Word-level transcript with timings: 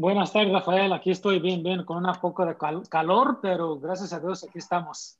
Buenas 0.00 0.32
tardes, 0.32 0.50
Rafael. 0.50 0.94
Aquí 0.94 1.10
estoy 1.10 1.40
bien, 1.40 1.62
bien, 1.62 1.84
con 1.84 2.06
un 2.06 2.14
poco 2.22 2.46
de 2.46 2.56
calor, 2.88 3.38
pero 3.42 3.78
gracias 3.78 4.14
a 4.14 4.18
Dios 4.18 4.42
aquí 4.42 4.58
estamos. 4.58 5.18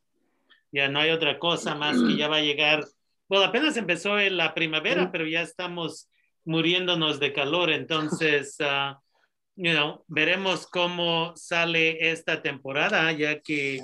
Ya 0.73 0.89
no 0.89 1.01
hay 1.01 1.11
otra 1.11 1.39
cosa 1.39 1.75
más 1.75 1.99
que 1.99 2.17
ya 2.17 2.29
va 2.29 2.37
a 2.37 2.41
llegar. 2.41 2.87
Bueno, 3.29 3.45
apenas 3.45 3.77
empezó 3.77 4.17
la 4.17 4.55
primavera, 4.55 5.13
pero 5.13 5.27
ya 5.27 5.43
estamos 5.43 6.09
muriéndonos 6.47 7.21
de 7.21 7.35
calor. 7.35 7.71
Entonces, 7.71 8.57
uh, 8.61 8.97
you 9.55 9.73
know, 9.73 10.03
veremos 10.09 10.67
cómo 10.67 11.37
sale 11.37 12.11
esta 12.11 12.41
temporada, 12.41 13.13
ya 13.13 13.39
que, 13.41 13.83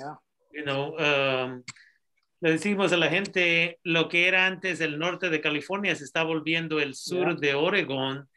you 0.51 0.63
know, 0.63 0.95
um, 0.95 1.61
le 2.39 2.51
decimos 2.53 2.91
a 2.91 2.97
la 2.97 3.09
gente 3.09 3.79
lo 3.83 4.09
que 4.09 4.27
era 4.27 4.47
antes 4.47 4.81
el 4.81 4.97
norte 4.97 5.29
de 5.29 5.41
California 5.41 5.95
se 5.95 6.05
está 6.05 6.23
volviendo 6.23 6.79
el 6.79 6.95
sur 6.95 7.39
de 7.39 7.53
Oregón 7.53 8.27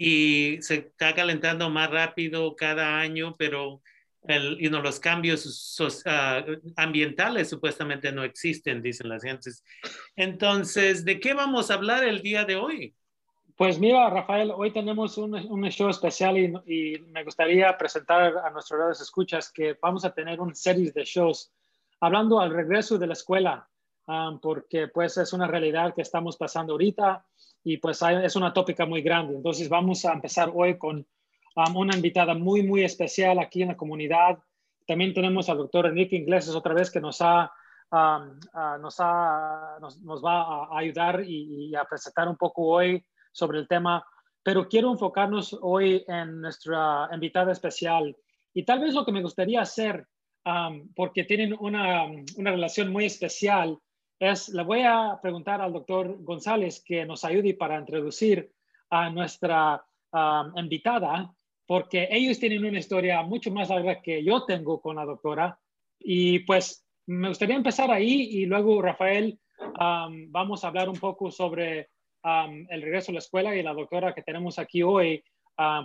y 0.00 0.62
se 0.62 0.76
está 0.76 1.12
calentando 1.12 1.68
más 1.70 1.90
rápido 1.90 2.54
cada 2.54 3.00
año, 3.00 3.34
pero 3.36 3.82
el, 4.28 4.56
you 4.58 4.68
know, 4.68 4.80
los 4.80 5.00
cambios 5.00 5.76
ah, 6.06 6.44
ambientales 6.76 7.48
supuestamente 7.48 8.12
no 8.12 8.22
existen, 8.22 8.80
dicen 8.80 9.08
las 9.08 9.24
gentes. 9.24 9.64
Entonces, 10.14 11.04
¿de 11.04 11.18
qué 11.18 11.34
vamos 11.34 11.70
a 11.70 11.74
hablar 11.74 12.04
el 12.04 12.22
día 12.22 12.44
de 12.44 12.54
hoy? 12.54 12.94
Pues 13.56 13.80
mira, 13.80 14.08
Rafael, 14.08 14.52
hoy 14.54 14.72
tenemos 14.72 15.18
un, 15.18 15.34
un 15.34 15.68
show 15.70 15.88
especial 15.88 16.38
y, 16.38 16.98
me 17.08 17.24
gustaría 17.24 17.76
presentar 17.76 18.38
a 18.38 18.50
nuestros 18.50 18.78
redes 18.78 19.00
escuchas 19.00 19.50
que 19.50 19.76
vamos 19.82 20.04
a 20.04 20.14
tener 20.14 20.40
una 20.40 20.54
serie 20.54 20.92
de 20.92 21.04
shows 21.04 21.50
hablando 21.98 22.38
al 22.38 22.54
regreso 22.54 22.98
de 22.98 23.08
la 23.08 23.14
escuela, 23.14 23.68
um, 24.06 24.38
porque 24.38 24.86
pues 24.86 25.16
es 25.16 25.32
una 25.32 25.48
realidad 25.48 25.92
que 25.92 26.02
estamos 26.02 26.36
pasando 26.36 26.74
ahorita 26.74 27.26
y 27.64 27.78
pues 27.78 28.00
es 28.02 28.36
una 28.36 28.52
tópica 28.52 28.86
muy 28.86 29.02
grande. 29.02 29.34
Entonces 29.34 29.68
vamos 29.68 30.04
a 30.04 30.12
empezar 30.12 30.50
hoy 30.54 30.78
con 30.78 31.06
um, 31.56 31.76
una 31.76 31.96
invitada 31.96 32.34
muy, 32.34 32.62
muy 32.62 32.84
especial 32.84 33.38
aquí 33.38 33.62
en 33.62 33.68
la 33.68 33.76
comunidad. 33.76 34.38
También 34.86 35.12
tenemos 35.12 35.48
al 35.48 35.58
doctor 35.58 35.86
Enrique 35.86 36.16
Ingleses 36.16 36.54
otra 36.54 36.74
vez 36.74 36.90
que 36.90 37.00
nos 37.00 37.20
ha 37.20 37.52
um, 37.90 38.38
nos, 38.80 38.96
ha, 39.00 39.78
nos, 39.80 40.24
va 40.24 40.66
a 40.66 40.78
ayudar 40.78 41.22
y, 41.24 41.70
y, 41.70 41.74
a 41.74 41.84
presentar 41.84 42.28
un 42.28 42.36
poco 42.36 42.66
hoy 42.66 43.04
sobre 43.32 43.58
el 43.58 43.68
tema, 43.68 44.04
pero 44.42 44.68
quiero 44.68 44.90
enfocarnos 44.90 45.56
hoy 45.60 46.04
en 46.08 46.40
nuestra 46.40 47.08
invitada 47.12 47.52
especial 47.52 48.16
y 48.58 48.64
tal 48.64 48.80
vez 48.80 48.94
lo 48.94 49.04
que 49.04 49.12
me 49.12 49.22
gustaría 49.22 49.60
hacer, 49.60 50.06
porque 50.96 51.24
tienen 51.24 51.54
una, 51.60 52.06
una, 52.36 52.50
relación 52.50 52.90
muy 52.90 53.04
especial, 53.04 53.78
es, 54.18 54.48
le 54.48 54.62
voy 54.64 54.82
a 54.82 55.18
preguntar 55.22 55.60
al 55.60 55.72
doctor 55.72 56.22
González 56.22 56.82
que 56.84 57.04
nos 57.04 57.24
ayude 57.24 57.54
para 57.54 57.78
introducir 57.78 58.52
a 58.90 59.10
nuestra 59.10 59.84
invitada, 60.56 61.34
porque 61.66 62.08
ellos 62.10 62.38
tienen 62.38 62.64
una 62.64 62.78
historia 62.78 63.22
mucho 63.22 63.50
más 63.50 63.68
larga 63.68 64.00
que 64.00 64.24
yo 64.24 64.44
tengo 64.44 64.80
con 64.80 64.96
la 64.96 65.04
doctora. 65.04 65.58
Y 66.00 66.40
pues 66.40 66.86
me 67.06 67.28
gustaría 67.28 67.56
empezar 67.56 67.90
ahí 67.90 68.28
y 68.30 68.46
luego, 68.46 68.80
Rafael, 68.80 69.38
vamos 70.28 70.64
a 70.64 70.68
hablar 70.68 70.88
un 70.88 70.98
poco 70.98 71.30
sobre 71.30 71.90
el 72.22 72.82
regreso 72.82 73.12
a 73.12 73.14
la 73.14 73.20
escuela 73.20 73.54
y 73.54 73.62
la 73.62 73.74
doctora 73.74 74.14
que 74.14 74.22
tenemos 74.22 74.58
aquí 74.58 74.82
hoy, 74.82 75.22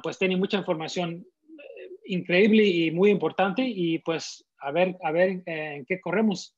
pues 0.02 0.18
tiene 0.18 0.38
mucha 0.38 0.58
información 0.58 1.25
eh, 1.58 1.90
increíble 2.06 2.64
y 2.64 2.92
muy 2.92 3.09
importante 3.09 3.64
y 3.66 4.00
pues 4.00 4.45
a 4.59 4.72
ver, 4.72 4.95
a 5.03 5.12
ver 5.12 5.42
eh, 5.45 5.75
en 5.78 5.86
qué 5.86 6.00
corremos. 6.00 6.56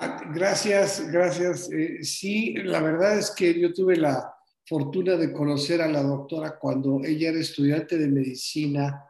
Ah, 0.00 0.22
gracias, 0.32 1.10
gracias. 1.10 1.70
Eh, 1.72 2.04
sí, 2.04 2.54
la 2.54 2.80
verdad 2.80 3.18
es 3.18 3.32
que 3.32 3.58
yo 3.58 3.72
tuve 3.72 3.96
la 3.96 4.32
fortuna 4.64 5.16
de 5.16 5.32
conocer 5.32 5.82
a 5.82 5.88
la 5.88 6.02
doctora 6.02 6.56
cuando 6.58 7.00
ella 7.04 7.30
era 7.30 7.40
estudiante 7.40 7.98
de 7.98 8.06
medicina 8.06 9.04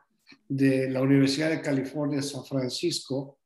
de 0.49 0.89
la 0.89 1.03
Universidad 1.03 1.51
de 1.51 1.61
California, 1.61 2.23
San 2.23 2.45
Francisco. 2.45 3.39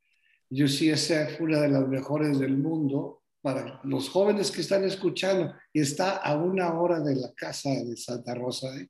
Yo 0.50 0.68
sí, 0.68 0.90
esa 0.90 1.26
fue 1.36 1.46
una 1.46 1.60
de 1.62 1.70
las 1.70 1.88
mejores 1.88 2.38
del 2.38 2.56
mundo 2.56 3.22
para 3.40 3.80
los 3.82 4.08
jóvenes 4.08 4.52
que 4.52 4.60
están 4.60 4.84
escuchando, 4.84 5.52
y 5.72 5.80
está 5.80 6.18
a 6.18 6.36
una 6.36 6.72
hora 6.78 7.00
de 7.00 7.16
la 7.16 7.32
casa 7.32 7.70
de 7.70 7.96
Santa 7.96 8.36
Rosa. 8.36 8.68
¿eh? 8.76 8.88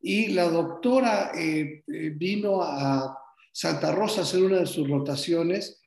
Y 0.00 0.28
la 0.28 0.44
doctora 0.44 1.32
eh, 1.34 1.82
vino 2.14 2.62
a 2.62 3.18
Santa 3.52 3.92
Rosa 3.92 4.20
a 4.20 4.24
hacer 4.24 4.44
una 4.44 4.60
de 4.60 4.66
sus 4.66 4.88
rotaciones. 4.88 5.81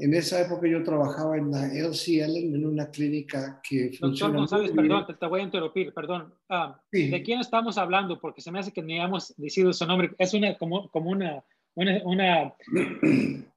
En 0.00 0.14
esa 0.14 0.40
época 0.40 0.68
yo 0.68 0.82
trabajaba 0.84 1.36
en 1.36 1.50
la 1.50 1.66
LCL, 1.66 2.36
en 2.36 2.64
una 2.64 2.88
clínica 2.88 3.60
que 3.68 3.90
Doctor 4.00 4.32
González, 4.32 4.70
perdón, 4.70 5.06
te, 5.18 5.26
voy 5.26 5.40
a 5.40 5.42
interrumpir, 5.42 5.92
perdón. 5.92 6.32
Ah, 6.48 6.80
¿De 6.92 7.22
quién 7.22 7.40
estamos 7.40 7.76
hablando? 7.78 8.20
Porque 8.20 8.40
se 8.40 8.52
me 8.52 8.60
hace 8.60 8.72
que 8.72 8.80
ni 8.80 9.00
hemos 9.00 9.34
decidido 9.36 9.72
su 9.72 9.84
nombre. 9.86 10.10
Es 10.18 10.32
una, 10.34 10.56
como, 10.56 10.88
como 10.90 11.10
una, 11.10 11.42
una, 11.74 12.00
una 12.04 12.54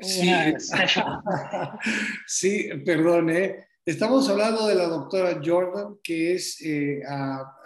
Sí, 0.00 0.28
sí 2.26 2.68
perdón, 2.84 3.30
¿eh? 3.30 3.64
Estamos 3.84 4.28
hablando 4.28 4.66
de 4.66 4.74
la 4.74 4.86
doctora 4.86 5.40
Jordan, 5.44 5.96
que 6.02 6.34
es, 6.34 6.60
eh, 6.64 7.02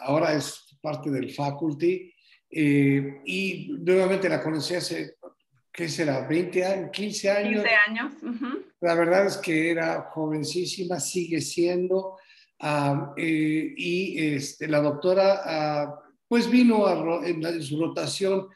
ahora 0.01 0.35
es 0.35 0.79
parte 0.81 1.11
del 1.11 1.33
faculty, 1.33 2.13
eh, 2.51 3.21
y 3.25 3.69
nuevamente 3.81 4.29
la 4.29 4.43
conocí 4.43 4.75
hace, 4.75 5.16
¿qué 5.77 5.89
será? 5.89 6.29
¿20 6.29 6.65
años? 6.65 6.91
¿15 6.91 7.29
años? 7.31 7.65
15 7.65 7.77
años. 7.89 8.13
La 8.81 8.95
verdad 8.95 9.27
es 9.27 9.37
que 9.37 9.71
era 9.71 10.09
jovencísima, 10.13 10.99
sigue 10.99 11.41
siendo, 11.41 12.17
ah, 12.61 13.13
y 13.17 14.35
este, 14.35 14.67
la 14.67 14.81
doctora, 14.81 15.43
ah, 15.45 16.01
pues 16.27 16.51
vino 16.51 16.87
a, 16.87 17.27
en 17.27 17.63
su 17.63 17.81
rotación 17.81 18.49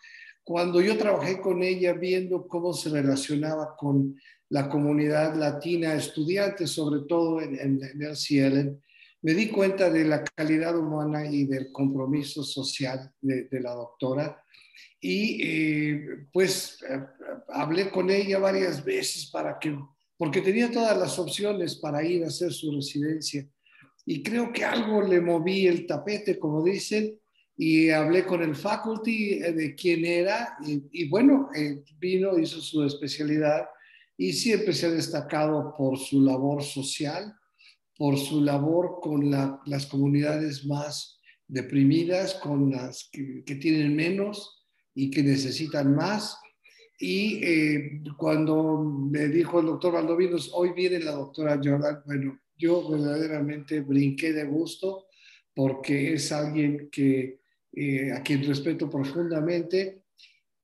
cuando 0.50 0.80
yo 0.80 0.98
trabajé 0.98 1.40
con 1.40 1.62
ella 1.62 1.92
viendo 1.92 2.48
cómo 2.48 2.72
se 2.72 2.90
relacionaba 2.90 3.76
con 3.76 4.18
la 4.48 4.68
comunidad 4.68 5.36
latina, 5.36 5.94
estudiantes 5.94 6.70
sobre 6.70 7.02
todo 7.02 7.40
en, 7.40 7.56
en, 7.56 8.02
el 8.02 8.16
CIELEN, 8.16 8.82
me 9.22 9.34
di 9.34 9.48
cuenta 9.48 9.90
de 9.90 10.04
la 10.04 10.24
calidad 10.24 10.76
humana 10.76 11.26
y 11.26 11.44
del 11.44 11.70
compromiso 11.72 12.42
social 12.42 13.12
de, 13.20 13.48
la 13.60 13.72
doctora. 13.72 14.42
Y 15.00 15.42
eh, 15.42 16.26
pues 16.32 16.78
eh, 16.88 17.00
hablé 17.48 17.90
con 17.90 18.10
ella 18.10 18.38
varias 18.38 18.84
veces 18.84 19.30
para 19.30 19.58
que, 19.58 19.78
porque 20.16 20.40
tenía 20.40 20.70
todas 20.70 20.96
las 20.96 21.18
opciones 21.18 21.76
para 21.76 22.04
ir 22.04 22.24
a 22.24 22.28
hacer 22.28 22.52
su 22.52 22.74
residencia. 22.74 23.46
Y 24.06 24.22
creo 24.22 24.52
que 24.52 24.64
algo 24.64 25.02
le 25.02 25.20
moví 25.20 25.66
el 25.66 25.86
tapete, 25.86 26.38
como 26.38 26.64
dicen, 26.64 27.20
y 27.62 27.90
hablé 27.90 28.24
con 28.24 28.42
el 28.42 28.56
faculty 28.56 29.34
eh, 29.34 29.52
de 29.52 29.74
quién 29.74 30.06
era 30.06 30.56
y, 30.64 31.06
bueno, 31.10 31.50
eh, 31.54 31.82
vino, 31.98 32.38
hizo 32.38 32.58
su 32.58 32.82
especialidad 32.84 33.66
y 34.16 34.32
siempre 34.32 34.72
se 34.72 34.86
ha 34.86 34.90
destacado 34.90 35.74
por 35.76 35.98
su 35.98 36.22
labor 36.22 36.62
social, 36.62 37.34
por 38.00 38.16
su 38.16 38.40
labor 38.40 38.98
con 39.02 39.30
las 39.30 39.84
comunidades 39.84 40.64
más 40.64 41.20
deprimidas, 41.46 42.32
con 42.32 42.70
las 42.70 43.10
que, 43.12 43.42
tienen 43.56 43.94
menos 43.94 44.64
y 44.94 45.10
que 45.10 45.22
necesitan 45.22 45.94
más. 45.94 46.38
Y 46.98 47.44
eh, 47.44 48.02
cuando 48.16 48.78
me 48.82 49.28
dijo 49.28 49.60
el 49.60 49.66
doctor 49.66 49.92
Valdovinos, 49.92 50.50
hoy 50.54 50.72
viene 50.72 50.98
la 51.00 51.10
doctora 51.10 51.60
Jordan, 51.62 52.00
bueno, 52.06 52.40
yo 52.56 52.88
verdaderamente 52.88 53.82
brinqué 53.82 54.32
de 54.32 54.46
gusto 54.46 55.08
porque 55.54 56.14
es 56.14 56.32
alguien 56.32 56.88
que 56.90 57.40
eh, 57.74 58.12
a 58.12 58.22
quien 58.22 58.46
respeto 58.46 58.88
profundamente, 58.88 60.04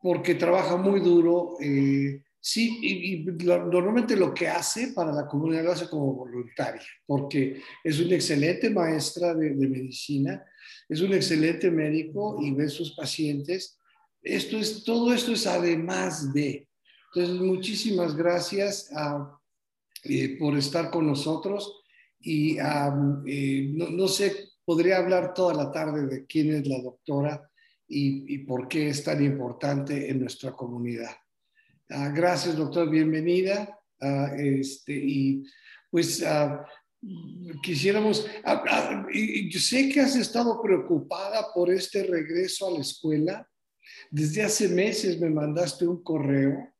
porque 0.00 0.36
trabaja 0.36 0.78
muy 0.78 1.00
duro. 1.00 1.56
Eh, 1.60 2.22
sí, 2.46 2.78
y, 2.80 3.24
normalmente 3.24 4.14
lo 4.14 4.32
que 4.32 4.46
hace 4.46 4.92
para 4.92 5.10
la 5.10 5.26
comunidad 5.26 5.64
lo 5.64 5.72
hace 5.72 5.88
como 5.88 6.14
voluntaria, 6.14 6.80
porque 7.04 7.60
es 7.82 7.98
una 7.98 8.14
excelente 8.14 8.70
maestra 8.70 9.34
de, 9.34 9.50
medicina, 9.50 10.44
es 10.88 11.00
un 11.00 11.12
excelente 11.12 11.72
médico 11.72 12.38
y 12.40 12.52
ve 12.52 12.68
sus 12.68 12.94
pacientes. 12.94 13.76
Esto 14.22 14.58
es, 14.58 14.84
todo 14.84 15.12
esto 15.12 15.32
es 15.32 15.44
además 15.48 16.32
de. 16.32 16.68
Entonces, 17.12 17.40
muchísimas 17.40 18.14
gracias 18.16 18.90
eh, 20.04 20.36
por 20.38 20.56
estar 20.56 20.92
con 20.92 21.04
nosotros 21.04 21.82
y 22.20 22.58
no, 22.58 23.90
no, 23.90 24.06
sé 24.06 24.50
podría 24.64 24.98
hablar 24.98 25.34
toda 25.34 25.52
la 25.52 25.72
tarde 25.72 26.06
de 26.06 26.26
quién 26.26 26.54
es 26.54 26.66
la 26.68 26.80
doctora 26.80 27.50
y, 27.88 28.38
por 28.38 28.68
qué 28.68 28.88
es 28.88 29.02
tan 29.02 29.24
importante 29.24 30.08
en 30.08 30.20
nuestra 30.20 30.52
comunidad. 30.52 31.10
Ah, 31.88 32.08
gracias, 32.08 32.56
doctor, 32.56 32.90
bienvenida. 32.90 33.78
Ah, 34.00 34.32
este, 34.36 34.92
y 34.92 35.44
pues 35.88 36.20
ah, 36.24 36.66
quisiéramos, 37.62 38.26
y 39.12 39.48
yo 39.48 39.60
sé 39.60 39.88
que 39.88 40.00
has 40.00 40.16
estado 40.16 40.60
preocupada 40.60 41.46
por 41.54 41.70
este 41.70 42.02
regreso 42.02 42.66
a 42.66 42.72
la 42.72 42.80
escuela. 42.80 43.48
Desde 44.10 44.42
hace 44.42 44.68
meses 44.68 45.20
me 45.20 45.30
mandaste 45.30 45.86
un 45.86 46.02
correo 46.02 46.74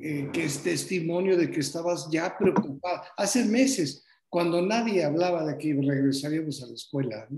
eh, 0.00 0.30
que 0.32 0.44
es 0.44 0.62
testimonio 0.62 1.36
de 1.36 1.50
que 1.50 1.60
estabas 1.60 2.08
ya 2.10 2.34
preocupada. 2.38 3.02
Hace 3.18 3.44
meses 3.44 4.06
cuando 4.30 4.62
nadie 4.62 5.04
hablaba 5.04 5.44
de 5.44 5.58
que 5.58 5.74
regresaríamos 5.74 6.62
a 6.62 6.68
la 6.68 6.74
escuela. 6.74 7.28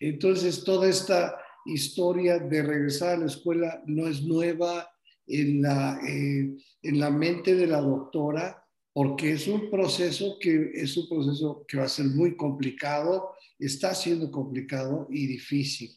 Entonces, 0.00 0.64
toda 0.64 0.88
esta 0.88 1.38
historia 1.64 2.40
de 2.40 2.62
regresar 2.62 3.10
a 3.10 3.18
la 3.18 3.26
escuela 3.26 3.82
no 3.86 4.08
es 4.08 4.22
nueva 4.24 4.90
en 5.26 5.62
la, 5.62 5.98
eh, 6.06 6.56
en 6.82 6.98
la 6.98 7.10
mente 7.10 7.54
de 7.54 7.66
la 7.66 7.80
doctora, 7.80 8.64
porque 8.92 9.32
es 9.32 9.48
un 9.48 9.70
proceso 9.70 10.38
que 10.40 10.70
es 10.74 10.96
un 10.96 11.08
proceso 11.08 11.64
que 11.66 11.76
va 11.76 11.84
a 11.84 11.88
ser 11.88 12.06
muy 12.06 12.36
complicado, 12.36 13.34
está 13.58 13.94
siendo 13.94 14.30
complicado 14.30 15.08
y 15.10 15.26
difícil. 15.26 15.90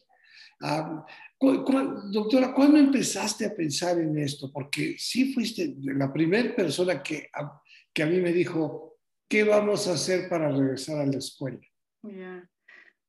Ah, 0.60 1.06
doctora, 1.40 2.52
¿cuándo 2.52 2.78
empezaste 2.78 3.46
a 3.46 3.54
pensar 3.54 3.98
en 3.98 4.18
esto? 4.18 4.50
Porque 4.52 4.96
sí 4.98 5.32
fuiste 5.32 5.76
la 5.78 6.12
primera 6.12 6.54
persona 6.56 7.00
que 7.02 7.28
a, 7.32 7.60
que 7.92 8.02
a 8.02 8.06
mí 8.06 8.20
me 8.20 8.32
dijo, 8.32 8.96
¿qué 9.28 9.44
vamos 9.44 9.86
a 9.86 9.92
hacer 9.92 10.28
para 10.28 10.50
regresar 10.50 10.98
a 11.00 11.06
la 11.06 11.18
escuela? 11.18 11.60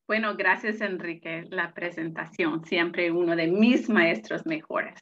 Bueno, 0.07 0.35
gracias 0.35 0.81
Enrique, 0.81 1.45
la 1.49 1.73
presentación, 1.73 2.65
siempre 2.65 3.11
uno 3.11 3.35
de 3.35 3.47
mis 3.47 3.89
maestros 3.89 4.45
mejores. 4.45 4.99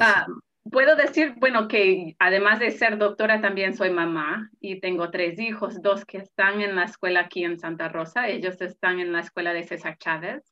Ah, 0.00 0.26
puedo 0.70 0.96
decir, 0.96 1.34
bueno, 1.36 1.68
que 1.68 2.16
además 2.18 2.60
de 2.60 2.70
ser 2.70 2.98
doctora, 2.98 3.40
también 3.40 3.74
soy 3.74 3.90
mamá 3.90 4.50
y 4.60 4.80
tengo 4.80 5.10
tres 5.10 5.38
hijos, 5.38 5.82
dos 5.82 6.04
que 6.04 6.18
están 6.18 6.60
en 6.60 6.76
la 6.76 6.84
escuela 6.84 7.20
aquí 7.20 7.44
en 7.44 7.58
Santa 7.58 7.88
Rosa, 7.88 8.28
ellos 8.28 8.60
están 8.60 9.00
en 9.00 9.12
la 9.12 9.20
escuela 9.20 9.52
de 9.52 9.64
César 9.64 9.98
Chávez. 9.98 10.42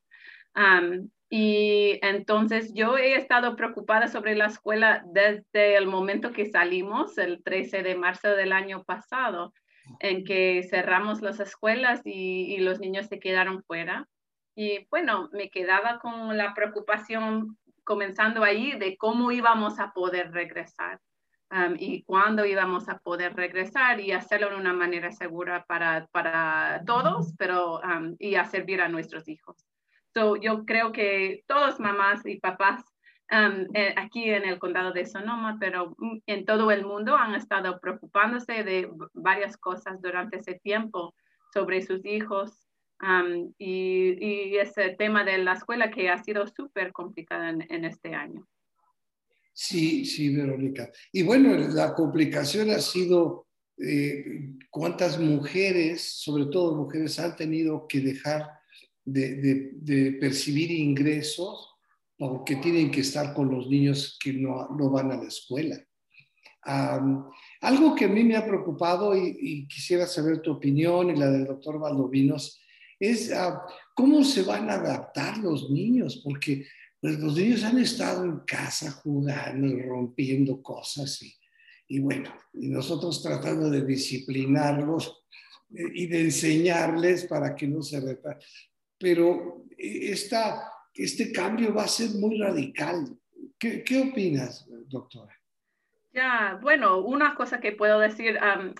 y 1.29 1.97
entonces 2.01 2.73
yo 2.73 2.97
he 2.97 3.15
estado 3.15 3.55
preocupada 3.55 4.09
sobre 4.09 4.35
la 4.35 4.47
escuela 4.47 5.01
desde 5.05 5.77
el 5.77 5.87
momento 5.87 6.33
que 6.33 6.45
salimos, 6.45 7.17
el 7.17 7.41
13 7.41 7.83
de 7.83 7.95
marzo 7.95 8.29
del 8.29 8.51
año 8.51 8.83
pasado, 8.83 9.53
en 9.99 10.23
que 10.25 10.63
cerramos 10.69 11.21
las 11.21 11.39
escuelas 11.39 12.01
y, 12.05 12.53
y 12.53 12.57
los 12.57 12.79
niños 12.79 13.07
se 13.07 13.19
quedaron 13.19 13.63
fuera. 13.63 14.07
Y 14.55 14.87
bueno, 14.89 15.29
me 15.31 15.49
quedaba 15.49 15.99
con 15.99 16.35
la 16.37 16.53
preocupación 16.53 17.57
comenzando 17.83 18.43
ahí 18.43 18.73
de 18.77 18.97
cómo 18.97 19.31
íbamos 19.31 19.79
a 19.79 19.91
poder 19.91 20.31
regresar 20.31 20.99
um, 21.51 21.75
y 21.77 22.03
cuándo 22.03 22.45
íbamos 22.45 22.89
a 22.89 22.99
poder 22.99 23.35
regresar 23.35 23.99
y 23.99 24.11
hacerlo 24.11 24.49
de 24.49 24.55
una 24.57 24.73
manera 24.73 25.11
segura 25.11 25.65
para, 25.65 26.07
para 26.11 26.83
todos, 26.85 27.33
pero 27.37 27.79
um, 27.79 28.15
y 28.19 28.35
a 28.35 28.45
servir 28.45 28.81
a 28.81 28.89
nuestros 28.89 29.27
hijos. 29.27 29.65
So, 30.13 30.35
yo 30.35 30.65
creo 30.65 30.91
que 30.91 31.43
todos 31.47 31.79
mamás 31.79 32.25
y 32.25 32.39
papás 32.39 32.83
um, 33.31 33.65
eh, 33.73 33.93
aquí 33.97 34.29
en 34.29 34.45
el 34.45 34.59
condado 34.59 34.91
de 34.91 35.05
Sonoma, 35.05 35.57
pero 35.59 35.95
en 36.25 36.45
todo 36.45 36.71
el 36.71 36.85
mundo 36.85 37.15
han 37.15 37.35
estado 37.35 37.79
preocupándose 37.79 38.63
de 38.63 38.89
varias 39.13 39.57
cosas 39.57 40.01
durante 40.01 40.39
ese 40.39 40.55
tiempo 40.55 41.13
sobre 41.53 41.81
sus 41.81 42.05
hijos 42.05 42.70
y, 43.57 44.57
ese 44.57 44.89
tema 44.97 45.23
de 45.23 45.37
la 45.39 45.53
escuela 45.53 45.89
que 45.89 46.09
ha 46.09 46.23
sido 46.23 46.47
súper 46.47 46.91
complicada 46.91 47.49
en, 47.49 47.85
este 47.85 48.13
año. 48.13 48.47
Sí, 49.53 50.05
sí, 50.05 50.35
Verónica. 50.35 50.91
Y 51.11 51.23
bueno, 51.23 51.57
la 51.57 51.93
complicación 51.93 52.69
ha 52.69 52.79
sido 52.79 53.47
eh, 53.77 54.23
cuántas 54.69 55.19
mujeres, 55.19 56.01
sobre 56.01 56.45
todo 56.45 56.75
mujeres, 56.75 57.19
han 57.19 57.35
tenido 57.35 57.87
que 57.87 57.99
dejar 57.99 58.49
de, 59.03 60.17
percibir 60.19 60.71
ingresos 60.71 61.69
porque 62.17 62.57
tienen 62.57 62.91
que 62.91 63.01
estar 63.01 63.33
con 63.33 63.49
los 63.49 63.67
niños 63.67 64.17
que 64.23 64.33
no, 64.33 64.67
van 64.91 65.11
a 65.11 65.17
la 65.17 65.27
escuela. 65.27 65.75
algo 66.61 67.95
que 67.95 68.05
a 68.05 68.09
mí 68.09 68.23
me 68.23 68.35
ha 68.35 68.45
preocupado 68.45 69.17
y, 69.17 69.35
y, 69.39 69.67
quisiera 69.67 70.05
saber 70.05 70.39
tu 70.41 70.51
opinión 70.51 71.09
y 71.09 71.15
la 71.15 71.31
del 71.31 71.45
doctor 71.45 71.79
Valdovinos 71.79 72.60
es 73.01 73.31
ah, 73.31 73.65
cómo 73.95 74.23
se 74.23 74.43
van 74.43 74.69
a 74.69 74.75
adaptar 74.75 75.39
los 75.39 75.71
niños, 75.71 76.21
porque 76.23 76.67
pues, 77.01 77.19
los 77.19 77.35
niños 77.35 77.63
han 77.63 77.79
estado 77.79 78.23
en 78.23 78.39
casa 78.41 78.91
jugando 78.91 79.67
y 79.67 79.81
rompiendo 79.81 80.61
cosas 80.61 81.19
y, 81.87 81.99
bueno, 81.99 82.31
y 82.53 82.69
nosotros 82.69 83.21
tratando 83.21 83.69
de 83.69 83.83
disciplinarlos 83.83 85.25
eh, 85.75 85.83
y 85.93 86.05
de 86.05 86.21
enseñarles 86.21 87.25
para 87.25 87.55
que 87.55 87.67
no 87.67 87.81
se 87.81 87.99
reparen. 87.99 88.39
Pero 88.99 89.65
eh, 89.77 90.11
esta, 90.11 90.71
este 90.93 91.31
cambio 91.31 91.73
va 91.73 91.85
a 91.85 91.87
ser 91.87 92.11
muy 92.11 92.37
radical. 92.37 93.17
¿Qué, 93.57 93.83
qué 93.83 93.99
opinas, 93.99 94.67
doctora? 94.87 95.40
Ya, 96.13 96.59
bueno, 96.61 96.97
una 96.97 97.35
cosa 97.35 97.61
que 97.61 97.71
puedo 97.71 97.99
decir, 97.99 98.37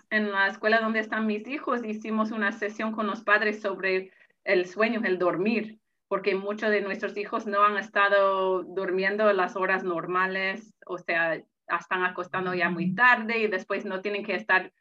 en 0.09 0.31
la 0.31 0.47
escuela 0.47 0.81
donde 0.81 0.99
están 0.99 1.27
mis 1.27 1.47
hijos 1.47 1.81
hicimos 1.85 2.31
una 2.31 2.51
sesión 2.51 2.91
con 2.91 3.07
los 3.07 3.21
padres 3.21 3.61
sobre 3.61 4.11
el 4.43 4.65
sueño, 4.65 4.99
el 5.05 5.17
dormir, 5.17 5.79
porque 6.09 6.35
muchos 6.35 6.71
de 6.71 6.81
nuestros 6.81 7.15
hijos 7.15 7.47
no 7.47 7.63
han 7.63 7.77
estado 7.77 8.63
durmiendo 8.63 9.31
las 9.31 9.55
horas 9.55 9.85
normales, 9.85 10.73
o 10.85 10.97
sea, 10.97 11.35
están 11.35 12.03
acostando 12.03 12.53
ya 12.53 12.69
muy 12.69 12.93
tarde 12.93 13.37
y 13.37 13.47
después 13.47 13.85
no 13.85 14.01
tienen 14.01 14.25
que 14.25 14.35
estar 14.35 14.73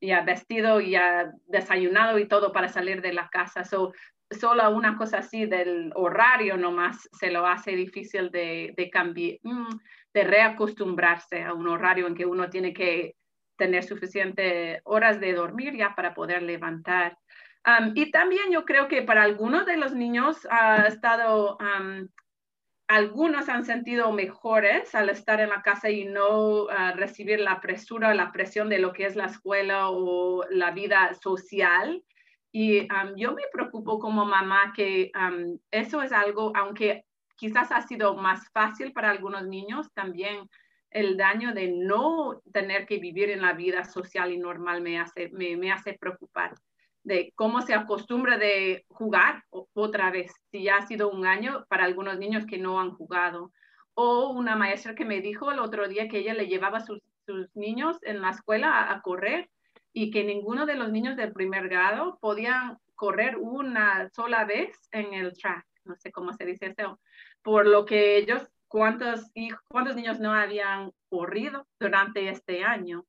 ya 0.00 0.20
vestido, 0.22 0.80
ya 0.80 1.32
desayunado 1.46 2.20
y 2.20 2.28
todo 2.28 2.52
para 2.52 2.68
salir 2.68 3.02
de 3.02 3.14
la 3.14 3.28
casa. 3.30 3.64
So, 3.64 3.92
solo 4.30 4.70
una 4.70 4.96
cosa 4.96 5.18
así 5.18 5.46
del 5.46 5.90
horario 5.96 6.56
nomás 6.56 7.08
se 7.18 7.32
lo 7.32 7.46
hace 7.46 7.72
difícil 7.72 8.30
de, 8.30 8.74
de 8.76 8.90
cambiar, 8.90 9.38
mm, 9.42 9.68
de 10.12 10.24
reacostumbrarse 10.24 11.42
a 11.42 11.54
un 11.54 11.68
horario 11.68 12.06
en 12.06 12.14
que 12.14 12.26
uno 12.26 12.50
tiene 12.50 12.72
que 12.72 13.14
tener 13.56 13.84
suficientes 13.84 14.80
horas 14.84 15.20
de 15.20 15.34
dormir 15.34 15.76
ya 15.76 15.94
para 15.94 16.14
poder 16.14 16.42
levantar. 16.42 17.16
y 17.94 18.10
también 18.10 18.50
yo 18.50 18.64
creo 18.64 18.88
que 18.88 19.02
para 19.02 19.22
algunos 19.22 19.66
de 19.66 19.76
los 19.76 19.92
niños 19.92 20.48
ha 20.50 20.86
estado, 20.86 21.58
algunos 22.88 23.48
han 23.50 23.64
sentido 23.64 24.12
mejores 24.12 24.94
al 24.94 25.10
estar 25.10 25.40
en 25.40 25.50
la 25.50 25.62
casa 25.62 25.90
y 25.90 26.06
no 26.06 26.68
ah, 26.70 26.92
recibir 26.96 27.38
la 27.38 27.60
presura, 27.60 28.14
la 28.14 28.32
presión 28.32 28.68
de 28.70 28.78
lo 28.78 28.92
que 28.92 29.04
es 29.04 29.14
la 29.14 29.26
escuela 29.26 29.90
o 29.90 30.44
la 30.50 30.70
vida 30.70 31.12
social. 31.14 32.02
Y 32.52 32.88
yo 33.16 33.32
me 33.34 33.44
preocupo 33.52 34.00
como 34.00 34.24
mamá 34.24 34.72
que 34.74 35.12
eso 35.70 36.02
es 36.02 36.12
algo, 36.12 36.50
aunque 36.56 37.04
quizás 37.40 37.72
ha 37.72 37.80
sido 37.80 38.14
más 38.16 38.50
fácil 38.52 38.92
para 38.92 39.08
algunos 39.08 39.46
niños, 39.46 39.90
también 39.94 40.46
el 40.90 41.16
daño 41.16 41.54
de 41.54 41.68
no 41.68 42.42
tener 42.52 42.84
que 42.84 42.98
vivir 42.98 43.30
en 43.30 43.40
la 43.40 43.54
vida 43.54 43.84
social 43.84 44.30
y 44.30 44.36
normal 44.36 44.82
me 44.82 45.00
hace, 45.00 45.30
me, 45.30 45.72
hace 45.72 45.94
preocupar 45.94 46.54
de 47.02 47.32
cómo 47.34 47.62
se 47.62 47.72
acostumbra 47.72 48.36
de 48.36 48.84
jugar 48.88 49.42
otra 49.72 50.10
vez, 50.10 50.30
si 50.50 50.64
ya 50.64 50.76
ha 50.76 50.86
sido 50.86 51.10
un 51.10 51.24
año 51.24 51.64
para 51.70 51.84
algunos 51.84 52.18
niños 52.18 52.44
que 52.44 52.58
no 52.58 52.78
han 52.78 52.90
jugado. 52.90 53.52
O 53.94 54.28
una 54.28 54.54
maestra 54.54 54.94
que 54.94 55.06
me 55.06 55.22
dijo 55.22 55.50
el 55.50 55.60
otro 55.60 55.88
día 55.88 56.08
que 56.08 56.18
ella 56.18 56.34
le 56.34 56.46
llevaba 56.46 56.78
a 56.78 56.86
sus, 56.86 57.00
niños 57.54 57.96
en 58.02 58.20
la 58.20 58.30
escuela 58.30 58.92
a, 58.92 59.00
correr 59.00 59.48
y 59.92 60.10
que 60.10 60.24
ninguno 60.24 60.66
de 60.66 60.74
los 60.74 60.90
niños 60.90 61.16
del 61.16 61.32
primer 61.32 61.68
grado 61.68 62.18
podían 62.20 62.76
correr 62.96 63.36
una 63.38 64.10
sola 64.10 64.44
vez 64.44 64.76
en 64.90 65.14
el 65.14 65.32
track, 65.32 65.64
no 65.84 65.94
sé 65.96 66.10
cómo 66.10 66.32
se 66.32 66.44
dice 66.44 66.74
eso, 66.76 66.98
por 67.42 67.66
lo 67.66 67.84
que 67.84 68.16
ellos, 68.16 68.46
cuántos, 68.68 69.30
cuántos 69.68 69.96
niños 69.96 70.20
no 70.20 70.32
habían 70.32 70.92
corrido 71.08 71.66
durante 71.78 72.28
este 72.28 72.64
año. 72.64 73.04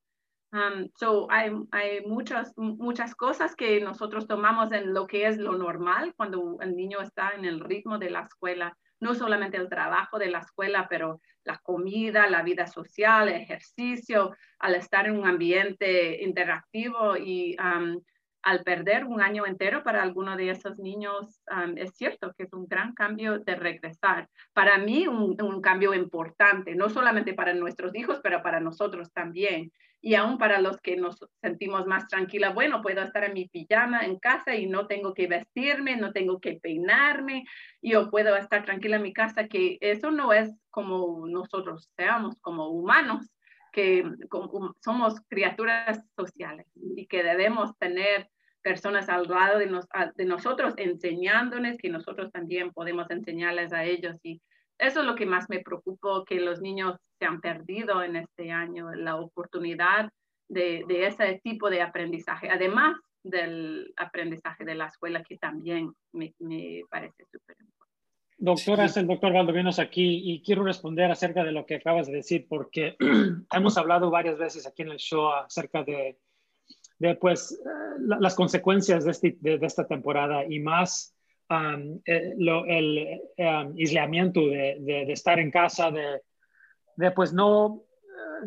Um, 0.53 0.89
so 0.95 1.31
hay, 1.31 1.49
hay 1.71 2.01
muchas, 2.05 2.53
muchas 2.57 3.15
cosas 3.15 3.55
que 3.55 3.79
nosotros 3.79 4.27
tomamos 4.27 4.73
en 4.73 4.93
lo 4.93 5.07
que 5.07 5.25
es 5.27 5.37
lo 5.37 5.53
normal 5.53 6.13
cuando 6.17 6.57
el 6.59 6.75
niño 6.75 6.99
está 6.99 7.31
en 7.31 7.45
el 7.45 7.61
ritmo 7.61 7.97
de 7.97 8.09
la 8.09 8.21
escuela, 8.21 8.77
no 8.99 9.15
solamente 9.15 9.55
el 9.55 9.69
trabajo 9.69 10.19
de 10.19 10.29
la 10.29 10.39
escuela, 10.39 10.87
pero 10.89 11.21
la 11.45 11.57
comida, 11.59 12.29
la 12.29 12.43
vida 12.43 12.67
social, 12.67 13.29
el 13.29 13.41
ejercicio, 13.41 14.35
al 14.59 14.75
estar 14.75 15.07
en 15.07 15.17
un 15.17 15.27
ambiente 15.27 16.21
interactivo 16.21 17.15
y 17.15 17.55
um, 17.57 18.01
al 18.43 18.63
perder 18.63 19.05
un 19.05 19.21
año 19.21 19.45
entero 19.45 19.83
para 19.83 20.01
alguno 20.01 20.35
de 20.35 20.49
esos 20.49 20.77
niños, 20.79 21.41
es 21.75 21.91
cierto 21.95 22.33
que 22.37 22.43
es 22.43 22.53
un 22.53 22.67
gran 22.67 22.93
cambio 22.93 23.39
de 23.39 23.55
regresar. 23.55 24.29
Para 24.53 24.77
mí, 24.77 25.07
un, 25.07 25.61
cambio 25.61 25.93
importante, 25.93 26.75
no 26.75 26.89
solamente 26.89 27.33
para 27.33 27.53
nuestros 27.53 27.95
hijos, 27.95 28.19
pero 28.23 28.41
para 28.41 28.59
nosotros 28.59 29.11
también. 29.13 29.71
Y 30.03 30.15
aún 30.15 30.39
para 30.39 30.59
los 30.59 30.77
que 30.81 30.95
nos 30.95 31.23
sentimos 31.41 31.85
más 31.85 32.07
tranquilas, 32.07 32.55
bueno, 32.55 32.81
puedo 32.81 33.03
estar 33.03 33.23
en 33.23 33.33
mi 33.33 33.47
pijama 33.47 34.03
en 34.03 34.17
casa 34.17 34.55
y 34.55 34.65
no 34.65 34.87
tengo 34.87 35.13
que 35.13 35.27
vestirme, 35.27 35.95
no 35.95 36.11
tengo 36.11 36.39
que 36.39 36.53
peinarme, 36.53 37.43
yo 37.83 38.09
puedo 38.09 38.35
estar 38.35 38.65
tranquila 38.65 38.95
en 38.95 39.03
mi 39.03 39.13
casa, 39.13 39.47
que 39.47 39.77
eso 39.79 40.09
no 40.09 40.33
es 40.33 40.51
como 40.71 41.27
nosotros 41.27 41.91
seamos 41.95 42.39
como 42.41 42.69
humanos 42.69 43.29
que 43.71 44.03
somos 44.83 45.21
criaturas 45.27 46.01
sociales 46.15 46.67
y 46.75 47.05
que 47.07 47.23
debemos 47.23 47.77
tener 47.77 48.29
personas 48.61 49.09
al 49.09 49.27
lado 49.27 49.59
de, 49.59 49.79
de 50.15 50.25
nosotros 50.25 50.73
enseñándoles 50.77 51.77
que 51.77 51.89
nosotros 51.89 52.31
también 52.31 52.71
podemos 52.71 53.09
enseñarles 53.09 53.73
a 53.73 53.83
ellos. 53.83 54.17
Y 54.23 54.41
eso 54.77 55.01
es 55.01 55.05
lo 55.05 55.15
que 55.15 55.25
más 55.25 55.49
me 55.49 55.59
preocupa, 55.59 56.23
que 56.27 56.39
los 56.39 56.61
niños 56.61 56.97
se 57.19 57.25
han 57.25 57.41
perdido 57.41 58.03
en 58.03 58.15
este 58.15 58.51
año, 58.51 58.91
la 58.93 59.15
oportunidad 59.15 60.09
de, 60.47 60.83
de 60.87 61.07
ese 61.07 61.39
tipo 61.43 61.69
de 61.69 61.81
aprendizaje, 61.81 62.49
además 62.49 62.97
del 63.23 63.93
aprendizaje 63.95 64.65
de 64.65 64.75
la 64.75 64.87
escuela, 64.87 65.23
que 65.23 65.37
también 65.37 65.93
me, 66.11 66.33
me 66.39 66.81
parece 66.89 67.25
súper 67.31 67.57
importante. 67.59 67.90
Doctora, 68.43 68.85
es 68.85 68.97
el 68.97 69.05
doctor 69.05 69.33
Valdovinos 69.33 69.77
aquí 69.77 70.19
y 70.25 70.41
quiero 70.41 70.63
responder 70.63 71.11
acerca 71.11 71.43
de 71.43 71.51
lo 71.51 71.63
que 71.67 71.75
acabas 71.75 72.07
de 72.07 72.13
decir 72.13 72.47
porque 72.49 72.97
hemos 73.53 73.77
hablado 73.77 74.09
varias 74.09 74.39
veces 74.39 74.65
aquí 74.65 74.81
en 74.81 74.89
el 74.89 74.97
show 74.97 75.29
acerca 75.29 75.83
de, 75.83 76.17
de 76.97 77.15
pues, 77.17 77.51
eh, 77.51 77.99
las 78.19 78.33
consecuencias 78.33 79.05
de, 79.05 79.11
este, 79.11 79.37
de, 79.39 79.59
esta 79.61 79.85
temporada 79.85 80.43
y 80.43 80.59
más 80.59 81.15
um, 81.51 81.99
eh, 82.03 82.33
el, 82.35 83.21
um, 83.37 83.75
aislamiento 83.77 84.39
de, 84.39 84.77
de, 84.79 85.11
estar 85.13 85.37
en 85.37 85.51
casa, 85.51 85.91
de, 85.91 86.21
de 86.95 87.11
pues 87.11 87.31
no, 87.33 87.83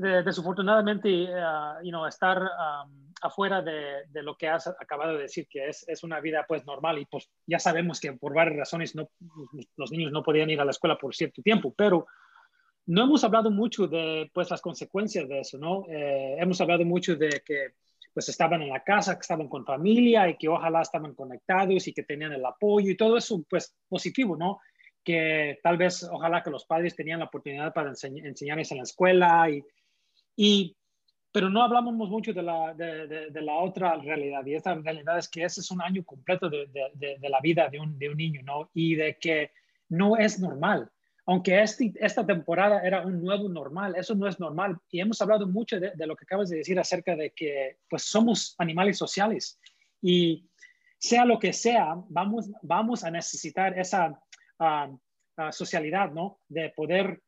desafortunadamente, 0.00 1.08
uh, 1.08 1.80
you 1.84 1.90
know, 1.92 2.04
estar... 2.04 2.42
Um, 2.42 3.03
afuera 3.24 3.62
de, 3.62 4.06
de, 4.08 4.22
lo 4.22 4.36
que 4.36 4.48
has 4.48 4.66
acabado 4.66 5.14
de 5.14 5.22
decir, 5.22 5.46
que 5.48 5.68
es, 5.68 5.84
es, 5.88 6.04
una 6.04 6.20
vida 6.20 6.44
pues 6.46 6.64
normal 6.64 6.98
y 6.98 7.06
pues 7.06 7.30
ya 7.46 7.58
sabemos 7.58 8.00
que 8.00 8.12
por 8.12 8.34
varias 8.34 8.56
razones 8.56 8.94
no, 8.94 9.08
los 9.76 9.90
niños 9.90 10.12
no 10.12 10.22
podían 10.22 10.50
ir 10.50 10.60
a 10.60 10.64
la 10.64 10.70
escuela 10.70 10.98
por 10.98 11.14
cierto 11.14 11.42
tiempo, 11.42 11.74
pero 11.76 12.06
no 12.86 13.04
hemos 13.04 13.24
hablado 13.24 13.50
mucho 13.50 13.86
de 13.86 14.30
pues 14.32 14.50
las 14.50 14.60
consecuencias 14.60 15.28
de 15.28 15.40
eso, 15.40 15.58
¿no? 15.58 15.86
Eh, 15.88 16.36
hemos 16.38 16.60
hablado 16.60 16.84
mucho 16.84 17.16
de 17.16 17.42
que 17.44 17.74
pues 18.12 18.28
estaban 18.28 18.62
en 18.62 18.68
la 18.68 18.84
casa, 18.84 19.14
que 19.14 19.22
estaban 19.22 19.48
con 19.48 19.64
familia 19.64 20.28
y 20.28 20.36
que 20.36 20.48
ojalá 20.48 20.82
estaban 20.82 21.14
conectados 21.14 21.88
y 21.88 21.92
que 21.92 22.04
tenían 22.04 22.32
el 22.32 22.44
apoyo 22.44 22.90
y 22.90 22.96
todo 22.96 23.16
eso 23.16 23.42
pues 23.48 23.74
positivo, 23.88 24.36
¿no? 24.36 24.60
Que 25.02 25.58
tal 25.62 25.76
vez 25.76 26.04
ojalá 26.04 26.42
que 26.42 26.50
los 26.50 26.64
padres 26.64 26.94
tenían 26.94 27.18
la 27.18 27.26
oportunidad 27.26 27.72
para 27.72 27.90
enseñarles 27.90 28.70
en 28.70 28.76
la 28.76 28.84
escuela 28.84 29.50
y, 29.50 29.64
y 30.36 30.76
pero 31.34 31.50
no 31.50 31.64
hablamos 31.64 31.96
mucho 31.96 32.32
de 32.32 32.44
la, 32.44 32.72
de, 32.74 33.28
de, 33.28 33.42
la, 33.42 33.54
otra 33.54 33.96
realidad, 33.96 34.46
y 34.46 34.54
esta 34.54 34.72
realidad 34.72 35.18
es 35.18 35.28
que 35.28 35.42
ese 35.42 35.62
es 35.62 35.70
un 35.72 35.82
año 35.82 36.04
completo 36.04 36.48
de, 36.48 37.18
la 37.28 37.40
vida 37.40 37.68
de 37.68 37.80
un, 37.80 37.98
un, 38.00 38.16
niño, 38.16 38.40
¿no? 38.44 38.70
Y 38.72 38.94
de 38.94 39.18
que 39.18 39.50
no 39.88 40.16
es 40.16 40.38
normal. 40.38 40.88
Aunque 41.26 41.60
este, 41.60 41.92
esta 41.96 42.24
temporada 42.24 42.82
era 42.82 43.04
un 43.04 43.20
nuevo 43.20 43.48
normal, 43.48 43.96
eso 43.96 44.14
no 44.14 44.28
es 44.28 44.38
normal. 44.38 44.78
Y 44.92 45.00
hemos 45.00 45.20
hablado 45.22 45.48
mucho 45.48 45.80
de, 45.80 45.92
lo 46.06 46.14
que 46.14 46.22
acabas 46.22 46.50
de 46.50 46.58
decir 46.58 46.78
acerca 46.78 47.16
de 47.16 47.32
que 47.32 47.78
pues 47.90 48.04
somos 48.04 48.54
animales 48.58 48.96
sociales 48.96 49.58
y 50.00 50.48
sea 50.98 51.24
lo 51.24 51.40
que 51.40 51.52
sea, 51.52 51.96
vamos, 52.10 52.48
vamos 52.62 53.02
a 53.02 53.10
necesitar 53.10 53.76
esa 53.76 54.22
uh, 54.60 55.50
socialidad, 55.50 56.12
¿no? 56.12 56.38
De 56.48 56.68
poder 56.76 57.23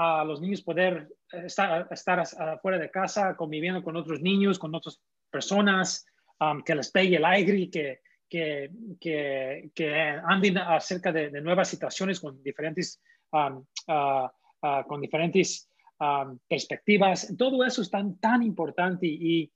a 0.00 0.24
los 0.24 0.40
niños 0.40 0.62
poder 0.62 1.08
estar, 1.32 1.88
estar 1.90 2.24
fuera 2.62 2.78
de 2.78 2.88
casa, 2.88 3.34
conviviendo 3.34 3.82
con 3.82 3.96
otros 3.96 4.20
niños, 4.20 4.56
con 4.56 4.72
otras 4.72 5.00
personas, 5.28 6.06
um, 6.38 6.62
que 6.62 6.76
les 6.76 6.92
pegue 6.92 7.16
el 7.16 7.24
aire 7.24 7.68
que, 7.68 8.00
que, 8.28 8.70
que, 9.00 9.72
que 9.74 9.94
anden 10.24 10.58
acerca 10.58 11.10
de, 11.10 11.40
nuevas 11.40 11.66
situaciones 11.66 12.20
con 12.20 12.40
diferentes, 12.44 13.02
um, 13.32 13.64
uh, 13.88 14.28
uh, 14.62 14.86
con 14.86 15.00
diferentes 15.00 15.68
um, 15.98 16.38
perspectivas. 16.48 17.34
Todo 17.36 17.64
eso 17.64 17.82
es 17.82 17.90
tan, 17.90 18.20
tan 18.20 18.44
importante 18.44 19.08
y, 19.08 19.50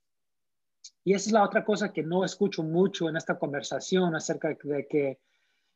y 1.05 1.13
esa 1.13 1.29
es 1.29 1.31
la 1.31 1.45
otra 1.45 1.63
cosa 1.63 1.93
que 1.93 2.03
no 2.03 2.25
escucho 2.25 2.63
mucho 2.63 3.07
en 3.07 3.15
esta 3.15 3.39
conversación 3.39 4.13
acerca 4.13 4.49
de 4.61 4.87
que 4.89 5.19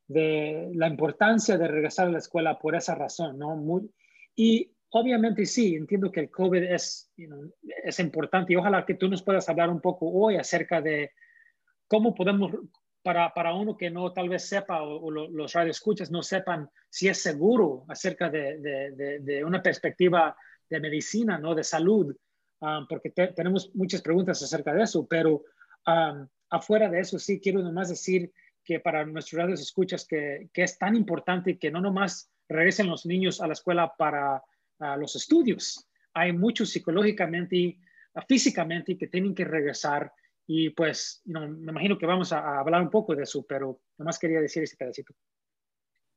de 0.10 0.72
la 0.74 0.88
importancia 0.88 1.58
de 1.58 1.70
regresar 1.70 2.08
a 2.08 2.12
la 2.12 2.18
escuela 2.18 2.60
por 2.60 2.76
esa 2.76 2.96
razón, 2.96 3.40
¿no? 3.40 3.56
Muy, 3.56 3.90
y 4.40 4.72
obviamente 4.92 5.48
sí, 5.48 5.76
entiendo 5.76 6.12
que 6.12 6.22
el 6.22 6.30
COVID 6.30 6.64
es, 6.64 7.12
es 7.84 8.00
importante 8.00 8.54
y 8.54 8.56
ojalá 8.56 8.86
que 8.86 8.94
tú 8.94 9.10
nos 9.10 9.24
puedas 9.24 9.50
hablar 9.50 9.70
un 9.70 9.82
poco 9.82 10.08
hoy 10.12 10.38
acerca 10.38 10.80
de 10.80 11.12
cómo 11.88 12.14
podemos, 12.14 12.52
para, 13.02 13.34
para 13.34 13.56
uno 13.56 13.76
que 13.76 13.90
no 13.90 14.14
tal 14.14 14.30
vez 14.30 14.48
sepa 14.48 14.84
o, 14.84 15.10
los 15.10 15.54
radioescuchas 15.54 16.12
no 16.12 16.22
sepan 16.22 16.70
si 16.88 17.08
es 17.08 17.20
seguro 17.20 17.84
acerca 17.90 18.30
de, 18.30 18.60
de, 19.20 19.44
una 19.44 19.64
perspectiva 19.64 20.38
de 20.70 20.80
medicina, 20.80 21.40
¿no? 21.40 21.56
de 21.56 21.64
salud, 21.64 22.16
um, 22.60 22.88
porque 22.88 23.10
tenemos 23.10 23.74
muchas 23.74 24.04
preguntas 24.04 24.44
acerca 24.44 24.72
de 24.72 24.84
eso, 24.84 25.08
pero 25.08 25.46
um, 25.88 26.28
afuera 26.52 26.90
de 26.90 27.00
eso 27.00 27.18
sí 27.18 27.40
quiero 27.40 27.64
nomás 27.64 27.90
decir 27.90 28.32
que 28.64 28.80
para 28.80 29.04
nuestros 29.04 29.42
radioescuchas 29.42 30.06
que, 30.06 30.50
que 30.54 30.62
es 30.62 30.78
tan 30.78 30.96
importante 30.96 31.58
que 31.58 31.72
no 31.72 31.82
nomás 31.82 32.30
regresen 32.50 32.88
los 32.88 33.06
niños 33.06 33.42
a 33.42 33.48
la 33.48 33.54
escuela 33.54 33.94
para 33.98 34.42
los 34.98 35.16
estudios. 35.16 35.88
Hay 36.14 36.34
muchos 36.34 36.70
psicológicamente 36.70 37.56
y 37.56 37.80
físicamente 38.28 38.98
que 38.98 39.08
tienen 39.08 39.36
que 39.36 39.46
regresar 39.46 40.12
y 40.48 40.70
pues 40.70 41.22
me 41.26 41.46
imagino 41.46 41.98
que 41.98 42.06
vamos 42.06 42.32
a, 42.32 42.60
hablar 42.60 42.82
un 42.82 42.90
poco 42.90 43.14
de 43.14 43.24
eso, 43.24 43.46
pero 43.48 43.82
nomás 43.98 44.18
quería 44.18 44.40
decir 44.40 44.64
ese 44.64 44.78
pedacito. 44.78 45.14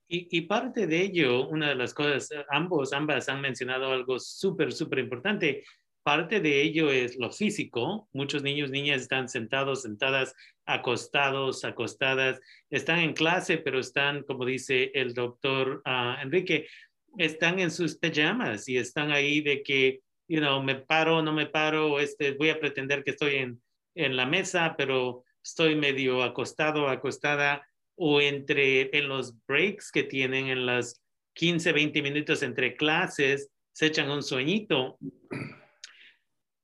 Y, 0.06 0.28
y, 0.36 0.42
parte 0.42 0.86
de 0.86 1.02
ello, 1.02 1.48
una 1.48 1.68
de 1.68 1.74
las 1.74 1.94
cosas, 1.94 2.30
ambos, 2.48 2.92
ambas 2.92 3.28
han 3.28 3.40
mencionado 3.40 3.92
algo 3.92 4.18
súper, 4.18 4.72
súper 4.72 5.00
importante. 5.00 5.64
Parte 6.02 6.40
de 6.40 6.62
ello 6.62 6.90
es 6.90 7.16
lo 7.16 7.30
físico. 7.30 8.08
Muchos 8.12 8.42
niños, 8.42 8.70
niñas 8.70 9.02
están 9.02 9.28
sentados, 9.28 9.82
sentadas, 9.82 10.34
acostados, 10.74 11.64
acostadas. 11.64 12.40
Están 12.70 13.00
en 13.00 13.12
clase, 13.12 13.58
pero 13.58 13.78
están, 13.78 14.22
como 14.22 14.44
dice 14.44 14.90
el 14.94 15.14
doctor 15.14 15.82
ah, 15.84 16.18
Enrique, 16.22 16.66
están 17.18 17.58
en 17.58 17.70
sus 17.70 17.98
pijamas 17.98 18.68
y 18.68 18.76
están 18.76 19.10
ahí 19.10 19.40
de 19.40 19.62
que, 19.62 20.00
you 20.28 20.40
know, 20.40 20.62
me 20.62 20.76
paro, 20.76 21.22
no 21.22 21.32
me 21.32 21.46
paro, 21.46 22.00
este, 22.00 22.32
voy 22.32 22.50
a 22.50 22.60
pretender 22.60 23.02
que 23.02 23.10
estoy 23.12 23.36
en, 23.36 23.62
en 23.94 24.16
la 24.16 24.26
mesa, 24.26 24.74
pero 24.76 25.24
estoy 25.42 25.74
medio 25.74 26.22
acostado, 26.22 26.88
acostada, 26.88 27.66
o 27.96 28.20
entre, 28.20 28.96
en 28.96 29.08
los 29.08 29.34
breaks 29.46 29.92
que 29.92 30.04
tienen 30.04 30.46
en 30.46 30.64
las 30.64 31.02
15, 31.34 31.72
20 31.72 32.02
minutos 32.02 32.42
entre 32.42 32.74
clases, 32.74 33.50
se 33.72 33.86
echan 33.86 34.10
un 34.10 34.22
sueñito. 34.22 34.98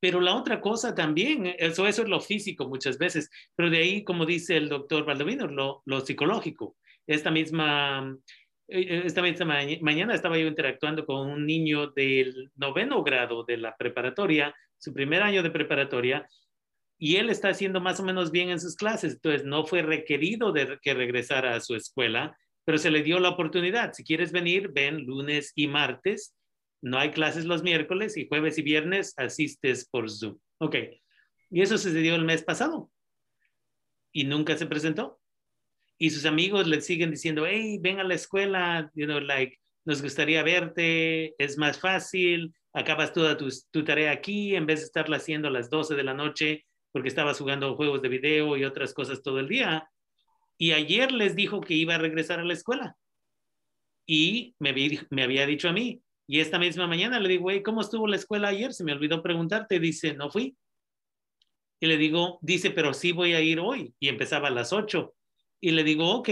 Pero 0.06 0.20
la 0.20 0.36
otra 0.36 0.60
cosa 0.60 0.94
también, 0.94 1.52
eso, 1.58 1.84
eso 1.84 2.02
es 2.02 2.08
lo 2.08 2.20
físico 2.20 2.68
muchas 2.68 2.96
veces, 2.96 3.28
pero 3.56 3.70
de 3.70 3.78
ahí, 3.78 4.04
como 4.04 4.24
dice 4.24 4.56
el 4.56 4.68
doctor 4.68 5.04
Baldovino, 5.04 5.48
lo, 5.48 5.82
lo 5.84 6.00
psicológico. 6.00 6.76
Esta 7.08 7.32
misma, 7.32 8.16
eh, 8.68 9.02
esta 9.04 9.20
misma 9.20 9.58
mañana 9.80 10.14
estaba 10.14 10.38
yo 10.38 10.46
interactuando 10.46 11.04
con 11.04 11.28
un 11.28 11.44
niño 11.44 11.88
del 11.88 12.52
noveno 12.54 13.02
grado 13.02 13.42
de 13.42 13.56
la 13.56 13.76
preparatoria, 13.76 14.54
su 14.78 14.94
primer 14.94 15.24
año 15.24 15.42
de 15.42 15.50
preparatoria, 15.50 16.28
y 17.00 17.16
él 17.16 17.28
está 17.28 17.48
haciendo 17.48 17.80
más 17.80 17.98
o 17.98 18.04
menos 18.04 18.30
bien 18.30 18.50
en 18.50 18.60
sus 18.60 18.76
clases, 18.76 19.14
entonces 19.14 19.44
no 19.44 19.66
fue 19.66 19.82
requerido 19.82 20.52
de 20.52 20.78
que 20.80 20.94
regresara 20.94 21.56
a 21.56 21.60
su 21.60 21.74
escuela, 21.74 22.38
pero 22.64 22.78
se 22.78 22.92
le 22.92 23.02
dio 23.02 23.18
la 23.18 23.30
oportunidad. 23.30 23.92
Si 23.92 24.04
quieres 24.04 24.30
venir, 24.30 24.70
ven 24.72 25.04
lunes 25.04 25.50
y 25.56 25.66
martes 25.66 26.35
no 26.82 26.98
hay 26.98 27.10
clases 27.10 27.44
los 27.44 27.62
miércoles 27.62 28.16
y 28.16 28.28
jueves 28.28 28.58
y 28.58 28.62
viernes 28.62 29.14
asistes 29.16 29.88
por 29.88 30.10
Zoom. 30.10 30.38
Ok. 30.58 30.76
Y 31.50 31.62
eso 31.62 31.78
sucedió 31.78 32.14
el 32.14 32.24
mes 32.24 32.42
pasado. 32.42 32.90
Y 34.12 34.24
nunca 34.24 34.56
se 34.56 34.66
presentó. 34.66 35.20
Y 35.98 36.10
sus 36.10 36.26
amigos 36.26 36.66
le 36.66 36.80
siguen 36.80 37.10
diciendo, 37.10 37.46
hey, 37.46 37.78
ven 37.80 38.00
a 38.00 38.04
la 38.04 38.14
escuela, 38.14 38.90
you 38.94 39.06
know, 39.06 39.20
like, 39.20 39.58
nos 39.84 40.02
gustaría 40.02 40.42
verte, 40.42 41.34
es 41.42 41.56
más 41.56 41.80
fácil, 41.80 42.54
acabas 42.72 43.12
toda 43.12 43.36
tu, 43.36 43.48
tarea 43.84 44.10
aquí 44.10 44.54
en 44.54 44.66
vez 44.66 44.80
de 44.80 44.86
estarla 44.86 45.16
haciendo 45.16 45.48
a 45.48 45.50
las 45.50 45.70
12 45.70 45.94
de 45.94 46.04
la 46.04 46.12
noche 46.12 46.66
porque 46.92 47.08
estabas 47.08 47.38
jugando 47.38 47.76
juegos 47.76 48.02
de 48.02 48.08
video 48.08 48.56
y 48.56 48.64
otras 48.64 48.92
cosas 48.92 49.22
todo 49.22 49.38
el 49.38 49.48
día. 49.48 49.88
Y 50.58 50.72
ayer 50.72 51.12
les 51.12 51.36
dijo 51.36 51.60
que 51.60 51.74
iba 51.74 51.94
a 51.94 51.98
regresar 51.98 52.40
a 52.40 52.44
la 52.44 52.52
escuela. 52.52 52.96
Y 54.06 54.54
me 54.58 54.70
había 55.22 55.46
dicho 55.46 55.68
a 55.68 55.72
mí, 55.72 56.02
y 56.26 56.40
esta 56.40 56.58
misma 56.58 56.88
mañana 56.88 57.20
le 57.20 57.28
digo, 57.28 57.48
¿cómo 57.64 57.82
estuvo 57.82 58.08
la 58.08 58.16
escuela 58.16 58.48
ayer? 58.48 58.72
Se 58.72 58.82
me 58.82 58.92
olvidó 58.92 59.22
preguntarte. 59.22 59.78
Dice, 59.78 60.14
no 60.14 60.28
fui. 60.30 60.56
Y 61.78 61.86
le 61.86 61.98
digo, 61.98 62.40
dice, 62.42 62.72
pero 62.72 62.92
sí 62.94 63.12
voy 63.12 63.34
a 63.34 63.40
ir 63.40 63.60
hoy. 63.60 63.94
Y 64.00 64.08
empezaba 64.08 64.48
a 64.48 64.50
las 64.50 64.72
8. 64.72 65.14
Y 65.60 65.70
le 65.70 65.84
digo, 65.84 66.10
ok. 66.10 66.30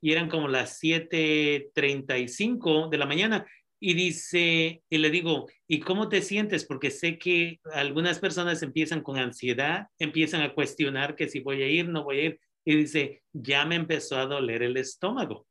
Y 0.00 0.12
eran 0.12 0.28
como 0.28 0.48
las 0.48 0.82
7.35 0.82 2.88
de 2.88 2.98
la 2.98 3.06
mañana. 3.06 3.46
Y 3.78 3.94
dice, 3.94 4.82
y 4.88 4.98
le 4.98 5.10
digo, 5.10 5.46
¿y 5.68 5.78
cómo 5.80 6.08
te 6.08 6.22
sientes? 6.22 6.64
Porque 6.64 6.90
sé 6.90 7.18
que 7.18 7.60
algunas 7.72 8.18
personas 8.18 8.62
empiezan 8.62 9.02
con 9.02 9.18
ansiedad, 9.18 9.88
empiezan 9.98 10.40
a 10.42 10.54
cuestionar 10.54 11.14
que 11.14 11.28
si 11.28 11.40
voy 11.40 11.62
a 11.62 11.68
ir, 11.68 11.88
no 11.88 12.02
voy 12.02 12.18
a 12.18 12.24
ir. 12.24 12.40
Y 12.64 12.74
dice, 12.74 13.22
ya 13.32 13.64
me 13.66 13.76
empezó 13.76 14.16
a 14.16 14.26
doler 14.26 14.64
el 14.64 14.76
estómago. 14.78 15.46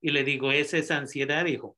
Y 0.00 0.10
le 0.10 0.24
digo, 0.24 0.52
esa 0.52 0.78
es 0.78 0.90
ansiedad, 0.90 1.44
hijo 1.46 1.76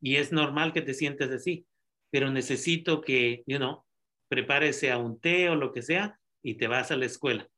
y 0.00 0.16
es 0.16 0.32
normal 0.32 0.72
que 0.72 0.82
te 0.82 0.94
sientes 0.94 1.30
así, 1.30 1.66
pero 2.10 2.30
necesito 2.30 3.00
que, 3.00 3.42
you 3.46 3.58
know, 3.58 3.84
prepárese 4.28 4.90
a 4.90 4.98
un 4.98 5.20
té 5.20 5.48
o 5.48 5.54
lo 5.54 5.72
que 5.72 5.82
sea 5.82 6.18
y 6.42 6.54
te 6.54 6.68
vas 6.68 6.90
a 6.90 6.96
la 6.96 7.06
escuela. 7.06 7.48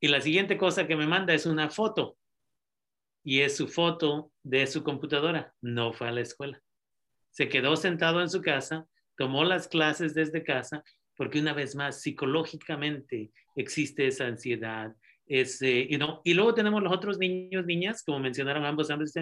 Y 0.00 0.08
la 0.08 0.20
siguiente 0.20 0.58
cosa 0.58 0.86
que 0.86 0.96
me 0.96 1.06
manda 1.06 1.32
es 1.34 1.46
una 1.46 1.70
foto 1.70 2.18
y 3.24 3.40
es 3.40 3.56
su 3.56 3.68
foto 3.68 4.32
de 4.42 4.66
su 4.66 4.84
computadora. 4.84 5.54
No 5.62 5.92
fue 5.92 6.08
a 6.08 6.12
la 6.12 6.20
escuela. 6.20 6.60
Se 7.30 7.48
quedó 7.48 7.74
sentado 7.76 8.20
en 8.20 8.28
su 8.28 8.42
casa, 8.42 8.86
tomó 9.16 9.44
las 9.44 9.66
clases 9.66 10.14
desde 10.14 10.44
casa, 10.44 10.84
porque 11.16 11.40
una 11.40 11.54
vez 11.54 11.74
más, 11.74 12.02
psicológicamente 12.02 13.30
existe 13.56 14.06
esa 14.06 14.26
ansiedad, 14.26 14.94
Es, 15.26 15.62
eh, 15.62 15.88
Y 16.24 16.34
luego 16.34 16.52
tenemos 16.52 16.82
los 16.82 16.92
otros 16.92 17.18
niños, 17.18 17.64
niñas, 17.64 18.02
como 18.04 18.18
mencionaron 18.18 18.64
ambos, 18.66 18.90
ambos 18.90 19.14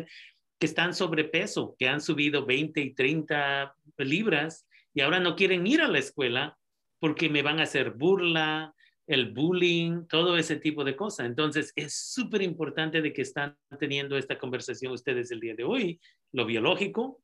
que 0.62 0.66
están 0.66 0.94
sobrepeso, 0.94 1.74
que 1.76 1.88
han 1.88 2.00
subido 2.00 2.46
20 2.46 2.80
y 2.80 2.94
30 2.94 3.74
libras 3.98 4.64
y 4.94 5.00
ahora 5.00 5.18
no 5.18 5.34
quieren 5.34 5.66
ir 5.66 5.80
a 5.80 5.88
la 5.88 5.98
escuela 5.98 6.56
porque 7.00 7.28
me 7.28 7.42
van 7.42 7.58
a 7.58 7.64
hacer 7.64 7.90
burla, 7.90 8.72
el 9.08 9.32
bullying, 9.32 10.06
todo 10.06 10.36
ese 10.36 10.54
tipo 10.54 10.84
de 10.84 10.94
cosas. 10.94 11.26
Entonces, 11.26 11.72
es 11.74 11.94
súper 12.12 12.42
importante 12.42 13.02
de 13.02 13.12
que 13.12 13.22
están 13.22 13.58
teniendo 13.80 14.16
esta 14.16 14.38
conversación 14.38 14.92
ustedes 14.92 15.32
el 15.32 15.40
día 15.40 15.56
de 15.56 15.64
hoy, 15.64 16.00
lo 16.30 16.46
biológico, 16.46 17.20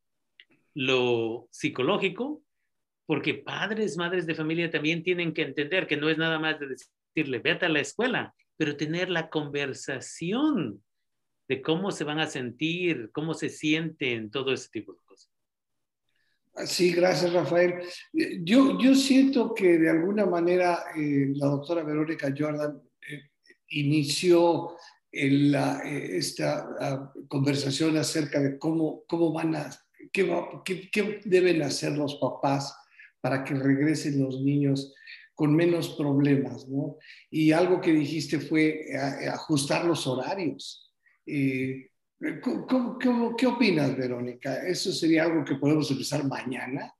lo 0.74 1.46
psicológico, 1.52 2.42
porque 3.06 3.34
padres, 3.34 3.96
madres 3.96 4.26
de 4.26 4.34
familia 4.34 4.68
también 4.68 5.04
tienen 5.04 5.32
que 5.32 5.42
entender 5.42 5.86
que 5.86 5.96
no 5.96 6.08
es 6.08 6.18
nada 6.18 6.40
más 6.40 6.58
de 6.58 6.74
decirle, 7.14 7.38
vete 7.38 7.66
a 7.66 7.68
la 7.68 7.78
escuela, 7.78 8.34
pero 8.56 8.76
tener 8.76 9.08
la 9.10 9.30
conversación 9.30 10.82
de 11.48 11.62
cómo 11.62 11.90
se 11.90 12.04
van 12.04 12.20
a 12.20 12.26
sentir, 12.26 13.10
cómo 13.12 13.34
se 13.34 13.48
sienten, 13.48 14.30
todo 14.30 14.52
ese 14.52 14.68
tipo 14.68 14.92
de 14.92 14.98
cosas. 15.06 15.30
Sí, 16.66 16.92
gracias 16.92 17.32
Rafael. 17.32 17.74
Yo, 18.12 18.78
yo 18.78 18.94
siento 18.94 19.54
que 19.54 19.78
de 19.78 19.90
alguna 19.90 20.26
manera 20.26 20.84
eh, 20.96 21.32
la 21.34 21.46
doctora 21.46 21.84
Verónica 21.84 22.34
Jordan 22.36 22.82
eh, 23.08 23.30
inició 23.68 24.76
la, 25.12 25.80
eh, 25.84 26.16
esta 26.16 26.68
ah, 26.80 27.12
conversación 27.28 27.96
acerca 27.96 28.40
de 28.40 28.58
cómo, 28.58 29.04
cómo 29.06 29.32
van 29.32 29.54
a, 29.54 29.70
qué, 30.12 30.90
qué, 30.92 31.20
deben 31.24 31.62
hacer 31.62 31.92
los 31.92 32.16
papás 32.16 32.74
para 33.20 33.44
que 33.44 33.54
regresen 33.54 34.22
los 34.22 34.40
niños 34.40 34.94
con 35.34 35.54
menos 35.54 35.90
problemas, 35.90 36.66
¿no? 36.68 36.96
Y 37.30 37.52
algo 37.52 37.80
que 37.80 37.92
dijiste 37.92 38.40
fue 38.40 38.86
ajustar 39.30 39.84
los 39.84 40.04
horarios. 40.08 40.87
¿Qué 43.36 43.46
opinas, 43.46 43.96
Verónica? 43.96 44.66
¿Eso 44.66 44.92
sería 44.92 45.24
algo 45.24 45.44
que 45.44 45.56
podemos 45.56 45.90
empezar 45.90 46.24
mañana? 46.26 46.92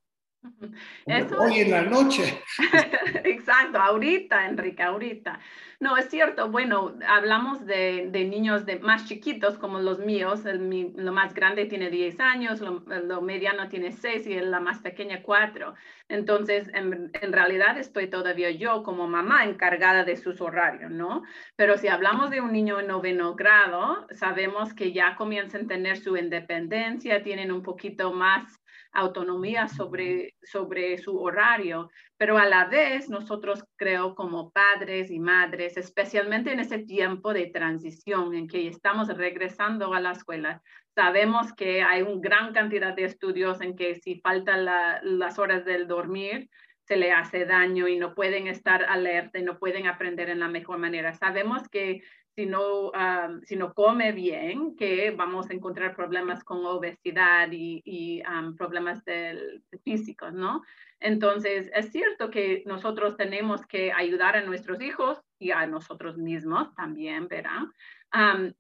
Hoy 1.39 1.61
en 1.61 1.71
la 1.71 1.83
noche. 1.83 2.43
Exacto, 3.25 3.79
ahorita, 3.79 4.47
Enrique, 4.47 4.83
ahorita. 4.83 5.41
No, 5.81 5.97
es 5.97 6.09
cierto. 6.11 6.51
Bueno, 6.51 6.95
hablamos 7.07 7.65
de, 7.65 8.11
niños 8.13 8.67
de 8.67 8.79
más 8.79 9.07
chiquitos 9.07 9.59
como 9.59 9.79
los 9.79 9.99
míos. 9.99 10.45
El, 10.45 10.93
lo 10.97 11.13
más 11.13 11.35
grande 11.35 11.67
tiene 11.67 11.91
10 11.91 12.21
años, 12.21 12.61
lo, 12.61 13.21
mediano 13.21 13.69
tiene 13.69 13.93
6 13.93 14.27
y 14.27 14.41
la 14.41 14.61
más 14.61 14.81
pequeña 14.81 15.23
4. 15.23 15.75
Entonces, 16.09 16.69
en, 16.75 17.11
en, 17.13 17.33
realidad 17.33 17.79
estoy 17.79 18.09
todavía 18.09 18.51
yo 18.51 18.83
como 18.83 19.07
mamá 19.07 19.45
encargada 19.45 20.05
de 20.05 20.17
sus 20.17 20.41
horarios, 20.41 20.91
¿no? 20.91 21.23
Pero 21.57 21.77
si 21.79 21.89
hablamos 21.89 22.31
de 22.31 22.41
un 22.41 22.53
niño 22.53 22.81
en 22.81 22.89
noveno 22.89 23.35
grado, 23.35 24.07
sabemos 24.13 24.75
que 24.75 24.93
ya 24.93 25.17
comienzan 25.17 25.65
a 25.65 25.69
tener 25.69 25.97
su 25.99 26.17
independencia, 26.17 27.23
tienen 27.23 27.53
un 27.53 27.63
poquito 27.63 28.13
más 28.13 28.61
autonomía 28.93 29.69
sobre, 29.69 30.35
sobre 30.43 30.99
su 30.99 31.19
horario, 31.19 31.91
pero 32.17 32.39
a 32.39 32.47
la 32.47 32.67
vez 32.67 33.09
nosotros 33.09 33.65
creo 33.77 34.15
como 34.15 34.51
padres 34.51 35.11
y 35.11 35.19
madres, 35.19 35.77
especialmente 35.77 36.53
en 36.53 36.61
ese 36.61 36.79
tiempo 36.79 37.33
de 37.33 37.47
transición 37.47 38.35
en 38.35 38.49
que 38.49 38.69
estamos 38.69 39.09
regresando 39.09 39.95
a 39.95 40.01
la 40.01 40.13
escuela, 40.13 40.63
sabemos 40.95 41.53
que 41.53 41.83
hay 41.83 42.03
una 42.03 42.21
gran 42.21 42.53
cantidad 42.53 42.95
de 42.95 43.05
estudios 43.05 43.61
en 43.61 43.77
que 43.77 43.95
si 43.97 44.21
faltan 44.21 44.65
las 44.65 45.39
horas 45.39 45.65
del 45.65 45.87
dormir, 45.87 46.49
se 46.89 46.97
le 46.97 47.13
hace 47.13 47.45
daño 47.45 47.87
y 47.87 47.99
no 47.99 48.15
pueden 48.15 48.47
estar 48.47 48.83
alerta 48.83 49.39
y 49.39 49.43
no 49.43 49.59
pueden 49.59 49.87
aprender 49.87 50.31
en 50.31 50.41
la 50.41 50.49
mejor 50.49 50.79
manera. 50.79 51.13
Sabemos 51.13 51.69
que 51.69 52.03
si 52.39 52.47
no, 52.47 52.93
no 52.93 53.75
come 53.75 54.13
bien, 54.13 54.77
que 54.77 55.11
vamos 55.11 55.51
a 55.51 55.55
encontrar 55.55 55.97
problemas 55.97 56.45
con 56.45 56.65
obesidad 56.65 57.49
y, 57.51 58.23
problemas 58.57 59.05
del, 59.05 59.65
físicos, 59.83 60.33
¿no? 60.33 60.63
Entonces, 61.01 61.69
es 61.75 61.91
cierto 61.91 62.31
que 62.31 62.63
nosotros 62.65 63.17
tenemos 63.17 63.67
que 63.67 63.91
ayudar 63.91 64.37
a 64.37 64.43
nuestros 64.43 64.81
hijos 64.81 65.21
y 65.41 65.51
a 65.51 65.67
nosotros 65.67 66.17
mismos 66.17 66.73
también, 66.77 67.27
¿verdad? 67.27 67.63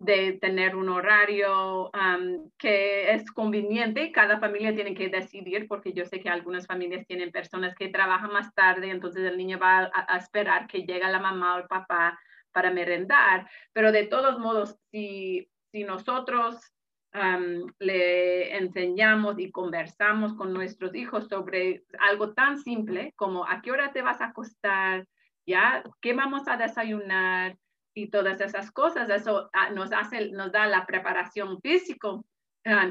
de 0.00 0.38
tener 0.40 0.74
un 0.74 0.88
horario 0.88 1.90
que 2.58 3.12
es 3.12 3.30
conveniente. 3.30 4.10
Cada 4.10 4.40
familia 4.40 4.74
tiene 4.74 4.92
que 4.94 5.08
decidir, 5.08 5.68
porque 5.68 5.92
yo 5.92 6.04
sé 6.04 6.18
que 6.18 6.28
algunas 6.28 6.66
familias 6.66 7.06
tienen 7.06 7.30
personas 7.30 7.76
que 7.76 7.88
trabajan 7.88 8.32
más 8.32 8.52
tarde, 8.54 8.90
entonces 8.90 9.22
el 9.22 9.38
niño 9.38 9.56
va 9.60 9.84
a, 9.84 10.14
a 10.14 10.18
esperar 10.18 10.66
que 10.66 10.82
llegue 10.82 11.08
la 11.08 11.20
mamá 11.20 11.54
o 11.54 11.58
el 11.58 11.68
papá 11.68 12.18
para 12.52 12.70
merendar, 12.70 13.48
pero 13.72 13.92
de 13.92 14.04
todos 14.06 14.38
modos, 14.38 14.78
si, 14.90 15.50
si 15.72 15.84
nosotros 15.84 16.60
le 17.78 18.56
enseñamos 18.56 19.38
y 19.38 19.50
conversamos 19.50 20.34
con 20.34 20.52
nuestros 20.52 20.94
hijos 20.94 21.28
sobre 21.28 21.84
algo 21.98 22.34
tan 22.34 22.58
simple 22.58 23.12
como 23.16 23.46
a 23.46 23.60
qué 23.62 23.72
hora 23.72 23.92
te 23.92 24.02
vas 24.02 24.20
a 24.20 24.26
acostar, 24.26 25.06
ya, 25.46 25.82
qué 26.02 26.12
vamos 26.12 26.46
a 26.46 26.56
desayunar 26.56 27.56
y 27.94 28.10
todas 28.10 28.40
esas 28.40 28.70
cosas, 28.70 29.08
eso 29.10 29.48
ah, 29.52 29.70
nos 29.70 29.92
hace, 29.92 30.30
nos 30.30 30.52
da 30.52 30.66
la 30.66 30.86
preparación 30.86 31.60
físico 31.60 32.24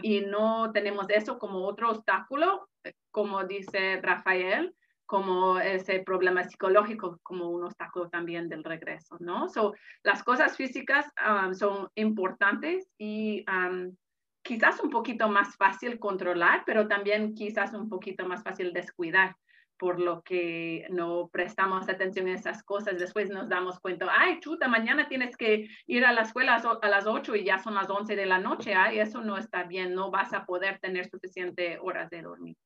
y 0.01 0.21
no 0.21 0.71
tenemos 0.71 1.07
eso 1.09 1.37
como 1.37 1.59
otro 1.65 1.91
obstáculo, 1.91 2.67
eh, 2.83 2.93
como 3.11 3.43
dice 3.43 3.99
Rafael, 4.01 4.75
como 5.07 5.57
ese 5.57 5.99
problema 6.01 6.43
psicológico 6.43 7.19
como 7.23 7.49
un 7.49 7.63
obstáculo 7.63 8.09
también 8.09 8.49
del 8.49 8.63
regreso, 8.63 9.15
¿no? 9.19 9.47
So, 9.47 9.73
las 10.03 10.21
cosas 10.21 10.57
físicas 10.57 11.07
um, 11.25 11.53
son 11.53 11.87
importantes 11.95 12.87
y 12.97 13.45
um, 13.49 13.95
quizás 14.43 14.81
un 14.81 14.89
poquito 14.89 15.29
más 15.29 15.55
fácil 15.55 15.97
controlar, 15.97 16.63
pero 16.65 16.87
también 16.87 17.33
quizás 17.33 17.73
un 17.73 17.89
poquito 17.89 18.27
más 18.27 18.43
fácil 18.43 18.73
descuidar, 18.73 19.35
por 19.77 19.99
lo 19.99 20.23
que 20.23 20.87
no 20.89 21.29
prestamos 21.31 21.87
atención 21.87 22.27
a 22.27 22.33
esas 22.33 22.61
cosas. 22.63 22.99
Después 22.99 23.29
nos 23.29 23.47
damos 23.47 23.79
cuenta, 23.79 24.07
ay, 24.09 24.39
chuta, 24.41 24.67
mañana 24.67 25.07
tienes 25.07 25.37
que 25.37 25.69
ir 25.85 26.05
a 26.05 26.11
la 26.11 26.21
escuela 26.21 26.55
a 26.55 26.89
las 26.89 27.05
8 27.07 27.35
y 27.35 27.45
ya 27.45 27.59
son 27.59 27.75
las 27.75 27.89
11 27.89 28.15
de 28.15 28.25
la 28.25 28.39
noche, 28.39 28.73
ay, 28.73 28.99
eso 28.99 29.21
no 29.21 29.37
está 29.37 29.63
bien, 29.63 29.93
no 29.93 30.11
vas 30.11 30.33
a 30.33 30.45
poder 30.45 30.79
tener 30.79 31.09
suficiente 31.09 31.79
horas 31.79 32.09
de 32.09 32.23
dormir. 32.23 32.57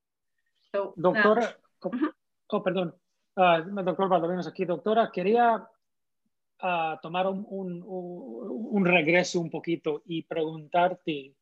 Doctora, 0.96 1.56
Oh, 2.52 2.62
perdón. 2.62 2.94
Uh, 3.34 3.82
doctor 3.82 4.08
Valdovinos 4.08 4.46
aquí. 4.46 4.66
Doctora, 4.66 5.10
quería 5.10 5.56
uh, 6.62 7.00
tomar 7.00 7.26
un, 7.26 7.46
un, 7.48 7.82
un, 7.82 8.84
regreso 8.84 9.40
un 9.40 9.48
poquito 9.48 10.02
y 10.04 10.22
preguntarte 10.22 11.34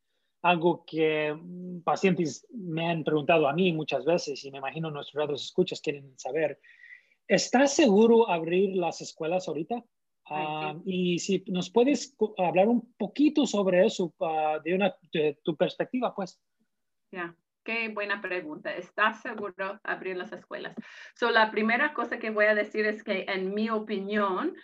algo 0.42 0.84
que 0.86 1.36
pacientes 1.84 2.46
me 2.50 2.88
han 2.88 3.02
preguntado 3.02 3.48
a 3.48 3.52
mí 3.52 3.72
muchas 3.72 4.04
veces 4.04 4.42
y 4.44 4.50
me 4.52 4.58
imagino 4.58 4.90
nuestros 4.90 5.22
radios 5.22 5.44
escuchas 5.44 5.80
quieren 5.80 6.16
saber. 6.16 6.60
¿Estás 7.26 7.74
seguro 7.74 8.30
abrir 8.30 8.76
las 8.76 9.00
escuelas 9.00 9.48
ahorita? 9.48 9.84
Uh, 10.30 10.80
y 10.84 11.18
si 11.18 11.42
nos 11.48 11.70
puedes 11.70 12.16
hablar 12.38 12.68
un 12.68 12.94
poquito 12.96 13.46
sobre 13.46 13.84
eso 13.84 14.14
de, 14.64 14.74
una, 14.74 14.94
de 15.12 15.40
tu 15.42 15.56
perspectiva, 15.56 16.14
pues. 16.14 16.40
Ya. 17.10 17.34
Qué 17.62 17.88
buena 17.88 18.20
pregunta. 18.22 18.74
¿Estás 18.74 19.20
seguro 19.20 19.78
abrir 19.84 20.16
las 20.16 20.32
escuelas? 20.32 20.74
So, 21.14 21.30
la 21.30 21.50
primera 21.50 21.92
cosa 21.92 22.18
que 22.18 22.30
voy 22.30 22.46
a 22.46 22.54
decir 22.54 22.86
es 22.86 23.04
que 23.04 23.26
en 23.28 23.52
mi 23.52 23.68
opinión, 23.68 24.56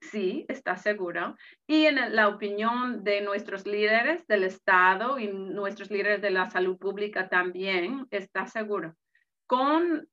sí, 0.00 0.44
está 0.48 0.76
seguro. 0.76 1.34
Y 1.66 1.86
en 1.86 2.14
la 2.14 2.28
opinión 2.28 3.04
de 3.04 3.22
nuestros 3.22 3.66
líderes 3.66 4.26
del 4.26 4.44
Estado 4.44 5.18
y 5.18 5.28
nuestros 5.28 5.90
líderes 5.90 6.20
de 6.20 6.30
la 6.30 6.50
salud 6.50 6.76
pública 6.78 7.28
también, 7.28 8.06
está 8.10 8.46
seguro. 8.46 8.94
Con 9.46 10.08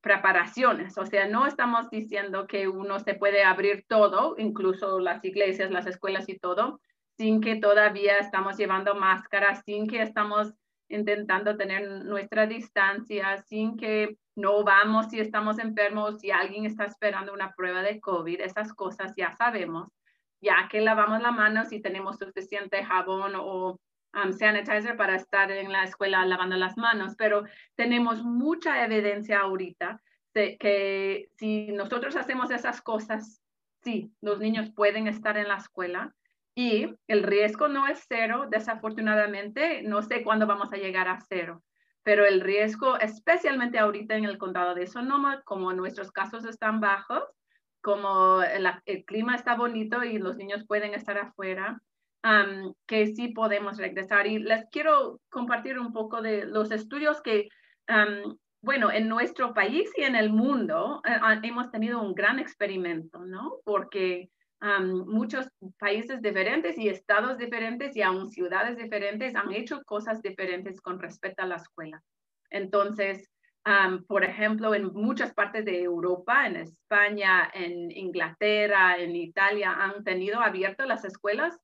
preparaciones, 0.00 0.96
o 0.96 1.04
sea, 1.04 1.26
no 1.28 1.46
estamos 1.46 1.90
diciendo 1.90 2.46
que 2.46 2.68
uno 2.68 2.98
se 2.98 3.14
puede 3.14 3.42
abrir 3.42 3.84
todo, 3.88 4.36
incluso 4.38 5.00
las 5.00 5.24
iglesias, 5.24 5.70
las 5.70 5.86
escuelas 5.86 6.28
y 6.28 6.38
todo, 6.38 6.80
sin 7.18 7.40
que 7.40 7.56
todavía 7.56 8.18
estamos 8.18 8.56
llevando 8.56 8.94
máscaras, 8.94 9.62
sin 9.66 9.86
que 9.86 10.00
estamos 10.00 10.54
intentando 10.88 11.56
tener 11.56 12.04
nuestra 12.04 12.46
distancia 12.46 13.42
sin 13.42 13.76
que 13.76 14.16
no 14.36 14.64
vamos 14.64 15.08
si 15.10 15.20
estamos 15.20 15.58
enfermos, 15.58 16.20
si 16.20 16.30
alguien 16.30 16.64
está 16.64 16.84
esperando 16.84 17.32
una 17.32 17.52
prueba 17.54 17.82
de 17.82 18.00
COVID, 18.00 18.40
esas 18.40 18.72
cosas 18.72 19.12
ya 19.16 19.32
sabemos, 19.32 19.88
ya 20.40 20.68
que 20.70 20.80
lavamos 20.80 21.20
la 21.20 21.32
mano 21.32 21.64
si 21.64 21.80
tenemos 21.80 22.18
suficiente 22.18 22.84
jabón 22.84 23.34
o 23.36 23.80
um, 24.14 24.32
sanitizer 24.32 24.96
para 24.96 25.16
estar 25.16 25.50
en 25.50 25.72
la 25.72 25.84
escuela 25.84 26.24
lavando 26.24 26.56
las 26.56 26.76
manos, 26.76 27.14
pero 27.16 27.44
tenemos 27.74 28.22
mucha 28.22 28.84
evidencia 28.84 29.40
ahorita 29.40 30.00
de 30.34 30.56
que 30.56 31.30
si 31.36 31.72
nosotros 31.72 32.16
hacemos 32.16 32.50
esas 32.50 32.80
cosas, 32.80 33.42
sí, 33.82 34.12
los 34.20 34.38
niños 34.38 34.70
pueden 34.70 35.08
estar 35.08 35.36
en 35.36 35.48
la 35.48 35.56
escuela, 35.56 36.14
y 36.58 36.92
el 37.06 37.22
riesgo 37.22 37.68
no 37.68 37.86
es 37.86 38.04
cero, 38.08 38.48
desafortunadamente, 38.50 39.82
no 39.84 40.02
sé 40.02 40.24
cuándo 40.24 40.44
vamos 40.44 40.72
a 40.72 40.76
llegar 40.76 41.06
a 41.06 41.20
cero, 41.20 41.62
pero 42.02 42.26
el 42.26 42.40
riesgo, 42.40 42.98
especialmente 42.98 43.78
ahorita 43.78 44.16
en 44.16 44.24
el 44.24 44.38
condado 44.38 44.74
de 44.74 44.88
Sonoma, 44.88 45.40
como 45.44 45.72
nuestros 45.72 46.10
casos 46.10 46.44
están 46.44 46.80
bajos, 46.80 47.22
como 47.80 48.42
el, 48.42 49.04
clima 49.04 49.36
está 49.36 49.54
bonito 49.54 50.02
y 50.02 50.18
los 50.18 50.34
niños 50.34 50.64
pueden 50.66 50.94
estar 50.94 51.16
afuera, 51.16 51.80
que 52.88 53.06
sí 53.06 53.28
podemos 53.28 53.78
regresar. 53.78 54.26
Y 54.26 54.40
les 54.40 54.68
quiero 54.72 55.20
compartir 55.28 55.78
un 55.78 55.92
poco 55.92 56.22
de 56.22 56.44
los 56.44 56.72
estudios 56.72 57.22
que, 57.22 57.50
bueno, 58.62 58.90
en 58.90 59.08
nuestro 59.08 59.54
país 59.54 59.88
y 59.96 60.02
en 60.02 60.16
el 60.16 60.30
mundo 60.30 61.02
eh, 61.06 61.20
hemos 61.44 61.70
tenido 61.70 62.02
un 62.02 62.14
gran 62.16 62.40
experimento, 62.40 63.24
¿no? 63.24 63.58
Porque 63.64 64.28
muchos 64.60 65.48
países 65.78 66.20
diferentes 66.20 66.76
y 66.78 66.88
estados 66.88 67.38
diferentes 67.38 67.96
y 67.96 68.02
aún 68.02 68.28
ciudades 68.28 68.76
diferentes 68.76 69.34
han 69.34 69.52
hecho 69.52 69.82
cosas 69.84 70.20
diferentes 70.22 70.80
con 70.80 70.98
respecto 70.98 71.42
a 71.42 71.46
la 71.46 71.56
escuela. 71.56 72.02
Entonces, 72.50 73.30
por 74.06 74.24
ejemplo, 74.24 74.74
en 74.74 74.86
muchas 74.94 75.34
partes 75.34 75.64
de 75.64 75.82
Europa, 75.82 76.46
en 76.46 76.56
España, 76.56 77.50
en 77.52 77.90
Inglaterra, 77.90 78.96
en 78.98 79.14
Italia, 79.14 79.72
han 79.72 80.02
tenido 80.04 80.40
abiertas 80.40 80.88
las 80.88 81.04
escuelas 81.04 81.58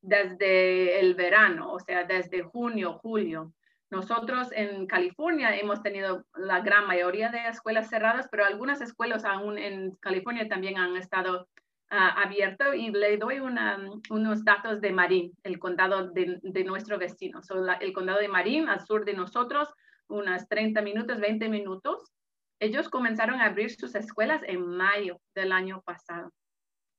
desde 0.00 1.00
el 1.00 1.14
verano, 1.14 1.72
o 1.72 1.80
sea, 1.80 2.04
desde 2.04 2.42
junio, 2.42 3.00
julio. 3.02 3.52
Nosotros 3.90 4.48
en 4.52 4.86
California 4.86 5.56
hemos 5.56 5.82
tenido 5.82 6.24
la 6.36 6.60
gran 6.60 6.86
mayoría 6.86 7.30
de 7.30 7.48
escuelas 7.48 7.88
cerradas, 7.88 8.28
pero 8.30 8.44
algunas 8.44 8.80
escuelas 8.80 9.24
aún 9.24 9.58
en 9.58 9.96
California 9.96 10.46
también 10.46 10.78
han 10.78 10.96
estado 10.96 11.48
uh, 11.90 12.24
abiertas 12.24 12.74
y 12.74 12.90
le 12.90 13.16
doy 13.16 13.40
unos 13.40 14.44
datos 14.44 14.80
de 14.80 14.92
Marín, 14.92 15.32
el 15.42 15.58
condado 15.58 16.10
de, 16.10 16.64
nuestro 16.64 16.98
vecino. 16.98 17.40
el 17.80 17.92
condado 17.92 18.18
de 18.18 18.28
Marín, 18.28 18.68
al 18.68 18.84
sur 18.84 19.04
de 19.04 19.14
nosotros, 19.14 19.68
unas 20.08 20.48
30 20.48 20.82
minutos, 20.82 21.20
20 21.20 21.48
minutos. 21.48 22.12
Ellos 22.60 22.88
comenzaron 22.88 23.40
a 23.40 23.46
abrir 23.46 23.70
sus 23.70 23.94
escuelas 23.94 24.42
en 24.44 24.66
mayo 24.66 25.20
del 25.34 25.52
año 25.52 25.82
pasado 25.82 26.32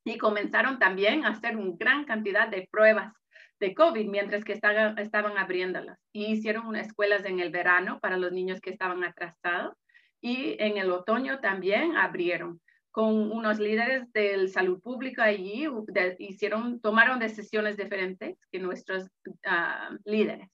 y 0.05 0.17
comenzaron 0.17 0.79
también 0.79 1.25
a 1.25 1.29
hacer 1.29 1.57
una 1.57 1.75
gran 1.77 2.05
cantidad 2.05 2.47
de 2.47 2.67
pruebas 2.71 3.13
de 3.59 3.75
COVID 3.75 4.07
mientras 4.07 4.45
que 4.45 4.53
estaban, 4.53 4.97
estaban 4.97 5.37
abriéndolas. 5.37 5.99
Y 6.13 6.27
hicieron 6.27 6.75
escuelas 6.75 7.25
en 7.25 7.39
el 7.39 7.51
verano 7.51 7.99
para 7.99 8.17
los 8.17 8.31
niños 8.31 8.61
que 8.61 8.69
estaban 8.69 9.03
atrasados 9.03 9.75
y 10.21 10.55
en 10.59 10.77
el 10.77 10.91
otoño 10.91 11.39
también 11.39 11.97
abrieron 11.97 12.61
con 12.91 13.31
unos 13.31 13.59
líderes 13.59 14.11
de 14.13 14.47
salud 14.47 14.81
pública 14.81 15.25
allí, 15.25 15.67
hicieron, 16.17 16.79
tomaron 16.81 17.19
decisiones 17.19 17.77
diferentes 17.77 18.37
que 18.51 18.59
nuestros 18.59 19.07
ah, 19.45 19.91
líderes. 20.05 20.49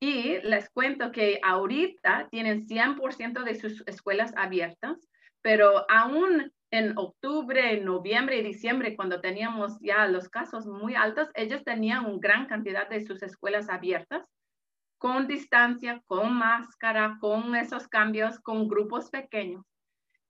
Y 0.00 0.38
les 0.42 0.68
cuento 0.70 1.10
que 1.10 1.40
ahorita 1.42 2.28
tienen 2.30 2.66
100% 2.66 3.44
de 3.44 3.54
sus 3.54 3.82
escuelas 3.86 4.32
abiertas, 4.36 4.98
pero 5.42 5.90
aún 5.90 6.52
en 6.70 6.98
octubre, 6.98 7.80
noviembre 7.80 8.38
y 8.38 8.42
diciembre, 8.42 8.96
cuando 8.96 9.20
teníamos 9.20 9.78
ya 9.80 10.06
los 10.06 10.28
casos 10.28 10.66
muy 10.66 10.94
altos, 10.94 11.30
ellos 11.34 11.64
tenían 11.64 12.04
una 12.04 12.18
gran 12.20 12.46
cantidad 12.46 12.88
de 12.88 13.04
sus 13.06 13.22
escuelas 13.22 13.68
abiertas, 13.68 14.26
con 14.98 15.26
distancia, 15.26 16.02
con 16.06 16.34
máscara, 16.34 17.16
con 17.20 17.54
esos 17.54 17.86
cambios, 17.88 18.40
con 18.40 18.68
grupos 18.68 19.10
pequeños. 19.10 19.64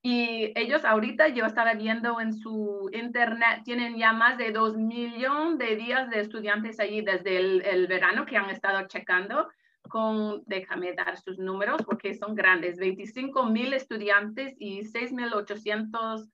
Y 0.08 0.52
ellos 0.54 0.84
ahorita, 0.84 1.26
yo 1.30 1.46
estaba 1.46 1.74
viendo 1.74 2.20
en 2.20 2.32
su 2.32 2.88
internet, 2.92 3.62
tienen 3.64 3.98
ya 3.98 4.12
más 4.12 4.38
de 4.38 4.52
dos 4.52 4.76
millones 4.76 5.58
de 5.58 5.74
días 5.74 6.08
de 6.10 6.20
estudiantes 6.20 6.78
allí 6.78 7.00
desde 7.00 7.38
el, 7.38 7.88
verano 7.88 8.24
que 8.24 8.36
han 8.36 8.48
estado 8.48 8.86
checando 8.86 9.48
con, 9.88 10.44
déjame 10.46 10.92
dar 10.92 11.18
sus 11.18 11.40
números 11.40 11.82
porque 11.84 12.14
son 12.14 12.36
grandes, 12.36 12.78
25 12.78 13.46
mil 13.46 13.72
estudiantes 13.72 14.54
y 14.60 14.84
6 14.84 15.10
mil 15.10 15.34
800 15.34 16.28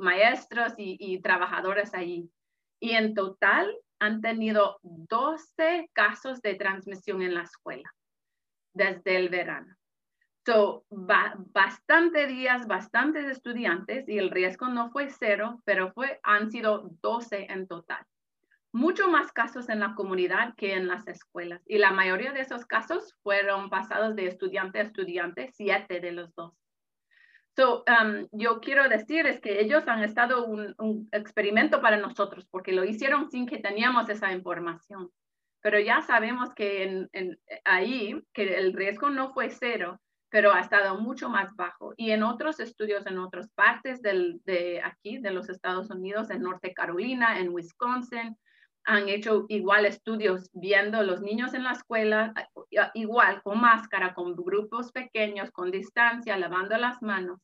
maestros 0.00 0.72
y, 0.78 0.96
y 0.98 1.22
trabajadores 1.22 1.94
allí. 1.94 2.28
Y 2.80 2.90
en 2.90 3.14
total 3.14 3.72
han 4.00 4.20
tenido 4.20 4.80
12 4.82 5.90
casos 5.92 6.42
de 6.42 6.56
transmisión 6.56 7.22
en 7.22 7.34
la 7.34 7.42
escuela 7.42 7.88
desde 8.74 9.14
el 9.14 9.28
verano. 9.28 9.77
So, 10.48 10.86
bastante 10.88 12.26
días, 12.26 12.66
bastantes 12.66 13.26
estudiantes 13.26 14.08
y 14.08 14.16
el 14.16 14.30
riesgo 14.30 14.68
no 14.68 14.90
fue 14.90 15.10
cero, 15.10 15.60
pero 15.66 15.92
fue, 15.92 16.20
han 16.22 16.50
sido 16.50 16.88
12 17.02 17.52
en 17.52 17.68
total. 17.68 18.02
Mucho 18.72 19.08
más 19.08 19.30
casos 19.30 19.68
en 19.68 19.80
la 19.80 19.94
comunidad 19.94 20.54
que 20.56 20.72
en 20.72 20.88
las 20.88 21.06
escuelas. 21.06 21.60
Y 21.66 21.76
la 21.76 21.92
mayoría 21.92 22.32
de 22.32 22.40
esos 22.40 22.64
casos 22.64 23.14
fueron 23.22 23.68
pasados 23.68 24.16
de 24.16 24.24
estudiante 24.24 24.78
a 24.78 24.84
estudiante, 24.84 25.50
siete 25.52 26.00
de 26.00 26.12
los 26.12 26.34
dos. 26.34 26.54
So, 27.54 27.84
um, 27.86 28.26
yo 28.32 28.60
quiero 28.60 28.88
decir 28.88 29.26
es 29.26 29.40
que 29.40 29.60
ellos 29.60 29.86
han 29.86 30.02
estado 30.02 30.46
un, 30.46 30.74
un 30.78 31.10
experimento 31.12 31.82
para 31.82 31.98
nosotros 31.98 32.46
porque 32.50 32.72
lo 32.72 32.84
hicieron 32.84 33.30
sin 33.30 33.44
que 33.44 33.58
teníamos 33.58 34.08
esa 34.08 34.32
información. 34.32 35.10
Pero 35.60 35.78
ya 35.78 36.00
sabemos 36.00 36.54
que 36.54 36.84
en, 36.84 37.10
en, 37.12 37.38
ahí, 37.66 38.18
que 38.32 38.56
el 38.56 38.72
riesgo 38.72 39.10
no 39.10 39.34
fue 39.34 39.50
cero, 39.50 40.00
pero 40.30 40.52
ha 40.52 40.60
estado 40.60 40.98
mucho 40.98 41.28
más 41.28 41.54
bajo. 41.56 41.94
Y 41.96 42.10
en 42.10 42.22
otros 42.22 42.60
estudios 42.60 43.06
en 43.06 43.18
otras 43.18 43.48
partes 43.50 44.02
de 44.02 44.80
aquí, 44.84 45.18
de 45.18 45.30
los 45.30 45.48
Estados 45.48 45.90
Unidos, 45.90 46.30
en 46.30 46.42
Norte 46.42 46.74
Carolina, 46.74 47.38
en 47.38 47.50
Wisconsin, 47.50 48.36
han 48.88 49.08
hecho 49.08 49.44
igual 49.48 49.84
estudios 49.84 50.48
viendo 50.54 51.02
los 51.02 51.20
niños 51.20 51.52
en 51.52 51.64
la 51.64 51.72
escuela, 51.72 52.32
igual 52.94 53.42
con 53.42 53.60
máscara, 53.60 54.14
con 54.14 54.34
grupos 54.34 54.92
pequeños, 54.92 55.50
con 55.50 55.70
distancia, 55.70 56.38
lavando 56.38 56.76
las 56.78 57.02
manos. 57.02 57.38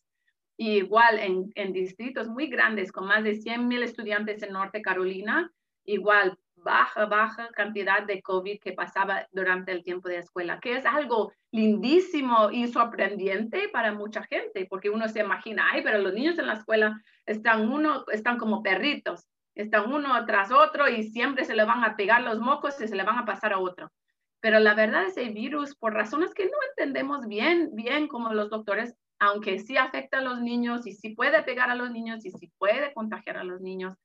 igual 0.57 1.19
en, 1.19 1.51
en 1.57 1.73
distritos 1.73 2.29
muy 2.29 2.47
grandes, 2.47 2.93
con 2.93 3.07
más 3.09 3.25
de 3.25 3.35
100 3.35 3.67
mil 3.67 3.83
estudiantes 3.83 4.43
en 4.43 4.53
Norte 4.53 4.81
Carolina, 4.83 5.51
igual 5.85 6.39
baja, 6.65 7.05
baja 7.07 7.49
cantidad 7.51 8.03
de 8.03 8.23
COVID 8.23 8.59
que 8.59 8.73
pasaba 8.73 9.29
durante 9.31 9.71
el 9.71 9.85
tiempo 9.85 10.09
de 10.09 10.19
escuela, 10.19 10.59
que 10.59 10.77
es 10.77 10.87
algo 10.87 11.33
lindísimo 11.53 12.51
y 12.51 12.67
sorprendente 12.67 13.69
para 13.69 13.93
mucha 13.93 14.25
gente, 14.25 14.67
porque 14.69 14.91
uno 14.91 15.09
se 15.09 15.21
imagina, 15.21 15.69
ay, 15.71 15.83
pero 15.83 15.99
los 15.99 16.15
niños 16.15 16.39
en 16.39 16.49
la 16.49 16.55
escuela 16.55 17.01
están 17.27 17.71
uno, 17.71 18.05
están 18.11 18.39
como 18.39 18.63
perritos, 18.63 19.29
están 19.55 19.93
uno 19.93 20.25
tras 20.27 20.51
otro 20.51 20.89
y 20.89 21.05
siempre 21.05 21.45
se 21.45 21.55
le 21.55 21.65
van 21.65 21.85
a 21.85 21.95
pegar 21.95 22.23
los 22.23 22.41
mocos 22.41 22.81
y 22.81 22.89
se 22.89 22.97
le 22.97 23.05
van 23.05 23.19
a 23.19 23.25
pasar 23.25 23.53
a 23.53 23.61
otro. 23.61 23.93
Pero 24.41 24.59
la 24.59 24.75
verdad 24.75 25.05
es 25.05 25.17
el 25.17 25.33
virus, 25.33 25.77
por 25.77 25.95
razones 25.95 26.35
que 26.35 26.47
no 26.47 26.59
entendemos 26.71 27.29
bien, 27.29 27.71
bien 27.75 28.09
como 28.09 28.33
los 28.33 28.51
doctores, 28.51 28.97
aunque 29.19 29.59
sí 29.59 29.77
afecta 29.77 30.19
a 30.19 30.23
los 30.23 30.41
niños 30.41 30.87
y 30.87 30.93
sí 30.93 31.11
puede 31.11 31.43
pegar 31.43 31.71
a 31.71 31.77
los 31.77 31.91
niños 31.91 32.25
y 32.25 32.31
sí 32.31 32.51
puede 32.59 32.93
contagiar 32.93 33.37
a 33.37 33.45
los 33.45 33.61
niños, 33.61 33.97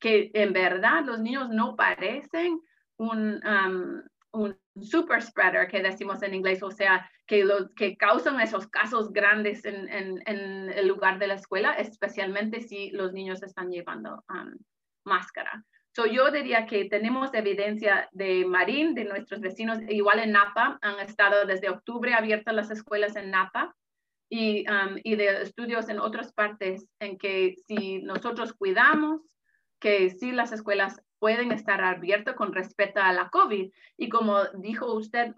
que 0.00 0.30
en 0.34 0.52
verdad 0.52 1.04
los 1.04 1.20
niños 1.20 1.48
no 1.50 1.76
parecen 1.76 2.60
un, 2.98 3.40
un 4.32 4.58
super 4.80 5.22
spreader 5.22 5.68
que 5.68 5.82
decimos 5.82 6.22
en 6.22 6.34
inglés, 6.34 6.62
o 6.62 6.70
sea, 6.70 7.08
que, 7.26 7.44
los, 7.44 7.70
que 7.74 7.96
causan 7.96 8.40
esos 8.40 8.68
casos 8.68 9.12
grandes 9.12 9.64
en, 9.64 9.88
en, 9.88 10.22
en, 10.26 10.70
el 10.70 10.88
lugar 10.88 11.18
de 11.18 11.28
la 11.28 11.34
escuela, 11.34 11.72
especialmente 11.72 12.60
si 12.60 12.90
los 12.90 13.12
niños 13.12 13.42
están 13.42 13.70
llevando 13.70 14.24
máscara. 15.04 15.64
So, 15.94 16.04
yo 16.06 16.30
diría 16.30 16.66
que 16.66 16.84
tenemos 16.84 17.32
evidencia 17.32 18.08
de 18.12 18.44
Marín, 18.44 18.94
de 18.94 19.04
nuestros 19.04 19.40
vecinos, 19.40 19.78
igual 19.88 20.18
en 20.18 20.32
Napa, 20.32 20.78
han 20.82 21.00
estado 21.00 21.46
desde 21.46 21.70
octubre 21.70 22.12
abiertas 22.12 22.54
las 22.54 22.70
escuelas 22.70 23.16
en 23.16 23.30
Napa 23.30 23.74
y, 24.28 24.66
y 25.04 25.16
de 25.16 25.42
estudios 25.42 25.88
en 25.88 25.98
otras 25.98 26.34
partes 26.34 26.86
en 27.00 27.16
que 27.16 27.54
si 27.66 28.02
nosotros 28.02 28.52
cuidamos 28.52 29.22
que 29.78 30.10
sí 30.10 30.32
las 30.32 30.52
escuelas 30.52 31.00
pueden 31.18 31.52
estar 31.52 31.82
abiertas 31.82 32.34
con 32.34 32.52
respecto 32.52 33.00
a 33.00 33.12
la 33.12 33.28
COVID. 33.30 33.70
Y 33.96 34.08
como 34.08 34.44
dijo 34.58 34.92
usted, 34.92 35.32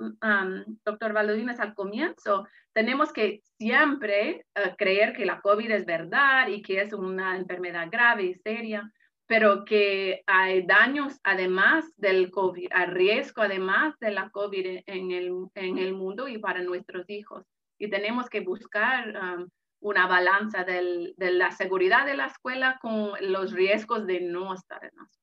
doctor 0.85 1.13
Valodinas, 1.13 1.61
al 1.61 1.75
comienzo, 1.75 2.47
tenemos 2.73 3.13
que 3.13 3.41
siempre 3.59 4.45
eh, 4.55 4.75
creer 4.77 5.13
que 5.13 5.27
la 5.27 5.41
COVID 5.41 5.71
es 5.71 5.87
verdad 5.87 6.49
y 6.49 6.63
que 6.63 6.81
es 6.81 6.93
una 6.93 7.37
enfermedad 7.37 7.89
grave 7.91 8.25
y 8.25 8.35
seria, 8.35 8.91
pero 9.27 9.65
que 9.65 10.23
hay 10.27 10.67
daños 10.67 11.19
además 11.23 11.85
del 11.97 12.31
COVID, 12.31 12.69
hay 12.73 12.87
riesgo 12.87 13.43
además 13.43 13.95
de 14.01 14.11
la 14.11 14.31
COVID 14.31 14.83
en 14.87 15.11
el, 15.11 15.33
en 15.55 15.79
el 15.79 15.93
mundo 15.93 16.29
y 16.29 16.39
para 16.39 16.63
nuestros 16.63 17.09
hijos. 17.11 17.45
Y 17.79 17.91
tenemos 17.91 18.29
que 18.29 18.41
buscar 18.41 19.49
una 19.81 20.07
balanza 20.07 20.65
de 20.65 21.15
la 21.19 21.51
seguridad 21.51 22.07
de 22.07 22.17
la 22.17 22.27
escuela 22.27 22.79
con 22.81 23.13
los 23.21 23.53
riesgos 23.53 24.07
de 24.07 24.21
no 24.21 24.55
estar 24.55 24.83
en 24.85 24.91
la 24.97 25.05
escuela. 25.05 25.19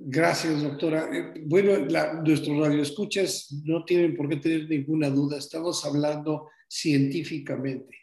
Gracias, 0.00 0.62
doctora. 0.62 1.08
Eh, 1.12 1.42
bueno, 1.46 1.76
la, 1.86 2.22
nuestros 2.22 2.56
radioescuchas 2.56 3.52
no 3.64 3.84
tienen 3.84 4.16
por 4.16 4.28
qué 4.28 4.36
tener 4.36 4.68
ninguna 4.68 5.10
duda. 5.10 5.38
Estamos 5.38 5.84
hablando 5.84 6.50
científicamente. 6.68 7.96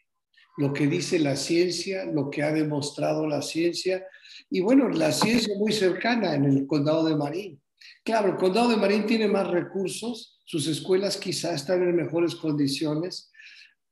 Lo 0.57 0.73
que 0.73 0.87
dice 0.87 1.19
la 1.19 1.37
ciencia, 1.37 2.05
lo 2.05 2.29
que 2.29 2.43
ha 2.43 2.51
demostrado 2.51 3.25
la 3.27 3.41
ciencia. 3.41 4.05
Y 4.49 4.59
bueno, 4.59 4.89
la 4.89 5.13
ciencia 5.13 5.53
muy 5.57 5.71
cercana 5.71 6.35
en 6.35 6.43
el 6.43 6.67
condado 6.67 7.05
de 7.05 7.15
Marín. 7.15 7.61
Claro, 8.03 8.29
el 8.31 8.37
condado 8.37 8.69
de 8.69 8.77
Marín 8.77 9.05
tiene 9.05 9.29
más 9.29 9.47
recursos, 9.47 10.41
sus 10.45 10.67
escuelas 10.67 11.17
quizá 11.17 11.53
están 11.53 11.81
en 11.81 11.95
mejores 11.95 12.35
condiciones, 12.35 13.31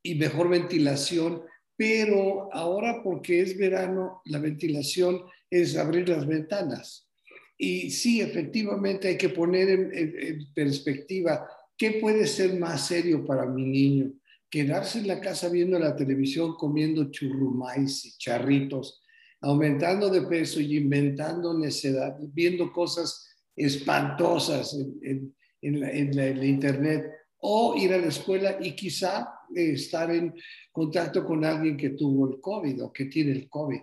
y 0.04 0.16
mejor 0.16 0.50
ventilación, 0.50 1.42
pero 1.76 2.54
ahora 2.54 3.02
porque 3.04 3.42
es 3.42 3.58
verano, 3.58 4.22
la 4.26 4.40
ventilación 4.40 5.24
es 5.50 5.78
abrir 5.78 6.10
las 6.10 6.28
ventanas. 6.28 7.10
Y 7.58 7.92
sí, 7.92 8.20
efectivamente 8.20 9.08
hay 9.08 9.18
que 9.18 9.30
poner 9.30 9.70
en, 9.70 10.54
perspectiva 10.54 11.48
qué 11.78 11.92
puede 12.02 12.28
ser 12.28 12.60
más 12.60 12.88
serio 12.88 13.26
para 13.26 13.46
mi 13.46 13.66
niño. 13.66 14.12
Quedarse 14.50 15.00
en 15.00 15.08
la 15.08 15.20
casa 15.20 15.50
viendo 15.50 15.80
la 15.80 15.96
televisión, 15.96 16.56
comiendo 16.56 17.10
churrumais 17.10 18.06
y 18.06 18.18
charritos, 18.18 19.02
aumentando 19.42 20.10
de 20.10 20.24
peso 20.24 20.60
y 20.60 20.78
inventando 20.78 21.58
necedad, 21.58 22.16
viendo 22.34 22.72
cosas 22.72 23.30
espantosas 23.56 24.76
en, 25.02 25.34
en, 25.62 26.16
la, 26.16 26.46
internet, 26.46 27.12
o 27.38 27.76
ir 27.78 27.94
a 27.94 27.98
la 27.98 28.08
escuela 28.08 28.58
y 28.62 28.76
quizá 28.76 29.28
estar 29.56 30.14
en 30.14 30.34
contacto 30.72 31.26
con 31.26 31.44
alguien 31.46 31.78
que 31.78 31.92
tuvo 31.92 32.30
el 32.30 32.42
COVID 32.42 32.84
o 32.84 32.94
que 32.94 33.06
tiene 33.06 33.32
el 33.32 33.50
COVID. 33.50 33.82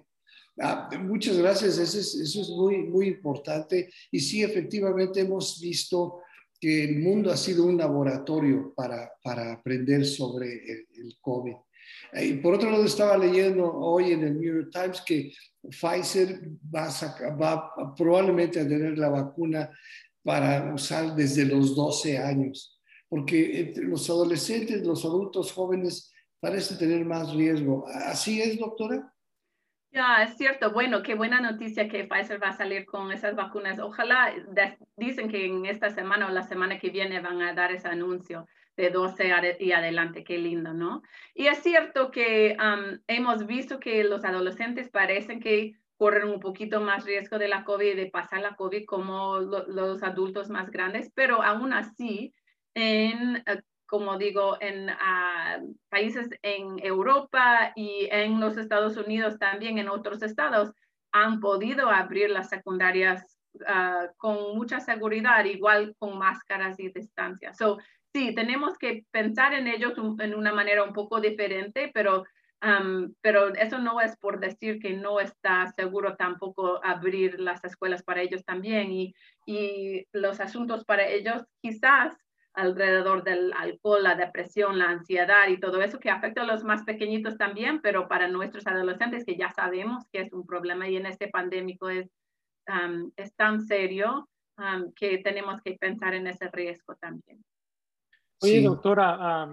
Ah, 0.62 0.90
muchas 1.00 1.38
gracias, 1.38 1.78
eso 1.78 1.98
es, 1.98 2.14
eso 2.14 2.40
es 2.42 2.48
muy, 2.50 2.78
muy 2.78 3.09
importante. 3.09 3.90
Y 4.11 4.20
sí, 4.20 4.42
efectivamente 4.42 5.20
hemos 5.20 5.61
visto 5.61 6.20
que 6.61 6.85
el 6.85 6.98
mundo 6.98 7.33
ha 7.33 7.37
sido 7.37 7.64
un 7.64 7.78
laboratorio 7.78 8.74
para, 8.76 9.11
para 9.22 9.54
aprender 9.54 10.04
sobre 10.04 10.52
el, 10.54 11.16
COVID. 11.22 11.54
Eh, 12.12 12.26
y 12.26 12.33
por 12.35 12.54
otro 12.54 12.70
lado, 12.70 12.85
estaba 12.85 13.16
leyendo 13.16 13.72
hoy 13.72 14.12
en 14.12 14.22
el 14.24 14.38
New 14.38 14.54
York 14.56 14.70
Times 14.70 15.00
que 15.00 15.33
Pfizer 15.62 16.40
va, 16.74 16.88
a 16.88 17.35
va 17.37 17.94
probablemente 17.96 18.61
a 18.61 18.68
tener 18.68 18.98
la 18.98 19.09
vacuna 19.09 19.70
para 20.22 20.74
usar 20.74 21.14
desde 21.16 21.46
los 21.46 21.74
12 21.74 22.18
años, 22.18 22.80
porque 23.11 23.75
los 23.77 24.09
adolescentes, 24.09 24.87
los 24.87 25.05
adultos 25.05 25.53
jóvenes 25.53 26.11
parece 26.40 26.77
tener 26.77 27.05
más 27.05 27.35
riesgo. 27.35 27.85
¿Así 27.87 28.40
es, 28.40 28.59
doctora? 28.59 29.12
Ya, 29.90 30.23
es 30.23 30.37
cierto. 30.37 30.73
Bueno, 30.73 31.03
qué 31.03 31.16
buena 31.16 31.40
noticia 31.40 31.88
que 31.88 32.05
Pfizer 32.05 32.40
va 32.40 32.51
a 32.51 32.57
salir 32.57 32.87
con 32.87 33.11
esas 33.11 33.35
vacunas. 33.35 33.81
Ojalá, 33.81 34.33
dicen 34.96 35.29
que 35.29 35.44
en 35.44 35.66
esta 35.66 35.90
semana 35.90 36.29
o 36.29 36.31
la 36.31 36.44
semana 36.44 36.79
que 36.79 36.90
viene 36.90 37.20
van 37.20 37.42
a 37.42 37.53
dar 37.53 37.73
ese 37.73 37.88
anuncio 37.88 38.46
de 38.77 38.90
12 38.90 39.57
y 39.59 39.73
adelante. 39.73 40.23
Qué 40.23 40.38
lindo, 40.38 40.73
¿no? 40.73 41.03
Y 41.35 41.49
es 41.49 41.59
cierto 41.59 42.12
que 42.12 42.57
hemos 43.09 43.46
visto 43.46 43.81
que 43.81 44.05
los 44.05 44.25
adolescentes 44.25 44.88
parecen 44.88 45.40
que 45.40 45.75
corren 45.96 46.29
un 46.29 46.40
poquito 46.40 46.81
más 46.81 47.05
riesgo 47.05 47.38
de 47.38 47.49
la 47.49 47.64
COVID, 47.64 47.96
de 47.96 48.07
pasar 48.07 48.40
la 48.40 48.55
COVID 48.55 48.87
como 48.87 49.40
los 49.40 50.03
adultos 50.05 50.49
más 50.49 50.70
grandes, 50.70 51.11
pero 51.14 51.42
aún 51.42 51.75
así, 51.75 52.33
en, 52.81 53.37
eh, 53.47 53.62
como 53.87 54.16
digo, 54.19 54.57
en 54.61 54.88
ah, 54.90 55.59
países 55.88 56.29
en 56.43 56.79
Europa 56.85 57.73
y 57.77 58.09
en 58.11 58.40
los 58.40 58.57
Estados 58.57 58.97
Unidos, 58.97 59.38
también 59.38 59.79
en 59.79 59.88
otros 59.88 60.23
estados, 60.23 60.73
han 61.12 61.40
podido 61.40 61.90
abrir 61.90 62.31
las 62.31 62.49
secundarias 62.49 63.38
ah, 63.66 64.07
con 64.16 64.57
mucha 64.57 64.81
seguridad, 64.81 65.45
igual 65.45 65.95
con 65.99 66.19
máscaras 66.19 66.79
y 66.79 66.88
distancia. 66.90 67.53
So, 67.53 67.79
sí, 68.14 68.35
tenemos 68.35 68.79
que 68.79 69.05
pensar 69.11 69.53
en 69.55 69.66
ellos 69.69 69.93
en 70.19 70.35
una 70.35 70.53
manera 70.53 70.83
un 70.85 70.93
poco 70.93 71.21
diferente, 71.21 71.90
pero 71.93 72.25
pero 73.23 73.55
eso 73.55 73.79
no 73.79 74.01
es 74.01 74.16
por 74.19 74.38
decir 74.38 74.81
que 74.81 74.93
no 74.93 75.19
está 75.19 75.73
seguro 75.73 76.16
tampoco 76.16 76.79
abrir 76.85 77.40
las 77.40 77.64
escuelas 77.64 78.03
para 78.03 78.21
ellos 78.21 78.45
también 78.45 78.93
y, 78.93 79.14
y 79.47 80.07
los 80.12 80.40
asuntos 80.40 80.85
para 80.85 81.07
ellos 81.07 81.43
quizás 81.62 82.14
alrededor 82.55 83.23
del 83.23 83.53
alcohol, 83.53 84.03
la 84.03 84.17
depresión, 84.17 84.79
la 84.79 84.91
ansiedad 84.91 85.49
y 85.49 85.61
todo 85.61 85.83
eso 85.83 86.01
que 86.01 86.11
afecta 86.11 86.43
a 86.43 86.47
los 86.47 86.65
más 86.65 86.83
pequeñitos 86.83 87.37
también, 87.39 87.81
pero 87.81 88.09
para 88.09 88.29
nuestros 88.29 88.67
adolescentes 88.67 89.25
que 89.25 89.37
ya 89.37 89.51
sabemos 89.51 90.05
que 90.13 90.23
es 90.23 90.33
un 90.33 90.47
problema 90.47 90.89
y 90.89 90.97
en 90.97 91.07
este 91.07 91.29
pandémico 91.29 91.89
es, 91.89 92.11
es 93.17 93.35
tan 93.37 93.67
serio 93.67 94.29
que 94.97 95.19
tenemos 95.19 95.61
que 95.63 95.77
pensar 95.81 96.15
en 96.15 96.27
ese 96.27 96.49
riesgo 96.49 96.95
también. 96.97 97.43
Oye, 98.43 98.63
doctora, 98.63 99.49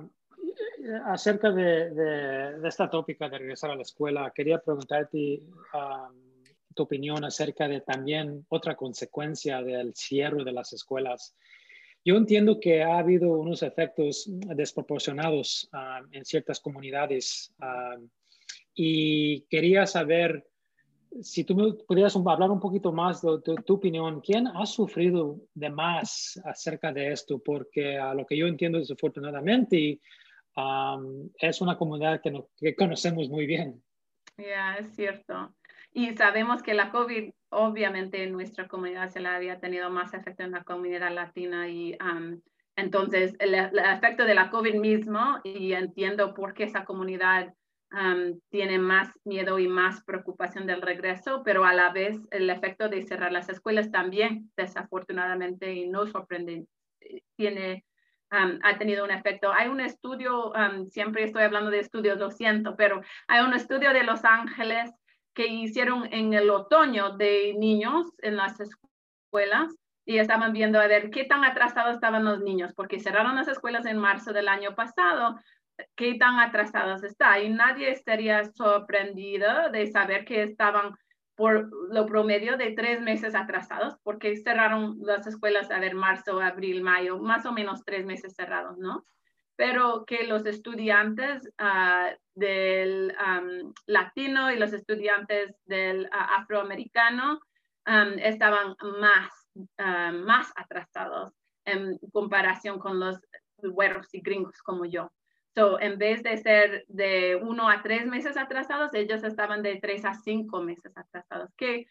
acerca 1.05 1.51
de, 1.51 2.59
esta 2.63 2.89
tópica 2.89 3.29
de 3.29 3.37
regresar 3.37 3.71
a 3.71 3.75
la 3.75 3.81
escuela, 3.81 4.31
quería 4.33 4.59
preguntarte 4.59 5.43
tu 6.73 6.83
opinión 6.83 7.23
acerca 7.25 7.67
de 7.67 7.81
también 7.81 8.45
otra 8.49 8.75
consecuencia 8.75 9.61
del 9.61 9.95
cierre 9.95 10.43
de 10.43 10.51
las 10.51 10.73
escuelas. 10.73 11.35
Yo 12.07 12.15
entiendo 12.15 12.57
que 12.57 12.83
ha 12.83 12.99
habido 12.99 13.31
unos 13.31 13.61
efectos 13.63 14.29
desproporcionados 14.55 15.69
en 16.13 16.23
ciertas 16.23 16.61
comunidades 16.61 17.53
y 18.73 19.41
quería 19.49 19.85
saber 19.85 20.47
si 21.21 21.43
tú 21.43 21.53
me 21.53 21.73
pudieras 21.73 22.15
hablar 22.15 22.49
un 22.49 22.61
poquito 22.61 22.93
más 22.93 23.21
de, 23.21 23.39
tu 23.65 23.73
opinión, 23.73 24.21
¿quién 24.21 24.47
ha 24.47 24.65
sufrido 24.65 25.41
de 25.53 25.69
más 25.69 26.39
acerca 26.45 26.93
de 26.93 27.11
esto? 27.11 27.39
Porque 27.43 27.97
a 27.97 28.13
lo 28.13 28.25
que 28.25 28.37
yo 28.37 28.47
entiendo 28.47 28.79
desafortunadamente, 28.79 29.99
es 31.39 31.59
una 31.59 31.77
comunidad 31.77 32.21
que, 32.21 32.41
que, 32.55 32.73
conocemos 32.73 33.27
muy 33.27 33.45
bien. 33.45 33.83
Ya, 34.37 34.77
es 34.77 34.95
cierto. 34.95 35.53
Y 35.91 36.15
sabemos 36.15 36.63
que 36.63 36.73
la 36.73 36.89
COVID, 36.89 37.31
obviamente, 37.49 38.23
en 38.23 38.33
nuestra 38.33 38.67
comunidad 38.67 39.09
se 39.09 39.19
la 39.19 39.35
había 39.35 39.59
tenido 39.59 39.89
más 39.89 40.13
efecto 40.13 40.43
en 40.43 40.51
la 40.51 40.63
comunidad 40.63 41.11
latina 41.13 41.67
y 41.69 41.97
entonces 42.75 43.35
el, 43.39 43.55
efecto 43.55 44.25
de 44.25 44.35
la 44.35 44.49
COVID 44.49 44.75
mismo, 44.75 45.39
y 45.43 45.73
entiendo 45.73 46.33
por 46.33 46.53
qué 46.53 46.65
esa 46.65 46.85
comunidad 46.85 47.53
tiene 48.49 48.79
más 48.79 49.17
miedo 49.23 49.59
y 49.59 49.67
más 49.67 50.03
preocupación 50.03 50.67
del 50.67 50.81
regreso, 50.81 51.41
pero 51.43 51.63
a 51.63 51.73
la 51.73 51.91
vez 51.91 52.19
el 52.31 52.49
efecto 52.49 52.89
de 52.89 53.03
cerrar 53.03 53.31
las 53.31 53.47
escuelas 53.49 53.91
también, 53.91 54.51
desafortunadamente, 54.57 55.73
y 55.73 55.87
no 55.87 56.05
sorprende, 56.05 56.65
tiene 57.37 57.85
ha 58.29 58.77
tenido 58.77 59.05
un 59.05 59.11
efecto. 59.11 59.51
Hay 59.53 59.69
un 59.69 59.79
estudio, 59.79 60.51
siempre 60.89 61.23
estoy 61.23 61.43
hablando 61.43 61.71
de 61.71 61.79
estudios, 61.79 62.19
lo 62.19 62.31
siento, 62.31 62.75
pero 62.75 63.01
hay 63.27 63.43
un 63.45 63.53
estudio 63.53 63.93
de 63.93 64.03
Los 64.03 64.25
Ángeles 64.25 64.91
que 65.37 65.45
hicieron 65.45 66.11
en 66.11 66.33
el 66.33 66.49
otoño 66.49 67.11
de 67.11 67.53
niños 67.59 68.07
en 68.23 68.37
las 68.37 68.59
escuelas 68.59 69.71
y 70.03 70.17
estaban 70.17 70.51
viendo 70.51 70.81
a 70.81 70.87
ver 70.87 71.11
qué 71.11 71.25
tan 71.25 71.45
atrasados 71.45 71.93
estaban 71.93 72.25
los 72.25 72.41
niños, 72.41 72.73
porque 72.73 72.99
cerraron 72.99 73.35
las 73.35 73.47
escuelas 73.47 73.85
en 73.85 73.99
marzo 73.99 74.33
del 74.33 74.47
año 74.47 74.73
pasado, 74.73 75.39
qué 75.95 76.15
tan 76.15 76.39
atrasados 76.39 77.03
está. 77.03 77.39
Y 77.39 77.49
nadie 77.49 77.91
estaría 77.91 78.45
sorprendido 78.45 79.69
de 79.69 79.85
saber 79.91 80.25
que 80.25 80.41
estaban 80.41 80.95
por 81.35 81.69
lo 81.93 82.07
promedio 82.07 82.57
de 82.57 82.71
tres 82.71 82.99
meses 82.99 83.35
atrasados, 83.35 83.95
porque 84.01 84.37
cerraron 84.37 84.97
las 85.01 85.27
escuelas, 85.27 85.69
a 85.69 85.79
ver, 85.79 85.93
marzo, 85.93 86.41
abril, 86.41 86.81
mayo, 86.81 87.19
más 87.19 87.45
o 87.45 87.51
menos 87.51 87.85
tres 87.85 88.07
meses 88.07 88.33
cerrados, 88.35 88.79
¿no? 88.79 89.03
Pero 89.57 90.05
que 90.05 90.25
los 90.25 90.45
estudiantes 90.45 91.51
ah, 91.57 92.11
del 92.35 93.13
latino 93.87 94.51
y 94.51 94.57
los 94.57 94.71
estudiantes 94.71 95.55
del 95.65 96.07
ah, 96.11 96.37
afroamericano 96.37 97.41
estaban 98.21 98.75
más, 98.99 99.31
ah, 99.77 100.11
más 100.11 100.51
atrasados 100.55 101.33
en 101.65 101.97
comparación 102.11 102.79
con 102.79 102.99
los 102.99 103.19
güeros 103.57 104.13
y 104.13 104.21
gringos 104.21 104.61
como 104.61 104.85
yo. 104.85 105.11
So, 105.55 105.79
en 105.79 105.97
vez 105.97 106.21
de 106.21 106.37
ser 106.37 106.85
de 106.87 107.35
uno 107.35 107.67
a 107.67 107.81
tres 107.81 108.05
meses 108.05 108.37
atrasados, 108.37 108.93
ellos 108.93 109.23
estaban 109.23 109.63
de 109.63 109.79
tres 109.81 110.05
a 110.05 110.13
cinco 110.13 110.61
meses 110.61 110.95
atrasados, 110.95 111.49
que, 111.55 111.87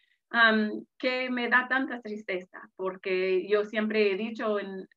que 0.97 1.29
me 1.29 1.49
da 1.49 1.67
tanta 1.67 2.01
tristeza, 2.01 2.61
porque 2.77 3.45
yo 3.49 3.65
siempre 3.65 4.09
he 4.09 4.15
dicho 4.15 4.57
en, 4.57 4.87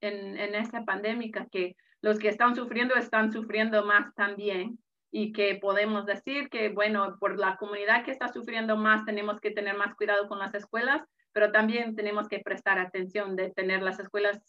en, 0.00 0.38
en 0.38 0.54
esta 0.54 0.84
pandemia 0.84 1.48
que 1.50 1.74
los 2.02 2.18
que 2.18 2.28
están 2.28 2.54
sufriendo 2.54 2.94
están 2.94 3.32
sufriendo 3.32 3.84
más 3.84 4.14
también 4.14 4.78
y 5.10 5.32
que 5.32 5.56
podemos 5.56 6.04
decir 6.04 6.48
que, 6.48 6.68
bueno, 6.70 7.16
por 7.18 7.38
la 7.38 7.56
comunidad 7.56 8.04
que 8.04 8.10
está 8.10 8.28
sufriendo 8.28 8.76
más, 8.76 9.04
tenemos 9.04 9.40
que 9.40 9.50
tener 9.50 9.76
más 9.76 9.94
cuidado 9.94 10.28
con 10.28 10.38
las 10.38 10.54
escuelas, 10.54 11.02
pero 11.32 11.52
también 11.52 11.94
tenemos 11.94 12.28
que 12.28 12.40
prestar 12.40 12.78
atención 12.78 13.36
de 13.36 13.50
tener 13.50 13.82
las 13.82 13.98
escuelas 13.98 14.40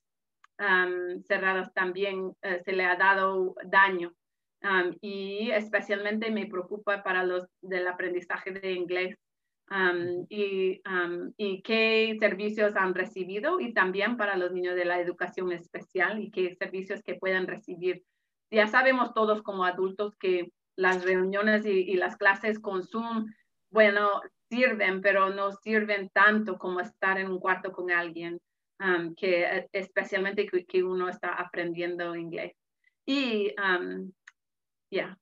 cerradas 1.27 1.73
también 1.73 2.31
eh, 2.41 2.61
se 2.63 2.73
le 2.73 2.85
ha 2.85 2.95
dado 2.95 3.55
daño. 3.65 4.13
y 5.01 5.51
especialmente 5.51 6.31
me 6.31 6.45
preocupa 6.45 7.03
para 7.03 7.25
los 7.25 7.45
del 7.61 7.85
aprendizaje 7.85 8.51
de 8.51 8.71
inglés 8.71 9.17
y, 10.29 10.81
y, 11.37 11.61
qué 11.63 12.15
servicios 12.19 12.75
han 12.75 12.93
recibido 12.93 13.59
y 13.59 13.73
también 13.73 14.17
para 14.17 14.37
los 14.37 14.51
niños 14.51 14.75
de 14.75 14.85
la 14.85 14.99
educación 14.99 15.51
especial 15.51 16.21
y 16.21 16.29
qué 16.31 16.55
servicios 16.55 17.01
que 17.01 17.15
puedan 17.15 17.47
recibir. 17.47 18.03
Ya 18.51 18.67
sabemos 18.67 19.13
todos 19.13 19.41
como 19.41 19.65
adultos 19.65 20.15
que 20.17 20.51
las 20.75 21.03
reuniones 21.03 21.65
y, 21.65 21.69
y 21.69 21.95
las 21.95 22.17
clases 22.17 22.59
con 22.59 22.83
Zoom, 22.83 23.25
bueno, 23.71 24.21
sirven, 24.49 25.01
pero 25.01 25.29
no 25.29 25.51
sirven 25.53 26.09
tanto 26.09 26.57
como 26.57 26.79
estar 26.79 27.17
en 27.17 27.31
un 27.31 27.39
cuarto 27.39 27.71
con 27.71 27.89
alguien 27.89 28.39
que 29.15 29.43
eh, 29.43 29.69
especialmente 29.71 30.45
que, 30.45 30.83
uno 30.83 31.09
está 31.09 31.33
aprendiendo 31.33 32.15
inglés. 32.15 32.53
Y 33.05 33.53
ya, 34.91 35.17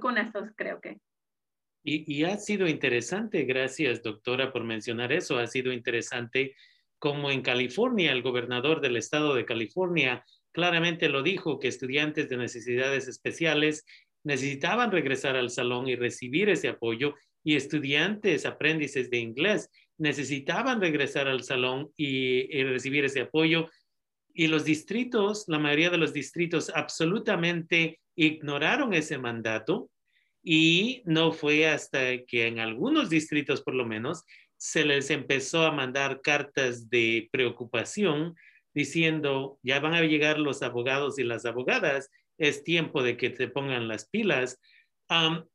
con 0.00 0.18
eso 0.18 0.46
creo 0.56 0.80
que. 0.80 0.98
Y, 1.88 2.24
ha 2.24 2.36
sido 2.36 2.66
interesante, 2.66 3.44
gracias 3.44 4.02
doctora 4.02 4.52
por 4.52 4.64
mencionar 4.64 5.12
eso, 5.12 5.38
ha 5.38 5.46
sido 5.46 5.72
interesante 5.72 6.56
como 6.98 7.30
en 7.30 7.42
California, 7.42 8.10
el 8.10 8.22
gobernador 8.22 8.80
del 8.80 8.96
estado 8.96 9.36
de 9.36 9.44
California 9.44 10.24
claramente 10.50 11.08
lo 11.08 11.22
dijo, 11.22 11.60
que 11.60 11.68
estudiantes 11.68 12.28
de 12.28 12.38
necesidades 12.38 13.06
especiales 13.06 13.84
necesitaban 14.24 14.90
regresar 14.90 15.36
al 15.36 15.50
salón 15.50 15.86
y 15.86 15.94
recibir 15.94 16.48
ese 16.48 16.66
apoyo 16.66 17.14
y 17.44 17.54
estudiantes, 17.54 18.46
aprendices 18.46 19.08
de 19.08 19.18
inglés, 19.18 19.70
necesitaban 19.96 20.80
regresar 20.80 21.28
al 21.28 21.44
salón 21.44 21.92
y, 21.96 22.64
recibir 22.64 23.04
ese 23.04 23.20
apoyo. 23.20 23.70
Y 24.34 24.48
los 24.48 24.64
distritos, 24.64 25.44
la 25.46 25.60
mayoría 25.60 25.90
de 25.90 25.98
los 25.98 26.12
distritos 26.12 26.72
absolutamente 26.74 28.00
ignoraron 28.16 28.92
ese 28.92 29.18
mandato 29.18 29.88
y 30.48 31.02
no 31.06 31.32
fue 31.32 31.66
hasta 31.66 32.24
que 32.24 32.46
en 32.46 32.60
algunos 32.60 33.10
distritos 33.10 33.62
por 33.62 33.74
lo 33.74 33.84
menos 33.84 34.22
se 34.56 34.84
les 34.84 35.10
empezó 35.10 35.66
a 35.66 35.72
mandar 35.72 36.20
cartas 36.22 36.88
de 36.88 37.28
preocupación 37.32 38.36
diciendo, 38.72 39.58
ya 39.64 39.80
van 39.80 39.94
a 39.94 40.02
llegar 40.02 40.38
los 40.38 40.62
abogados 40.62 41.18
y 41.18 41.24
las 41.24 41.46
abogadas, 41.46 42.12
es 42.38 42.62
tiempo 42.62 43.02
de 43.02 43.16
que 43.16 43.30
te 43.30 43.48
pongan 43.48 43.88
las 43.88 44.08
pilas. 44.08 44.60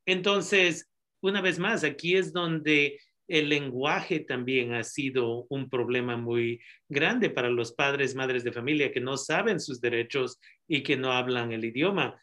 entonces, 0.06 0.91
una 1.21 1.39
vez 1.39 1.58
más, 1.58 1.86
aquí 1.86 2.17
es 2.17 2.34
donde 2.34 2.99
el 3.30 3.47
lenguaje 3.47 4.19
también 4.19 4.73
ha 4.73 4.84
sido 4.84 5.45
un 5.47 5.69
problema 5.69 6.17
muy 6.17 6.60
grande 6.89 7.30
para 7.30 7.49
los 7.49 7.71
padres, 7.71 8.13
madres 8.13 8.43
de 8.43 8.51
familia 8.51 8.91
que 8.91 8.99
no 8.99 9.15
saben 9.15 9.62
sus 9.62 9.80
derechos 9.80 10.38
y 10.67 10.84
que 10.84 10.97
no 10.97 11.13
hablan 11.13 11.54
el 11.54 11.63
idioma, 11.63 12.19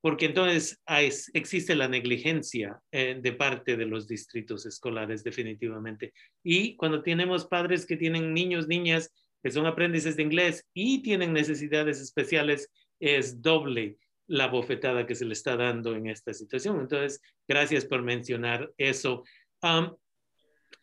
porque 0.00 0.26
entonces 0.26 0.80
hay, 0.86 1.10
existe 1.34 1.74
la 1.74 1.88
negligencia 1.88 2.80
eh, 2.92 3.18
de 3.20 3.32
parte 3.32 3.76
de 3.76 3.86
los 3.86 4.06
distritos 4.06 4.64
escolares 4.66 5.24
definitivamente. 5.24 6.12
Y 6.42 6.76
cuando 6.76 7.02
tenemos 7.02 7.46
padres 7.46 7.84
que 7.84 7.96
tienen 7.96 8.32
niños, 8.32 8.68
niñas 8.68 9.12
que 9.42 9.50
son 9.50 9.66
aprendices 9.66 10.16
de 10.16 10.22
inglés 10.22 10.64
y 10.72 11.02
tienen 11.02 11.32
necesidades 11.32 12.00
especiales, 12.00 12.70
es 13.00 13.40
doble 13.40 13.96
la 14.26 14.46
bofetada 14.48 15.06
que 15.06 15.14
se 15.14 15.24
le 15.24 15.32
está 15.32 15.56
dando 15.56 15.94
en 15.94 16.08
esta 16.08 16.34
situación. 16.34 16.80
Entonces, 16.80 17.20
gracias 17.46 17.84
por 17.84 18.02
mencionar 18.02 18.70
eso. 18.76 19.24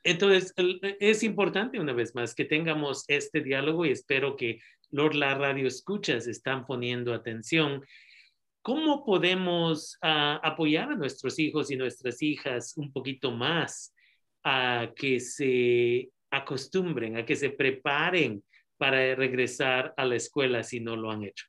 entonces, 0.04 0.54
es 0.99 1.23
importante 1.23 1.80
una 1.80 1.93
vez 1.93 2.15
más 2.15 2.34
que 2.34 2.45
tengamos 2.45 3.06
este 3.08 3.41
diálogo 3.41 3.86
y 3.86 3.91
espero 3.91 4.36
que 4.36 4.60
Lord 4.91 5.15
la 5.15 5.36
radio 5.36 5.67
escuchas 5.67 6.28
están 6.28 6.65
poniendo 6.65 7.13
atención. 7.13 7.84
¿Cómo 8.65 9.06
podemos 9.06 9.95
uh, 10.01 10.41
apoyar 10.41 10.91
a 10.91 10.95
nuestros 10.95 11.38
hijos 11.38 11.69
y 11.69 11.75
nuestras 11.75 12.19
hijas 12.23 12.75
un 12.78 12.91
poquito 12.91 13.30
más 13.30 13.93
a 14.43 14.88
que 14.95 15.19
se 15.19 16.10
acostumbren, 16.32 17.15
a 17.15 17.23
que 17.23 17.36
se 17.36 17.51
preparen 17.51 18.43
para 18.80 19.13
regresar 19.13 19.93
a 19.95 20.04
la 20.04 20.15
escuela 20.15 20.63
si 20.63 20.80
no 20.80 20.95
lo 20.95 21.12
han 21.12 21.25
hecho? 21.25 21.45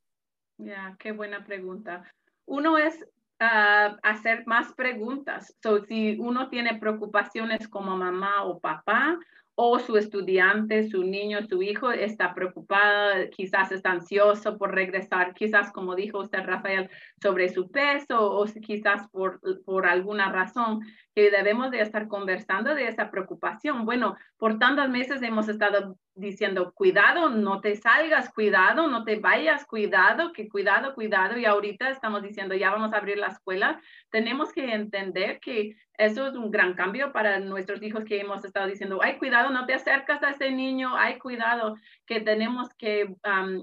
Ya, 0.58 0.94
qué 0.98 1.12
buena 1.12 1.42
pregunta. 1.42 2.04
Uno 2.44 2.76
es 2.76 3.02
uh, 3.40 3.96
hacer 4.02 4.46
más 4.46 4.74
preguntas. 4.74 5.56
So, 5.62 5.86
si 5.86 6.18
uno 6.18 6.50
tiene 6.50 6.78
preocupaciones 6.78 7.66
como 7.66 7.96
mamá 7.96 8.44
o 8.44 8.60
papá, 8.60 9.18
o 9.58 9.78
su 9.78 9.96
estudiante, 9.96 10.88
su 10.88 11.02
niño, 11.02 11.42
su 11.48 11.62
hijo 11.62 11.90
está 11.90 12.34
preocupado, 12.34 13.30
quizás 13.34 13.72
está 13.72 13.90
ansioso 13.90 14.58
por 14.58 14.74
regresar, 14.74 15.32
quizás 15.32 15.72
como 15.72 15.94
dijo 15.94 16.20
usted 16.20 16.44
Rafael, 16.44 16.90
sobre 17.22 17.48
su 17.48 17.70
peso 17.70 18.32
o 18.32 18.44
quizás 18.60 19.08
por, 19.08 19.40
por 19.64 19.86
alguna 19.86 20.30
razón 20.30 20.80
que 21.14 21.30
debemos 21.30 21.70
de 21.70 21.80
estar 21.80 22.06
conversando 22.06 22.74
de 22.74 22.88
esa 22.88 23.10
preocupación. 23.10 23.86
Bueno, 23.86 24.14
por 24.36 24.58
tantos 24.58 24.90
meses 24.90 25.22
hemos 25.22 25.48
estado 25.48 25.96
diciendo, 26.16 26.72
cuidado, 26.74 27.28
no 27.28 27.60
te 27.60 27.76
salgas, 27.76 28.32
cuidado, 28.32 28.88
no 28.88 29.04
te 29.04 29.16
vayas, 29.16 29.66
cuidado, 29.66 30.32
que 30.32 30.48
cuidado, 30.48 30.94
cuidado. 30.94 31.38
Y 31.38 31.44
ahorita 31.44 31.90
estamos 31.90 32.22
diciendo, 32.22 32.54
ya 32.54 32.70
vamos 32.70 32.92
a 32.92 32.96
abrir 32.96 33.18
la 33.18 33.28
escuela. 33.28 33.80
Tenemos 34.10 34.50
que 34.52 34.72
entender 34.72 35.38
que 35.40 35.76
eso 35.98 36.26
es 36.26 36.34
un 36.34 36.50
gran 36.50 36.74
cambio 36.74 37.12
para 37.12 37.38
nuestros 37.38 37.82
hijos 37.82 38.04
que 38.04 38.18
hemos 38.18 38.44
estado 38.44 38.66
diciendo, 38.66 38.98
ay, 39.02 39.18
cuidado, 39.18 39.50
no 39.50 39.66
te 39.66 39.74
acercas 39.74 40.22
a 40.22 40.30
ese 40.30 40.50
niño, 40.50 40.96
ay, 40.96 41.18
cuidado, 41.18 41.76
que 42.06 42.20
tenemos 42.20 42.68
que 42.74 43.14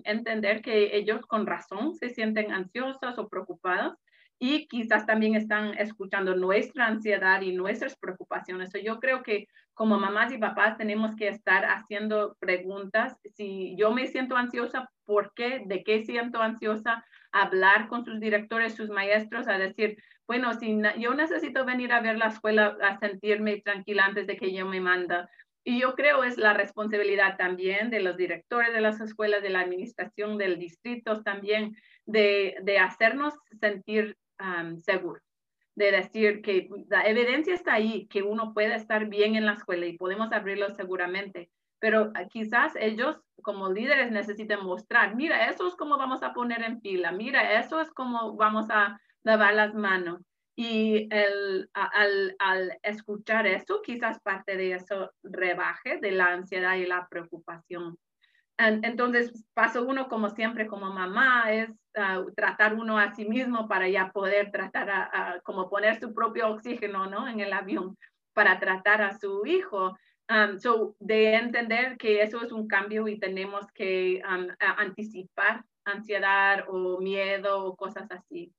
entender 0.03 0.61
que 0.61 0.95
ellos 0.95 1.25
con 1.25 1.47
razón 1.47 1.95
se 1.95 2.11
sienten 2.11 2.51
ansiosos 2.51 3.17
o 3.17 3.27
preocupados 3.27 3.97
y 4.39 4.67
quizás 4.67 5.05
también 5.05 5.35
están 5.35 5.73
escuchando 5.77 6.35
nuestra 6.35 6.87
ansiedad 6.87 7.41
y 7.41 7.53
nuestras 7.53 7.95
preocupaciones. 7.95 8.71
yo 8.83 8.99
creo 8.99 9.23
que 9.23 9.47
como 9.73 9.97
mamás 9.97 10.31
y 10.31 10.37
papás 10.37 10.77
tenemos 10.77 11.15
que 11.15 11.29
estar 11.29 11.65
haciendo 11.65 12.35
preguntas. 12.39 13.15
Si 13.35 13.75
yo 13.77 13.91
me 13.91 14.07
siento 14.07 14.35
ansiosa, 14.35 14.89
¿por 15.05 15.33
qué? 15.33 15.63
¿De 15.65 15.83
qué 15.83 16.03
siento 16.03 16.41
ansiosa? 16.41 17.05
Hablar 17.31 17.87
con 17.87 18.05
sus 18.05 18.19
directores, 18.19 18.75
sus 18.75 18.89
maestros, 18.89 19.47
a 19.47 19.57
decir, 19.57 19.97
bueno, 20.27 20.53
si 20.53 20.79
yo 20.99 21.13
necesito 21.13 21.65
venir 21.65 21.91
a 21.91 22.01
ver 22.01 22.17
la 22.17 22.27
escuela, 22.27 22.77
a 22.81 22.99
sentirme 22.99 23.61
tranquila 23.61 24.05
antes 24.05 24.27
de 24.27 24.37
que 24.37 24.53
yo 24.53 24.65
me 24.65 24.79
manda. 24.79 25.29
Y 25.63 25.79
yo 25.79 25.95
creo 25.95 26.23
es 26.23 26.37
la 26.37 26.53
responsabilidad 26.53 27.37
también 27.37 27.89
de 27.89 28.01
los 28.01 28.17
directores 28.17 28.73
de 28.73 28.81
las 28.81 28.99
escuelas, 28.99 29.41
de 29.41 29.49
la 29.49 29.61
administración 29.61 30.37
del 30.37 30.59
distrito 30.59 31.23
también, 31.23 31.75
de, 32.05 32.57
de 32.63 32.79
hacernos 32.79 33.33
sentir 33.61 34.17
seguro, 34.77 35.21
de 35.75 35.91
decir 35.91 36.41
que 36.41 36.69
la 36.89 37.07
evidencia 37.07 37.53
está 37.53 37.73
ahí, 37.73 38.07
que 38.07 38.23
uno 38.23 38.53
puede 38.53 38.75
estar 38.75 39.07
bien 39.07 39.35
en 39.35 39.45
la 39.45 39.53
escuela 39.53 39.85
y 39.85 39.97
podemos 39.97 40.31
abrirlo 40.31 40.69
seguramente, 40.69 41.49
pero 41.79 42.11
ah, 42.15 42.25
quizás 42.29 42.73
ellos 42.75 43.19
como 43.41 43.69
líderes 43.69 44.11
necesiten 44.11 44.63
mostrar, 44.63 45.15
mira, 45.15 45.49
eso 45.49 45.67
es 45.67 45.75
como 45.75 45.97
vamos 45.97 46.23
a 46.23 46.33
poner 46.33 46.63
en 46.63 46.79
fila, 46.79 47.11
mira, 47.11 47.59
eso 47.59 47.81
es 47.81 47.91
como 47.91 48.35
vamos 48.35 48.67
a 48.69 48.99
lavar 49.23 49.53
las 49.53 49.73
manos. 49.73 50.21
Y 50.55 51.07
el, 51.11 51.69
al, 51.73 52.35
al, 52.37 52.77
escuchar 52.83 53.47
eso, 53.47 53.81
quizás 53.81 54.19
parte 54.21 54.55
de 54.55 54.73
eso 54.73 55.11
rebaje 55.23 55.97
de 55.97 56.11
la 56.11 56.27
ansiedad 56.27 56.75
y 56.75 56.85
la 56.85 57.07
preocupación. 57.09 57.97
Entonces, 58.57 59.45
paso 59.55 59.83
uno, 59.83 60.07
como 60.07 60.29
siempre, 60.29 60.67
como 60.67 60.93
mamá, 60.93 61.51
es 61.51 61.69
uh, 61.97 62.31
tratar 62.33 62.73
uno 62.73 62.97
a 62.97 63.13
sí 63.13 63.25
mismo 63.25 63.67
para 63.67 63.87
ya 63.87 64.11
poder 64.11 64.51
tratar 64.51 64.89
a, 64.89 65.41
como 65.43 65.69
poner 65.69 65.99
su 65.99 66.13
propio 66.13 66.49
oxígeno, 66.49 67.07
¿no? 67.07 67.27
En 67.27 67.39
el 67.39 67.53
avión 67.53 67.97
para 68.33 68.59
tratar 68.59 69.01
a 69.01 69.17
su 69.17 69.45
hijo. 69.45 69.97
Um, 70.29 70.57
so, 70.57 70.95
de 70.99 71.35
entender 71.35 71.97
que 71.97 72.21
eso 72.21 72.41
es 72.43 72.51
un 72.51 72.67
cambio 72.67 73.07
y 73.07 73.19
tenemos 73.19 73.69
que 73.73 74.21
um, 74.25 74.47
anticipar 74.77 75.65
ansiedad 75.85 76.63
o 76.69 76.99
miedo 76.99 77.65
o 77.65 77.75
cosas 77.75 78.09
así. 78.09 78.53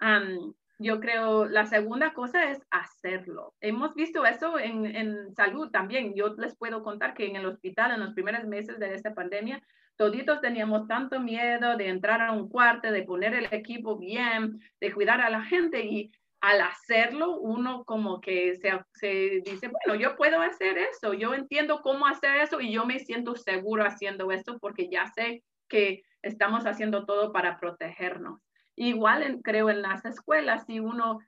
Um, 0.00 0.54
yo 0.78 1.00
creo 1.00 1.44
la 1.46 1.66
segunda 1.66 2.14
cosa 2.14 2.50
es 2.50 2.60
hacerlo. 2.70 3.54
Hemos 3.60 3.94
visto 3.94 4.24
eso 4.24 4.58
en, 4.58 4.86
en, 4.86 5.34
salud 5.34 5.70
también. 5.70 6.14
Yo 6.14 6.34
les 6.36 6.56
puedo 6.56 6.84
contar 6.84 7.14
que 7.14 7.26
en 7.26 7.36
el 7.36 7.46
hospital, 7.46 7.90
en 7.90 8.00
los 8.00 8.14
primeros 8.14 8.44
meses 8.44 8.78
de 8.78 8.94
esta 8.94 9.12
pandemia, 9.12 9.60
toditos 9.98 10.40
teníamos 10.40 10.86
tanto 10.86 11.20
miedo 11.20 11.76
de 11.76 11.88
entrar 11.88 12.22
a 12.22 12.32
un 12.32 12.48
cuarto, 12.48 12.90
de 12.90 13.02
poner 13.02 13.34
el 13.34 13.48
equipo 13.50 13.98
bien, 13.98 14.60
de 14.80 14.92
cuidar 14.92 15.20
a 15.20 15.28
la 15.28 15.42
gente 15.42 15.84
y 15.84 16.10
al 16.40 16.60
hacerlo, 16.60 17.36
uno 17.40 17.84
como 17.84 18.20
que 18.20 18.54
se, 18.54 19.42
dice, 19.44 19.68
bueno, 19.68 20.00
yo 20.00 20.16
puedo 20.16 20.40
hacer 20.40 20.78
eso, 20.78 21.12
yo 21.14 21.34
entiendo 21.34 21.80
cómo 21.82 22.06
hacer 22.06 22.36
eso 22.36 22.60
y 22.60 22.72
yo 22.72 22.86
me 22.86 23.00
siento 23.00 23.34
seguro 23.34 23.84
haciendo 23.84 24.30
esto 24.30 24.56
porque 24.60 24.88
ya 24.88 25.06
sé 25.08 25.42
que 25.68 26.04
estamos 26.22 26.64
haciendo 26.64 27.04
todo 27.04 27.32
para 27.32 27.58
protegernos. 27.58 28.40
Igual 28.76 29.40
creo 29.42 29.68
en 29.68 29.82
las 29.82 30.04
escuelas, 30.04 30.64
si 30.66 30.78
uno 30.78 31.18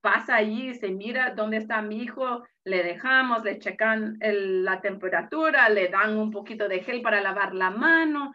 pasa 0.00 0.36
allí, 0.36 0.74
se 0.74 0.90
mira 0.90 1.34
dónde 1.34 1.58
está 1.58 1.82
mi 1.82 2.02
hijo, 2.02 2.44
le 2.64 2.82
dejamos, 2.82 3.44
le 3.44 3.58
checan 3.58 4.18
la 4.20 4.80
temperatura, 4.80 5.68
le 5.68 5.88
dan 5.88 6.16
un 6.16 6.30
poquito 6.30 6.68
de 6.68 6.80
gel 6.80 7.02
para 7.02 7.20
lavar 7.20 7.54
la 7.54 7.70
mano 7.70 8.32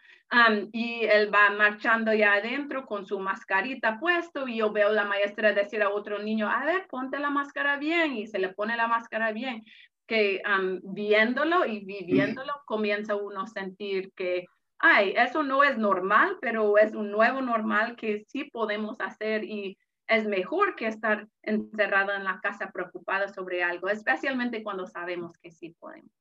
y 0.71 1.05
él 1.05 1.33
va 1.33 1.51
marchando 1.51 2.13
ya 2.13 2.33
adentro 2.33 2.85
con 2.85 3.05
su 3.05 3.19
mascarita 3.19 3.99
puesto 3.99 4.47
y 4.47 4.57
yo 4.57 4.71
veo 4.71 4.91
la 4.91 5.05
maestra 5.05 5.53
decir 5.53 5.81
a 5.81 5.89
otro 5.89 6.19
niño, 6.19 6.49
a 6.49 6.65
ver, 6.65 6.87
ponte 6.87 7.19
la 7.19 7.29
máscara 7.29 7.77
bien 7.77 8.15
y 8.15 8.27
se 8.27 8.39
le 8.39 8.49
pone 8.49 8.75
la 8.75 8.87
máscara 8.87 9.31
bien, 9.31 9.63
que 10.07 10.41
viéndolo 10.83 11.65
y 11.65 11.85
viviéndolo 11.85 12.53
comienza 12.65 13.15
uno 13.15 13.41
a 13.41 13.47
sentir 13.47 14.11
que 14.15 14.45
ay, 14.77 15.13
eso 15.15 15.41
no 15.41 15.63
es 15.63 15.77
normal, 15.77 16.37
pero 16.41 16.77
es 16.77 16.93
un 16.93 17.09
nuevo 17.09 17.41
normal 17.41 17.95
que 17.95 18.25
sí 18.27 18.43
podemos 18.45 18.99
hacer 18.99 19.43
y 19.43 19.77
es 20.07 20.25
mejor 20.25 20.75
que 20.75 20.87
estar 20.87 21.27
encerrado 21.41 22.13
en 22.13 22.23
la 22.23 22.39
casa 22.41 22.71
preocupada 22.71 23.33
sobre 23.33 23.63
algo, 23.63 23.89
especialmente 23.89 24.63
cuando 24.63 24.85
sabemos 24.85 25.37
que 25.41 25.51
sí 25.51 25.75
podemos. 25.79 26.11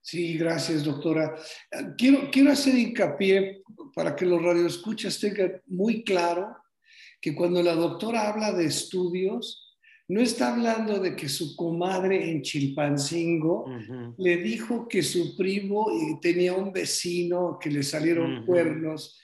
Sí, 0.00 0.36
gracias, 0.36 0.84
doctora. 0.84 1.34
Quiero, 1.96 2.28
quiero 2.30 2.50
hacer 2.50 2.74
hincapié 2.74 3.62
para 3.94 4.16
que 4.16 4.26
los 4.26 4.42
radioescuchas 4.42 5.20
tengan 5.20 5.62
muy 5.66 6.02
claro 6.02 6.56
que 7.20 7.34
cuando 7.34 7.62
la 7.62 7.74
doctora 7.74 8.28
habla 8.28 8.52
de 8.52 8.64
estudios, 8.64 9.78
no 10.08 10.20
está 10.20 10.52
hablando 10.52 10.98
de 10.98 11.14
que 11.14 11.28
su 11.28 11.54
comadre 11.54 12.30
en 12.30 12.42
Chilpancingo 12.42 13.66
le 14.18 14.36
dijo 14.38 14.88
que 14.88 15.02
su 15.02 15.36
primo 15.36 15.86
eh, 15.92 16.18
tenía 16.20 16.52
un 16.54 16.72
vecino 16.72 17.58
que 17.60 17.70
le 17.70 17.84
salieron 17.84 18.44
cuernos 18.44 19.20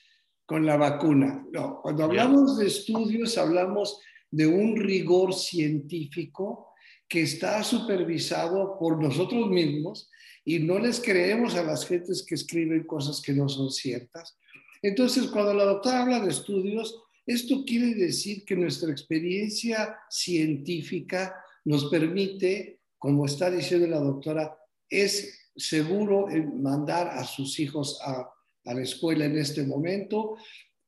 con 0.48 0.64
la 0.64 0.78
vacuna. 0.78 1.46
No, 1.52 1.80
cuando 1.82 2.04
hablamos 2.04 2.56
de 2.56 2.68
estudios, 2.68 3.36
hablamos 3.36 4.00
de 4.30 4.46
un 4.46 4.76
rigor 4.76 5.34
científico 5.34 6.72
que 7.06 7.20
está 7.20 7.62
supervisado 7.62 8.78
por 8.78 8.98
nosotros 8.98 9.50
mismos 9.50 10.10
y 10.46 10.60
no 10.60 10.78
les 10.78 11.00
creemos 11.00 11.54
a 11.54 11.64
las 11.64 11.86
gentes 11.86 12.24
que 12.26 12.34
escriben 12.34 12.84
cosas 12.84 13.20
que 13.20 13.34
no 13.34 13.46
son 13.46 13.70
ciertas. 13.70 14.38
Entonces, 14.80 15.26
cuando 15.26 15.52
la 15.52 15.66
doctora 15.66 16.00
habla 16.00 16.20
de 16.20 16.30
estudios, 16.30 16.98
esto 17.26 17.62
quiere 17.66 17.94
decir 17.94 18.46
que 18.46 18.56
nuestra 18.56 18.90
experiencia 18.90 19.98
científica 20.08 21.36
nos 21.66 21.90
permite, 21.90 22.80
como 22.96 23.26
está 23.26 23.50
diciendo 23.50 23.86
la 23.86 24.00
doctora, 24.00 24.56
es 24.88 25.50
seguro 25.54 26.26
mandar 26.54 27.08
a 27.08 27.24
sus 27.24 27.60
hijos 27.60 28.00
a, 28.02 28.30
a 28.68 28.74
la 28.74 28.82
escuela 28.82 29.24
en 29.24 29.38
este 29.38 29.64
momento, 29.64 30.36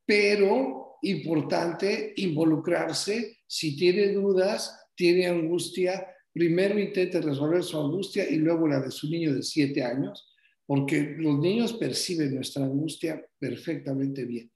pero 0.05 0.99
importante 1.03 2.13
involucrarse 2.17 3.39
si 3.47 3.75
tiene 3.75 4.13
dudas, 4.13 4.89
tiene 4.95 5.27
angustia, 5.27 6.07
primero 6.33 6.79
intente 6.79 7.21
resolver 7.21 7.65
su 7.65 7.81
angustia 7.81 8.29
y 8.29 8.37
luego 8.37 8.69
la 8.69 8.81
de 8.81 8.91
su 8.91 9.09
niño 9.09 9.35
de 9.35 9.43
siete 9.43 9.83
años, 9.83 10.35
porque 10.67 11.15
los 11.19 11.39
niños 11.39 11.73
perciben 11.73 12.35
nuestra 12.35 12.65
angustia 12.65 13.25
perfectamente 13.39 14.25
bien. 14.25 14.53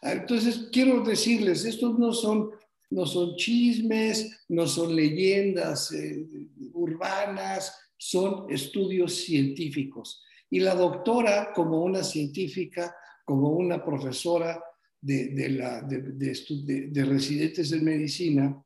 Ah, 0.00 0.12
entonces, 0.12 0.68
quiero 0.72 1.02
decirles, 1.02 1.64
estos 1.64 1.98
no 1.98 2.12
son, 2.12 2.50
no 2.90 3.04
son 3.04 3.34
chismes, 3.34 4.44
no 4.48 4.66
son 4.68 4.94
leyendas 4.94 5.92
eh, 5.92 6.24
urbanas, 6.72 7.76
son 7.96 8.46
estudios 8.50 9.14
científicos. 9.16 10.22
Y 10.50 10.60
la 10.60 10.74
doctora, 10.74 11.52
como 11.54 11.82
una 11.82 12.02
científica, 12.02 12.94
como 13.24 13.50
una 13.50 13.84
profesora 13.84 14.62
de, 15.00 15.28
de, 15.28 15.48
la, 15.50 15.82
de, 15.82 16.00
de 16.00 17.04
residentes 17.04 17.70
en 17.72 17.84
medicina, 17.84 18.62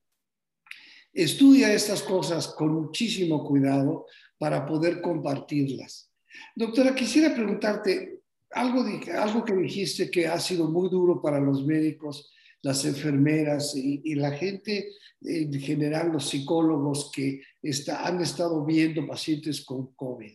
estudia 1.13 1.73
estas 1.73 2.03
cosas 2.03 2.49
con 2.49 2.73
muchísimo 2.73 3.45
cuidado 3.45 4.07
para 4.39 4.65
poder 4.65 5.01
compartirlas. 5.01 6.11
Doctora, 6.57 6.95
quisiera 6.95 7.35
preguntarte 7.35 8.23
algo, 8.53 8.85
algo 9.15 9.45
que 9.45 9.55
dijiste 9.55 10.11
que 10.11 10.27
ha 10.27 10.39
sido 10.39 10.69
muy 10.69 10.89
duro 10.89 11.21
para 11.21 11.41
los 11.41 11.65
médicos, 11.65 12.33
las 12.63 12.85
enfermeras 12.85 13.75
y, 13.75 14.15
la 14.15 14.33
gente 14.33 14.89
en 15.21 15.53
general, 15.61 16.13
los 16.13 16.29
psicólogos 16.29 17.11
que 17.13 17.41
está, 17.61 18.07
han 18.07 18.21
estado 18.21 18.65
viendo 18.65 19.07
pacientes 19.07 19.65
con 19.65 19.95
COVID. 19.95 20.33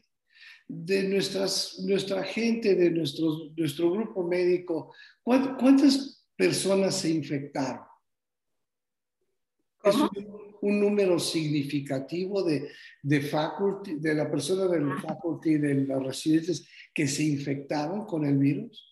De 0.68 1.04
nuestras, 1.08 1.80
nuestra 1.80 2.24
gente, 2.24 2.76
de 2.76 2.92
nuestro, 2.92 3.52
nuestro 3.56 3.92
grupo 3.92 4.24
médico, 4.28 4.94
¿cuántas 5.24 6.26
personas 6.36 6.96
se 7.00 7.10
infectaron? 7.10 7.86
un 10.62 10.80
número 10.80 11.20
significativo 11.20 12.44
de, 12.44 12.72
de 13.02 13.22
faculty, 13.22 14.00
de 14.00 14.14
la 14.14 14.30
persona 14.30 14.66
del 14.68 14.92
ah. 14.92 14.98
faculty, 15.02 15.58
de 15.58 15.74
los 15.86 16.04
residentes 16.04 16.70
que 16.94 17.08
se 17.08 17.24
infectaron 17.24 18.06
con 18.06 18.26
el 18.26 18.38
virus? 18.38 18.84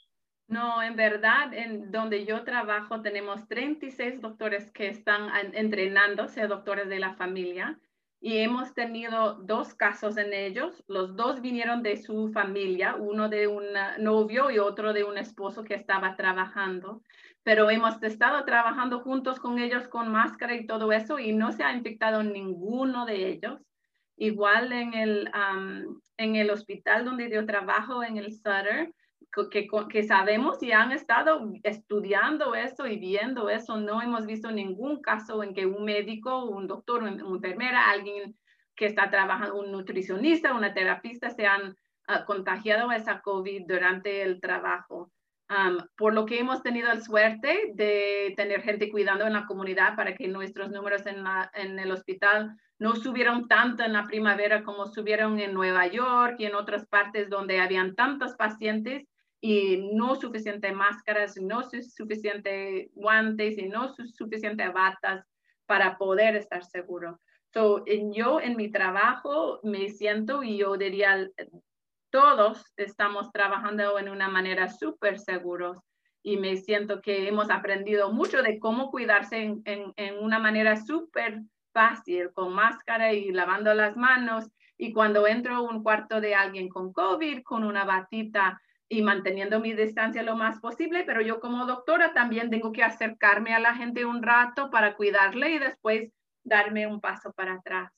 No, 0.47 0.83
en 0.83 0.95
verdad, 0.95 1.53
en 1.53 1.91
donde 1.91 2.25
yo 2.25 2.43
trabajo 2.43 3.01
tenemos 3.01 3.47
36 3.47 4.21
doctores 4.21 4.71
que 4.71 4.87
están 4.87 5.29
entrenándose, 5.53 6.47
doctores 6.47 6.87
de 6.87 6.99
la 6.99 7.15
familia, 7.15 7.79
y 8.21 8.37
hemos 8.37 8.73
tenido 8.73 9.35
dos 9.35 9.73
casos 9.73 10.17
en 10.17 10.33
ellos. 10.33 10.83
Los 10.87 11.15
dos 11.15 11.41
vinieron 11.41 11.83
de 11.83 11.97
su 11.97 12.31
familia, 12.31 12.95
uno 12.95 13.29
de 13.29 13.47
un 13.47 13.65
novio 13.99 14.49
y 14.49 14.59
otro 14.59 14.93
de 14.93 15.03
un 15.03 15.17
esposo 15.17 15.63
que 15.63 15.75
estaba 15.75 16.15
trabajando 16.15 17.01
pero 17.45 17.69
hemos 17.69 18.01
estado 18.01 18.43
trabajando 18.43 19.01
juntos 19.01 19.39
con 19.39 19.59
ellos 19.59 19.87
con 19.87 20.11
máscara 20.11 20.55
y 20.55 20.65
todo 20.65 20.91
eso 20.91 21.19
y 21.19 21.31
no 21.31 21.51
se 21.51 21.63
ha 21.63 21.73
infectado 21.73 22.23
ninguno 22.23 23.05
de 23.05 23.29
ellos. 23.29 23.61
Igual 24.17 24.71
en 24.73 24.95
el, 24.95 25.31
en 26.17 26.35
el 26.35 26.49
hospital 26.49 27.05
donde 27.05 27.29
yo 27.29 27.45
trabajo, 27.45 28.03
en 28.03 28.17
el 28.17 28.33
Sutter, 28.33 28.91
que, 29.49 29.67
que, 29.89 30.03
sabemos 30.03 30.61
y 30.63 30.71
han 30.71 30.91
estado 30.91 31.51
estudiando 31.63 32.55
eso 32.55 32.87
y 32.87 32.97
viendo 32.97 33.49
eso, 33.49 33.77
no 33.77 34.01
hemos 34.01 34.25
visto 34.25 34.51
ningún 34.51 35.01
caso 35.01 35.43
en 35.43 35.53
que 35.53 35.65
un 35.65 35.83
médico, 35.83 36.45
un 36.45 36.67
doctor, 36.67 37.03
una 37.03 37.11
enfermera, 37.11 37.89
alguien 37.89 38.35
que 38.75 38.85
está 38.85 39.09
trabajando, 39.09 39.55
un 39.55 39.71
nutricionista, 39.71 40.53
una 40.53 40.73
terapista, 40.73 41.29
se 41.29 41.45
han 41.45 41.71
uh, 42.07 42.25
contagiado 42.25 42.91
esa 42.91 43.21
COVID 43.21 43.63
durante 43.67 44.21
el 44.21 44.39
trabajo. 44.39 45.11
Por 45.95 46.15
lo 46.15 46.25
que 46.25 46.39
hemos 46.39 46.63
tenido 46.63 46.87
la 46.87 46.99
suerte 47.01 47.71
de 47.75 48.33
tener 48.35 48.63
gente 48.63 48.89
cuidando 48.89 49.27
en 49.27 49.33
la 49.33 49.45
comunidad 49.45 49.95
para 49.95 50.15
que 50.15 50.27
nuestros 50.27 50.71
números 50.71 51.05
en, 51.05 51.23
la, 51.23 51.51
en 51.53 51.77
el 51.77 51.91
hospital 51.91 52.57
no 52.79 52.95
subieron 52.95 53.47
tanto 53.47 53.83
en 53.83 53.93
la 53.93 54.05
primavera 54.05 54.63
como 54.63 54.87
subieron 54.87 55.39
en 55.39 55.53
Nueva 55.53 55.85
York 55.85 56.37
y 56.39 56.45
en 56.45 56.55
otras 56.55 56.87
partes 56.87 57.29
donde 57.29 57.59
habían 57.59 57.93
tantos 57.93 58.33
pacientes 58.35 59.07
y 59.41 59.91
no 59.93 60.15
suficiente 60.15 60.71
máscaras, 60.71 61.37
no 61.37 61.61
suficiente 61.63 62.89
guantes 62.93 63.57
y 63.57 63.67
no 63.67 63.93
suficiente 63.93 64.69
batas 64.69 65.25
para 65.65 65.97
poder 65.97 66.35
estar 66.35 66.63
seguro. 66.63 67.19
So, 67.53 67.83
en, 67.85 68.11
yo 68.13 68.41
en 68.41 68.57
mi 68.57 68.69
trabajo 68.69 69.59
me 69.63 69.89
siento 69.89 70.43
y 70.43 70.57
yo 70.57 70.77
diría 70.77 71.29
todos 72.09 72.71
estamos 72.77 73.31
trabajando 73.31 73.99
en 73.99 74.09
una 74.09 74.29
manera 74.29 74.69
súper 74.69 75.19
seguros 75.19 75.77
y 76.23 76.37
me 76.37 76.57
siento 76.57 77.01
que 77.01 77.27
hemos 77.27 77.49
aprendido 77.49 78.11
mucho 78.11 78.41
de 78.41 78.57
cómo 78.57 78.89
cuidarse 78.89 79.43
en, 79.43 79.61
en, 79.65 80.17
una 80.23 80.39
manera 80.39 80.75
súper 80.75 81.41
fácil, 81.71 82.31
con 82.33 82.53
máscara 82.53 83.13
y 83.13 83.31
lavando 83.31 83.73
las 83.73 83.95
manos. 83.95 84.45
Y 84.77 84.91
cuando 84.91 85.27
entro 85.27 85.55
a 85.55 85.61
un 85.61 85.83
cuarto 85.83 86.21
de 86.21 86.33
alguien 86.33 86.67
con 86.67 86.93
COVID, 86.93 87.43
con 87.43 87.63
una 87.63 87.83
batita 87.83 88.59
y 88.87 89.01
manteniendo 89.01 89.59
mi 89.59 89.73
distancia 89.73 90.23
lo 90.23 90.35
más 90.35 90.59
posible, 90.59 91.03
pero 91.05 91.21
yo 91.21 91.39
como 91.39 91.65
doctora 91.65 92.13
también 92.13 92.49
tengo 92.49 92.71
que 92.71 92.83
acercarme 92.83 93.53
a 93.55 93.59
la 93.59 93.75
gente 93.75 94.05
un 94.05 94.21
rato 94.21 94.69
para 94.69 94.95
cuidarle 94.95 95.51
y 95.51 95.59
después 95.59 96.11
darme 96.43 96.85
un 96.85 97.01
paso 97.01 97.33
para 97.33 97.55
atrás. 97.55 97.91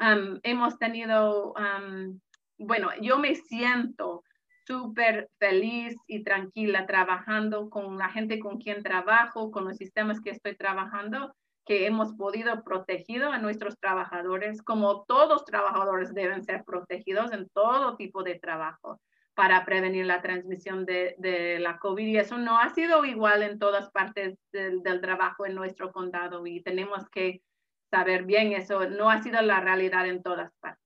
Um, 0.00 0.38
hemos 0.42 0.78
tenido 0.78 1.54
um, 1.54 2.18
bueno, 2.58 2.90
yo 3.00 3.18
me 3.18 3.36
siento 3.36 4.24
súper 4.66 5.30
feliz 5.38 5.96
y 6.06 6.24
tranquila 6.24 6.86
trabajando 6.86 7.70
con 7.70 7.96
la 7.96 8.10
gente 8.10 8.38
con 8.38 8.58
quien 8.58 8.82
trabajo, 8.82 9.50
con 9.50 9.64
los 9.64 9.76
sistemas 9.76 10.20
que 10.20 10.30
estoy 10.30 10.56
trabajando, 10.56 11.34
que 11.64 11.86
hemos 11.86 12.12
podido 12.14 12.62
protegido 12.64 13.30
a 13.30 13.38
nuestros 13.38 13.78
trabajadores, 13.78 14.62
como 14.62 15.04
todos 15.04 15.44
trabajadores 15.44 16.12
deben 16.12 16.42
ser 16.42 16.64
protegidos 16.64 17.32
en 17.32 17.48
todo 17.50 17.96
tipo 17.96 18.22
de 18.22 18.38
trabajo 18.38 19.00
para 19.38 19.64
prevenir 19.64 20.04
la 20.04 20.20
transmisión 20.20 20.84
de, 20.84 21.58
la 21.60 21.78
COVID. 21.78 22.04
Y 22.08 22.16
eso 22.16 22.38
no 22.38 22.58
ha 22.58 22.74
sido 22.74 23.04
igual 23.04 23.44
en 23.44 23.60
todas 23.60 23.88
partes 23.92 24.36
del, 24.50 24.82
del 24.82 25.00
trabajo 25.00 25.46
en 25.46 25.54
nuestro 25.54 25.92
condado 25.92 26.44
y 26.44 26.60
tenemos 26.60 27.08
que 27.08 27.40
saber 27.88 28.24
bien 28.24 28.52
eso. 28.52 28.90
No 28.90 29.10
ha 29.10 29.22
sido 29.22 29.40
la 29.42 29.60
realidad 29.60 30.08
en 30.08 30.24
todas 30.24 30.50
partes. 30.58 30.82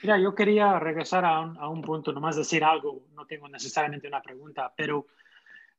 Mira, 0.00 0.16
yo 0.20 0.32
quería 0.32 0.78
regresar 0.78 1.24
a 1.24 1.40
un, 1.40 1.58
a 1.58 1.68
un 1.68 1.82
punto, 1.82 2.12
nomás 2.12 2.36
decir 2.36 2.62
algo, 2.62 3.02
no 3.14 3.26
tengo 3.26 3.48
necesariamente 3.48 4.06
una 4.06 4.22
pregunta, 4.22 4.72
pero 4.76 5.08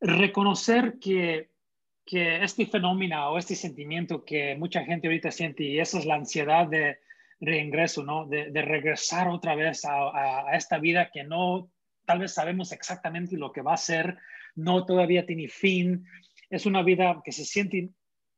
reconocer 0.02 1.00
que, 1.00 1.52
que 2.06 2.44
este 2.44 2.66
fenómeno 2.66 3.30
o 3.30 3.38
este 3.38 3.56
sentimiento 3.56 4.26
que 4.26 4.58
mucha 4.58 4.84
gente 4.84 5.08
ahorita 5.08 5.32
siente, 5.32 5.64
y 5.64 5.80
esa 5.80 6.00
es 6.00 6.06
la 6.06 6.16
ansiedad 6.16 6.68
de 6.68 7.00
reingreso, 7.42 8.04
¿no? 8.04 8.26
De, 8.28 8.50
regresar 8.62 9.28
otra 9.28 9.56
vez 9.56 9.84
a, 9.84 10.48
a, 10.48 10.56
esta 10.56 10.78
vida 10.78 11.12
que 11.12 11.24
no, 11.26 11.70
tal 12.06 12.20
vez 12.20 12.34
sabemos 12.34 12.72
exactamente 12.72 13.36
lo 13.36 13.52
que 13.52 13.62
va 13.62 13.74
a 13.74 13.78
ser, 13.78 14.18
no 14.56 14.86
todavía 14.86 15.26
tiene 15.26 15.50
fin, 15.50 16.06
es 16.50 16.66
una 16.66 16.84
vida 16.84 17.22
que 17.26 17.34
se 17.34 17.44
siente 17.44 17.90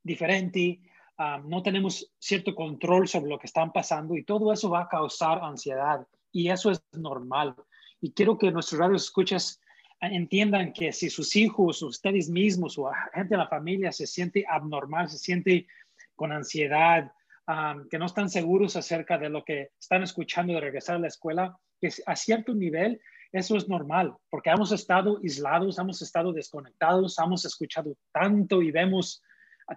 diferente, 0.02 0.80
Ah, 1.18 1.40
no 1.46 1.62
tenemos 1.62 2.12
cierto 2.18 2.56
control 2.56 3.08
sobre 3.08 3.30
lo 3.30 3.38
que 3.38 3.46
están 3.46 3.72
pasando 3.72 4.16
y 4.16 4.24
todo 4.24 4.52
eso 4.52 4.70
va 4.70 4.82
a 4.82 4.90
causar 4.90 5.44
ansiedad 5.44 6.08
y 6.32 6.50
eso 6.50 6.72
es 6.72 6.84
normal. 6.94 7.56
Y 8.02 8.14
quiero 8.14 8.38
que 8.38 8.52
nuestros 8.52 8.80
radios 8.80 9.04
escuchas 9.04 9.62
entiendan 10.02 10.74
que 10.74 10.92
si 10.92 11.10
sus 11.10 11.36
hijos, 11.36 11.82
ustedes 11.84 12.30
mismos 12.30 12.78
o 12.80 12.90
gente 13.14 13.36
de 13.36 13.38
la 13.38 13.48
familia 13.48 13.92
se 13.92 14.08
siente 14.08 14.44
abnormal, 14.50 15.08
se 15.10 15.20
siente 15.20 15.68
con 16.16 16.32
ansiedad, 16.32 17.12
ah, 17.48 17.76
que 17.90 17.98
no 17.98 18.06
están 18.06 18.30
seguros 18.30 18.76
acerca 18.76 19.18
de 19.18 19.30
lo 19.30 19.44
que 19.44 19.70
están 19.80 20.04
escuchando 20.04 20.54
de 20.54 20.62
regresar 20.62 20.96
a 20.96 21.00
la 21.00 21.08
escuela, 21.08 21.58
que 21.80 21.90
a 22.06 22.16
cierto 22.16 22.54
nivel 22.54 23.00
eso 23.32 23.58
es 23.58 23.68
normal, 23.68 24.16
porque 24.30 24.52
hemos 24.52 24.72
estado 24.72 25.18
aislados, 25.24 25.80
hemos 25.80 26.02
estado 26.04 26.32
desconectados, 26.32 27.18
hemos 27.18 27.44
escuchado 27.46 27.98
tanto 28.12 28.62
y 28.62 28.70
vemos 28.70 29.24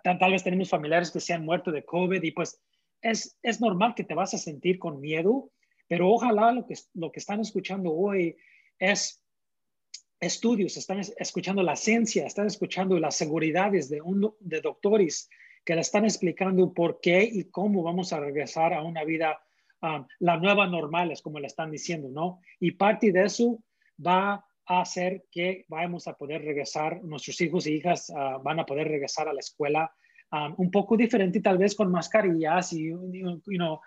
tal, 0.03 0.31
vez 0.31 0.45
tenemos 0.45 0.69
familiares 0.69 1.11
que 1.11 1.21
se 1.21 1.33
han 1.33 1.45
muerto 1.45 1.73
de 1.73 1.85
COVID 1.85 2.23
y 2.23 2.33
pues 2.33 2.61
es, 3.01 3.39
es 3.43 3.61
normal 3.61 3.95
que 3.95 4.05
te 4.05 4.15
vas 4.15 4.35
a 4.35 4.39
sentir 4.39 4.79
con 4.79 5.01
miedo, 5.01 5.51
pero 5.89 6.11
ojalá 6.11 6.53
lo 6.53 6.67
que, 6.67 6.75
lo 6.95 7.11
que 7.11 7.21
están 7.21 7.41
escuchando 7.41 7.93
hoy 7.93 8.37
es 8.79 9.23
estudios, 10.21 10.77
están 10.77 11.01
escuchando 11.17 11.63
la 11.63 11.77
ciencia, 11.77 12.27
están 12.27 12.47
escuchando 12.47 12.99
las 12.99 13.17
seguridades 13.17 13.89
de, 13.89 14.03
un, 14.03 14.35
de 14.41 14.61
doctores 14.61 15.29
que 15.67 15.75
le 15.75 15.81
están 15.81 16.05
explicando 16.05 16.73
por 16.73 17.01
qué 17.01 17.25
y 17.25 17.51
cómo 17.51 17.83
vamos 17.83 18.13
a 18.13 18.21
regresar 18.21 18.73
a 18.73 18.83
una 18.83 19.03
vida, 19.03 19.41
um, 19.83 20.07
la 20.21 20.37
nueva 20.37 20.69
normal, 20.69 21.11
es 21.11 21.21
como 21.21 21.41
le 21.41 21.49
están 21.49 21.73
diciendo, 21.73 22.09
¿no? 22.09 22.41
Y 22.61 22.71
parte 22.71 23.11
de 23.11 23.25
eso 23.25 23.59
va 24.05 24.47
a 24.65 24.81
hacer 24.81 25.25
que 25.31 25.65
vayamos 25.69 26.07
a 26.07 26.15
poder 26.15 26.43
regresar, 26.43 27.03
nuestros 27.03 27.41
hijos 27.41 27.67
e 27.67 27.73
hijas 27.73 28.11
uh, 28.11 28.41
van 28.43 28.61
a 28.61 28.65
poder 28.65 28.87
regresar 28.87 29.29
a 29.29 29.35
la 29.35 29.41
escuela 29.41 29.93
um, 30.31 30.55
un 30.57 30.71
poco 30.71 30.97
diferente, 30.97 31.41
tal 31.41 31.59
vez 31.59 31.75
con 31.75 31.91
mascarillas, 31.91 32.73
y, 32.73 32.89
you 32.89 33.81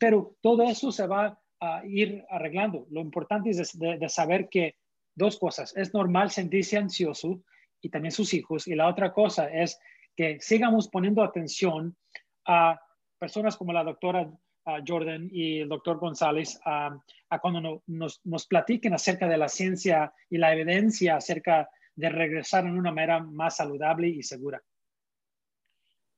pero 0.00 0.36
todo 0.40 0.62
eso 0.64 0.90
se 0.90 1.06
va 1.06 1.38
a 1.60 1.82
ir 1.86 2.24
arreglando. 2.30 2.86
Lo 2.90 3.00
importante 3.02 3.50
es 3.50 3.78
de 3.78 4.08
saber 4.08 4.48
que 4.48 4.76
dos 5.14 5.38
cosas. 5.38 5.76
Es 5.76 5.94
normal 5.94 6.30
sentirse 6.30 6.76
ansioso 6.76 7.42
y 7.80 7.88
también 7.88 8.10
sus 8.10 8.34
hijos. 8.34 8.66
Y 8.66 8.74
la 8.74 8.88
otra 8.88 9.12
cosa 9.12 9.48
es 9.48 9.78
que 10.16 10.38
sigamos 10.40 10.88
poniendo 10.88 11.22
atención 11.22 11.96
a 12.46 12.80
personas 13.18 13.56
como 13.56 13.72
la 13.72 13.84
doctora 13.84 14.30
Jordan 14.86 15.28
y 15.30 15.60
el 15.60 15.68
doctor 15.68 15.98
González 15.98 16.58
a 16.64 16.98
cuando 17.40 17.82
nos, 17.86 18.20
nos, 18.24 18.46
platiquen 18.46 18.94
acerca 18.94 19.28
de 19.28 19.36
la 19.36 19.48
ciencia 19.48 20.12
y 20.28 20.38
la 20.38 20.52
evidencia 20.52 21.16
acerca 21.16 21.68
de 21.94 22.08
regresar 22.08 22.66
en 22.66 22.76
una 22.76 22.90
manera 22.90 23.20
más 23.20 23.56
saludable 23.56 24.08
y 24.08 24.22
segura. 24.22 24.60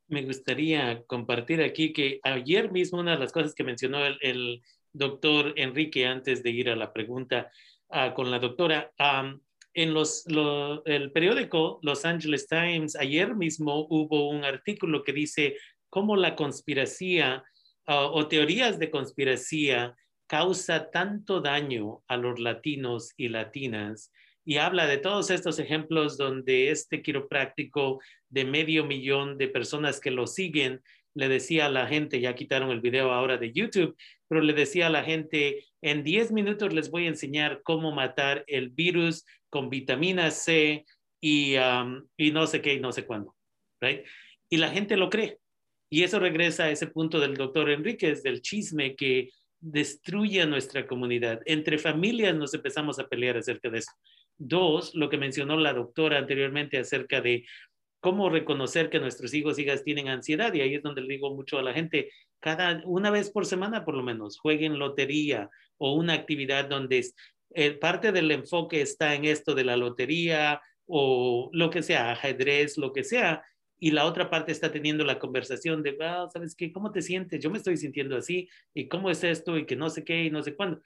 Me 0.07 0.23
gustaría 0.23 1.03
compartir 1.05 1.63
aquí 1.63 1.93
que 1.93 2.21
ayer 2.23 2.71
mismo 2.73 3.01
una 3.01 3.13
de 3.13 3.19
las 3.19 3.33
cosas 3.33 3.55
que 3.55 3.65
mencionó 3.65 4.07
el, 4.07 4.17
el 4.23 4.63
doctor 4.93 5.53
Enrique 5.57 6.07
antes 6.07 6.43
de 6.43 6.51
ir 6.51 6.71
a 6.71 6.77
la 6.77 6.93
pregunta 6.93 7.51
Ah, 7.91 8.13
con 8.15 8.31
la 8.31 8.39
doctora. 8.39 8.93
En 9.75 9.95
los, 9.95 10.25
el 10.85 11.13
periódico 11.13 11.79
Los 11.83 12.05
Angeles 12.05 12.47
Times, 12.49 12.97
ayer 12.97 13.35
mismo 13.35 13.87
hubo 13.89 14.31
un 14.31 14.45
artículo 14.45 15.05
que 15.05 15.13
dice 15.13 15.57
cómo 15.91 16.17
la 16.17 16.37
conspiración 16.37 17.43
ah, 17.87 18.07
o 18.07 18.29
teorías 18.29 18.79
de 18.79 18.91
conspiración 18.91 19.95
causa 20.27 20.91
tanto 20.91 21.41
daño 21.41 22.03
a 22.07 22.17
los 22.17 22.39
latinos 22.39 23.13
y 23.17 23.29
latinas. 23.29 24.13
Y 24.45 24.57
habla 24.57 24.87
de 24.87 24.99
todos 24.99 25.31
estos 25.31 25.59
ejemplos 25.59 26.17
donde 26.17 26.71
este 26.71 27.03
quiropráctico 27.03 28.01
de 28.29 28.45
medio 28.45 28.85
millón 28.85 29.39
de 29.39 29.49
personas 29.49 30.01
que 30.01 30.11
lo 30.11 30.27
siguen 30.27 30.83
le 31.15 31.29
decía 31.29 31.67
a 31.67 31.71
la 31.71 31.87
gente, 31.87 32.21
ya 32.21 32.35
quitaron 32.35 32.71
el 32.71 32.81
video 32.81 33.13
ahora 33.13 33.39
de 33.39 33.53
YouTube, 33.53 33.97
pero 34.29 34.41
le 34.41 34.53
decía 34.53 34.87
a 34.87 34.91
la 34.91 35.03
gente, 35.03 35.65
en 35.83 36.05
10 36.05 36.33
minutos 36.33 36.73
les 36.73 36.91
voy 36.91 37.07
a 37.07 37.09
enseñar 37.09 37.63
cómo 37.65 37.93
matar 37.93 38.45
el 38.47 38.69
virus 38.69 39.25
con 39.51 39.71
vitamina 39.71 40.31
C 40.31 40.85
y, 41.21 41.57
no 42.33 42.47
sé 42.47 42.63
qué 42.63 42.75
y 42.75 42.81
no 42.81 42.93
sé 42.93 43.07
cuándo, 43.07 43.35
right? 43.81 44.05
Y 44.49 44.57
la 44.59 44.71
gente 44.71 44.97
lo 44.97 45.11
cree. 45.11 45.39
Y 45.91 46.03
eso 46.03 46.19
regresa 46.19 46.65
a 46.65 46.71
ese 46.71 46.87
punto 46.89 47.19
del 47.19 47.35
doctor 47.35 47.71
Enríquez, 47.71 48.23
del 48.23 48.43
chisme 48.43 48.95
que 48.95 49.31
destruye 49.61 50.45
nuestra 50.47 50.87
comunidad. 50.87 51.41
Entre 51.47 51.79
familias 51.79 52.35
nos 52.35 52.55
empezamos 52.55 52.99
a 52.99 53.09
pelear 53.09 53.37
acerca 53.37 53.71
de 53.71 53.79
eso. 53.79 53.93
Dos, 54.37 54.95
lo 54.95 55.09
que 55.09 55.19
mencionó 55.19 55.57
la 55.57 55.73
doctora 55.73 56.19
anteriormente 56.19 56.79
acerca 56.79 57.21
de 57.21 57.45
cómo 58.01 58.31
reconocer 58.31 58.91
que 58.91 59.01
nuestros 59.01 59.35
hijos 59.35 59.59
y 59.59 59.63
hijas 59.63 59.83
tienen 59.83 60.09
ansiedad. 60.09 60.53
Y 60.55 60.61
ahí 60.61 60.75
es 60.75 60.83
donde 60.83 61.01
le 61.01 61.15
digo 61.15 61.35
mucho 61.35 61.59
a 61.59 61.63
la 61.63 61.73
gente, 61.73 62.11
cada 62.41 62.83
una 62.85 63.11
vez 63.11 63.31
por 63.31 63.47
semana 63.47 63.85
por 63.85 63.95
lo 63.95 64.03
menos, 64.03 64.39
jueguen 64.39 64.79
lotería 64.79 65.51
o 65.79 65.95
una 65.95 66.13
actividad 66.13 66.69
donde 66.69 67.05
eh, 67.55 67.73
parte 67.73 68.13
del 68.13 68.31
enfoque 68.31 68.81
está 68.81 69.15
en 69.15 69.25
esto 69.25 69.55
de 69.55 69.65
la 69.65 69.77
lotería 69.77 70.61
o 70.87 71.51
lo 71.53 71.71
que 71.71 71.83
sea, 71.83 72.13
ajedrez, 72.13 72.79
lo 72.79 72.93
que 72.93 73.05
sea, 73.05 73.45
y 73.79 73.93
la 73.93 74.07
otra 74.07 74.29
parte 74.29 74.53
está 74.53 74.73
teniendo 74.73 75.05
la 75.05 75.19
conversación 75.19 75.83
de, 75.83 75.97
ah, 76.01 76.27
¿sabes 76.33 76.55
qué? 76.55 76.73
¿Cómo 76.73 76.91
te 76.91 77.03
sientes? 77.03 77.41
Yo 77.43 77.51
me 77.51 77.59
estoy 77.59 77.77
sintiendo 77.77 78.17
así, 78.17 78.49
y 78.75 78.89
cómo 78.89 79.11
es 79.11 79.23
esto, 79.23 79.57
y 79.57 79.67
que 79.67 79.77
no 79.77 79.91
sé 79.91 80.05
qué, 80.05 80.25
y 80.25 80.31
no 80.31 80.43
sé 80.43 80.57
cuándo. 80.57 80.83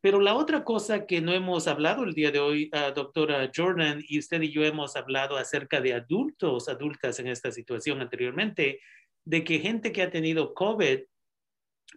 Pero 0.00 0.20
la 0.20 0.34
otra 0.34 0.64
cosa 0.64 1.06
que 1.06 1.20
no 1.20 1.32
hemos 1.32 1.66
hablado 1.66 2.04
el 2.04 2.14
día 2.14 2.30
de 2.30 2.38
hoy, 2.38 2.70
uh, 2.72 2.94
doctora 2.94 3.50
Jordan, 3.54 4.02
y 4.06 4.18
usted 4.18 4.40
y 4.42 4.52
yo 4.52 4.64
hemos 4.64 4.94
hablado 4.96 5.36
acerca 5.36 5.80
de 5.80 5.94
adultos, 5.94 6.68
adultas 6.68 7.18
en 7.18 7.26
esta 7.26 7.50
situación 7.50 8.00
anteriormente, 8.00 8.80
de 9.24 9.44
que 9.44 9.58
gente 9.58 9.92
que 9.92 10.02
ha 10.02 10.10
tenido 10.10 10.54
COVID, 10.54 11.00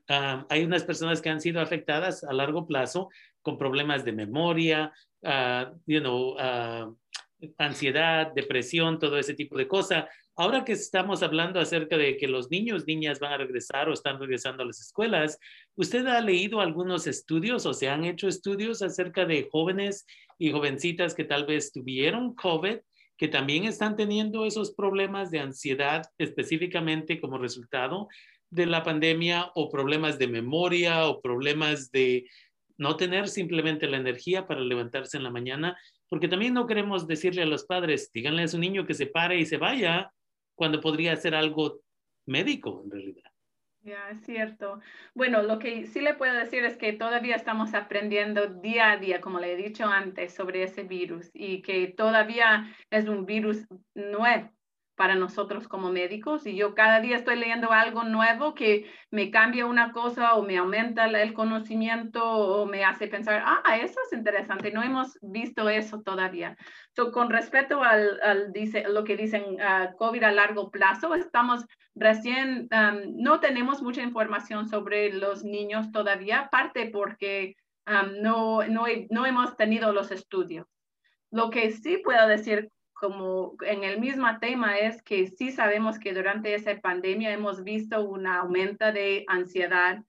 ah, 0.09 0.45
hay 0.49 0.63
unas 0.63 0.83
personas 0.83 1.21
que 1.21 1.29
han 1.29 1.39
sido 1.39 1.61
afectadas 1.61 2.23
a 2.23 2.33
largo 2.33 2.65
plazo 2.65 3.09
con 3.41 3.57
problemas 3.57 4.05
de 4.05 4.11
memoria, 4.11 4.93
uh, 5.23 6.95
ansiedad, 7.57 8.31
depresión, 8.33 8.99
todo 8.99 9.17
ese 9.17 9.33
tipo 9.33 9.57
de 9.57 9.67
cosas. 9.67 10.05
Ahora 10.35 10.63
que 10.63 10.73
estamos 10.73 11.23
hablando 11.23 11.59
acerca 11.59 11.97
de 11.97 12.17
que 12.17 12.27
los 12.27 12.49
niños, 12.49 12.85
niñas 12.87 13.19
van 13.19 13.33
a 13.33 13.37
regresar 13.37 13.89
o 13.89 13.93
están 13.93 14.19
regresando 14.19 14.63
a 14.63 14.65
las 14.65 14.79
escuelas, 14.79 15.37
¿usted 15.75 16.05
ha 16.07 16.21
leído 16.21 16.61
algunos 16.61 17.05
estudios 17.07 17.65
o 17.65 17.73
se 17.73 17.89
han 17.89 18.05
hecho 18.05 18.27
estudios 18.27 18.81
acerca 18.81 19.25
de 19.25 19.47
jóvenes 19.51 20.05
y 20.37 20.51
jovencitas 20.51 21.13
que 21.13 21.25
tal 21.25 21.45
vez 21.45 21.71
tuvieron 21.71 22.33
COVID, 22.35 22.77
que 23.17 23.27
también 23.27 23.65
están 23.65 23.95
teniendo 23.95 24.45
esos 24.45 24.73
problemas 24.73 25.29
de 25.31 25.39
ansiedad 25.39 26.03
específicamente 26.17 27.19
como 27.19 27.37
resultado 27.37 28.07
de 28.49 28.65
la 28.65 28.83
pandemia 28.83 29.51
o 29.55 29.69
problemas 29.69 30.17
de 30.17 30.27
memoria 30.27 31.07
o 31.07 31.21
problemas 31.21 31.91
de 31.91 32.25
no 32.77 32.97
tener 32.97 33.27
simplemente 33.27 33.87
la 33.87 33.97
energía 33.97 34.47
para 34.47 34.61
levantarse 34.61 35.17
en 35.17 35.23
la 35.23 35.31
mañana, 35.31 35.77
porque 36.09 36.27
también 36.27 36.53
no 36.53 36.67
queremos 36.67 37.07
decirle 37.07 37.43
a 37.43 37.45
los 37.45 37.65
padres, 37.65 38.11
díganle 38.13 38.43
a 38.43 38.47
su 38.47 38.57
niño 38.57 38.85
que 38.85 38.93
se 38.93 39.07
pare 39.07 39.37
y 39.37 39.45
se 39.45 39.57
vaya, 39.57 40.11
cuando 40.55 40.81
podría 40.81 41.15
ser 41.15 41.35
algo 41.35 41.81
médico 42.25 42.81
en 42.83 42.91
realidad. 42.91 43.31
Ya, 43.83 44.11
es 44.11 44.21
cierto. 44.25 44.79
Bueno, 45.15 45.41
lo 45.41 45.57
que 45.57 45.87
sí 45.87 46.01
le 46.01 46.13
puedo 46.13 46.33
decir 46.33 46.63
es 46.63 46.77
que 46.77 46.93
todavía 46.93 47.35
estamos 47.35 47.73
aprendiendo 47.73 48.47
día 48.47 48.91
a 48.91 48.97
día, 48.97 49.21
como 49.21 49.39
le 49.39 49.53
he 49.53 49.57
dicho 49.57 49.85
antes, 49.85 50.35
sobre 50.35 50.63
ese 50.63 50.83
virus 50.83 51.31
y 51.33 51.63
que 51.63 51.87
todavía 51.87 52.75
es 52.91 53.07
un 53.07 53.25
virus 53.25 53.65
nuevo 53.95 54.51
para 55.01 55.15
nosotros 55.15 55.67
como 55.67 55.91
médicos 55.91 56.45
y 56.45 56.55
yo 56.55 56.75
cada 56.75 56.99
día 56.99 57.15
estoy 57.15 57.35
leyendo 57.35 57.71
algo 57.71 58.03
nuevo 58.03 58.53
que 58.53 58.85
me 59.09 59.31
cambia 59.31 59.65
una 59.65 59.93
cosa 59.93 60.35
o 60.35 60.43
me 60.43 60.57
aumenta 60.57 61.05
el 61.05 61.33
conocimiento 61.33 62.23
o 62.23 62.67
me 62.67 62.85
hace 62.85 63.07
pensar, 63.07 63.41
ah, 63.43 63.77
eso 63.77 63.99
es 64.05 64.15
interesante, 64.15 64.71
no 64.71 64.83
hemos 64.83 65.17
visto 65.23 65.69
eso 65.69 66.03
todavía. 66.03 66.55
So, 66.95 67.11
con 67.11 67.31
respecto 67.31 67.81
al, 67.81 68.21
al 68.21 68.53
dice, 68.53 68.83
lo 68.87 69.03
que 69.03 69.17
dicen 69.17 69.41
uh, 69.55 69.97
COVID 69.97 70.21
a 70.21 70.31
largo 70.31 70.69
plazo, 70.69 71.15
estamos 71.15 71.65
recién, 71.95 72.69
um, 72.71 73.15
no 73.15 73.39
tenemos 73.39 73.81
mucha 73.81 74.03
información 74.03 74.69
sobre 74.69 75.11
los 75.11 75.43
niños 75.43 75.91
todavía, 75.91 76.47
parte 76.51 76.91
porque 76.93 77.55
um, 77.87 78.21
no, 78.21 78.67
no, 78.67 78.85
no 79.09 79.25
hemos 79.25 79.57
tenido 79.57 79.93
los 79.93 80.11
estudios. 80.11 80.67
Lo 81.31 81.49
que 81.49 81.71
sí 81.71 81.97
puedo 81.97 82.27
decir 82.27 82.69
como 83.01 83.55
en 83.65 83.83
el 83.83 83.99
mismo 83.99 84.27
tema 84.39 84.77
es 84.77 85.01
que 85.01 85.25
sí 85.25 85.51
sabemos 85.51 85.97
que 85.97 86.13
durante 86.13 86.53
esa 86.53 86.79
pandemia 86.79 87.33
hemos 87.33 87.63
visto 87.63 88.07
un 88.07 88.27
aumento 88.27 88.93
de 88.93 89.25
ansiedad, 89.27 90.03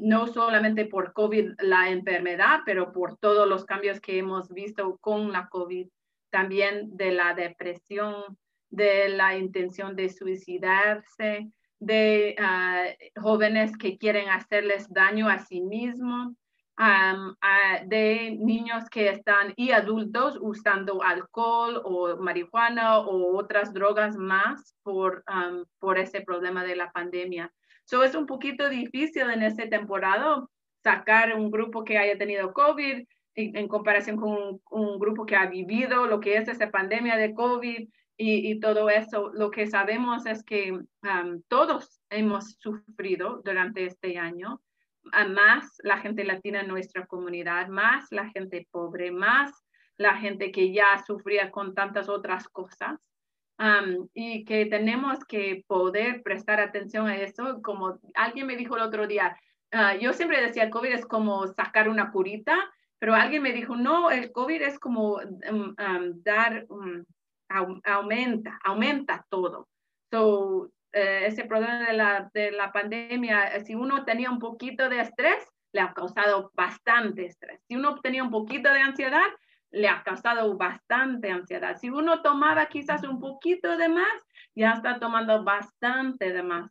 no 0.00 0.26
solamente 0.26 0.84
por 0.86 1.12
COVID, 1.12 1.52
la 1.60 1.90
enfermedad, 1.90 2.62
pero 2.66 2.90
por 2.92 3.18
todos 3.18 3.48
los 3.48 3.64
cambios 3.64 4.00
que 4.00 4.18
hemos 4.18 4.48
visto 4.48 4.98
con 4.98 5.30
la 5.30 5.48
COVID, 5.48 5.86
también 6.30 6.96
de 6.96 7.12
la 7.12 7.34
depresión, 7.34 8.36
de 8.68 9.10
la 9.10 9.36
intención 9.36 9.94
de 9.94 10.08
suicidarse, 10.08 11.52
de 11.78 12.34
ah, 12.40 12.86
jóvenes 13.14 13.76
que 13.76 13.96
quieren 13.96 14.28
hacerles 14.28 14.92
daño 14.92 15.28
a 15.28 15.38
sí 15.38 15.60
mismos 15.60 16.34
de 17.86 18.36
niños 18.38 18.88
que 18.90 19.08
están 19.08 19.52
y 19.56 19.72
adultos 19.72 20.38
usando 20.40 21.02
alcohol 21.02 21.80
o 21.84 22.16
marihuana 22.18 23.00
o 23.00 23.36
otras 23.36 23.72
drogas 23.72 24.16
más 24.16 24.76
por, 24.82 25.24
por 25.80 25.98
ese 25.98 26.20
problema 26.20 26.64
de 26.64 26.76
la 26.76 26.90
pandemia. 26.92 27.52
So 27.84 28.04
es 28.04 28.14
un 28.14 28.26
poquito 28.26 28.68
difícil 28.68 29.28
en 29.30 29.42
esta 29.42 29.68
temporada 29.68 30.46
sacar 30.82 31.34
un 31.34 31.50
grupo 31.50 31.84
que 31.84 31.98
haya 31.98 32.16
tenido 32.16 32.52
COVID 32.52 33.04
en, 33.34 33.68
comparación 33.68 34.16
con 34.16 34.60
un, 34.70 34.98
grupo 34.98 35.24
que 35.24 35.36
ha 35.36 35.46
vivido 35.46 36.06
lo 36.06 36.20
que 36.20 36.36
es 36.36 36.48
esa 36.48 36.70
pandemia 36.70 37.16
de 37.16 37.34
COVID 37.34 37.88
y, 38.16 38.50
y 38.50 38.60
todo 38.60 38.90
eso. 38.90 39.30
Lo 39.32 39.50
que 39.50 39.66
sabemos 39.66 40.26
es 40.26 40.44
que 40.44 40.78
todos 41.48 42.00
hemos 42.10 42.56
sufrido 42.58 43.40
durante 43.44 43.84
este 43.84 44.18
año 44.18 44.60
más 45.28 45.76
la 45.82 45.98
gente 45.98 46.24
latina 46.24 46.60
en 46.60 46.68
nuestra 46.68 47.06
comunidad, 47.06 47.68
más 47.68 48.06
la 48.10 48.28
gente 48.30 48.66
pobre, 48.70 49.10
más 49.10 49.52
la 49.96 50.16
gente 50.16 50.52
que 50.52 50.72
ya 50.72 51.02
sufría 51.06 51.50
con 51.50 51.74
tantas 51.74 52.08
otras 52.08 52.48
cosas. 52.48 52.98
y 54.14 54.44
que 54.44 54.66
tenemos 54.66 55.24
que 55.24 55.64
poder 55.66 56.22
prestar 56.22 56.60
atención 56.60 57.08
a 57.08 57.16
eso. 57.16 57.60
Como 57.60 57.98
alguien 58.14 58.46
me 58.46 58.56
dijo 58.56 58.76
el 58.76 58.82
otro 58.82 59.08
día, 59.08 59.36
ah, 59.72 59.96
yo 59.96 60.12
siempre 60.12 60.40
decía, 60.40 60.70
COVID 60.70 60.92
es 60.92 61.06
como 61.06 61.44
sacar 61.48 61.88
una 61.88 62.12
curita, 62.12 62.56
pero 63.00 63.14
alguien 63.14 63.42
me 63.42 63.52
dijo, 63.52 63.74
no, 63.74 64.10
el 64.10 64.30
COVID 64.30 64.62
es 64.62 64.78
como 64.78 65.18
mm, 65.18 66.22
dar, 66.22 66.66
um, 66.68 67.04
aumenta, 67.84 68.58
aumenta 68.62 69.26
todo. 69.28 69.68
So, 70.10 70.70
eh, 70.92 71.26
ese 71.26 71.44
problema 71.44 71.86
de 71.86 71.92
la, 71.92 72.30
de 72.32 72.50
la 72.50 72.72
pandemia, 72.72 73.60
si 73.64 73.74
uno 73.74 74.04
tenía 74.04 74.30
un 74.30 74.38
poquito 74.38 74.88
de 74.88 75.00
estrés, 75.00 75.46
le 75.72 75.80
ha 75.80 75.92
causado 75.92 76.50
bastante 76.54 77.26
estrés. 77.26 77.60
Si 77.68 77.76
uno 77.76 78.00
tenía 78.00 78.22
un 78.22 78.30
poquito 78.30 78.72
de 78.72 78.80
ansiedad, 78.80 79.26
le 79.70 79.88
ha 79.88 80.02
causado 80.02 80.56
bastante 80.56 81.30
ansiedad. 81.30 81.76
Si 81.76 81.90
uno 81.90 82.22
tomaba 82.22 82.66
quizás 82.66 83.04
un 83.04 83.20
poquito 83.20 83.76
de 83.76 83.88
más, 83.88 84.26
ya 84.54 84.72
está 84.72 84.98
tomando 84.98 85.44
bastante 85.44 86.32
de 86.32 86.42
más. 86.42 86.70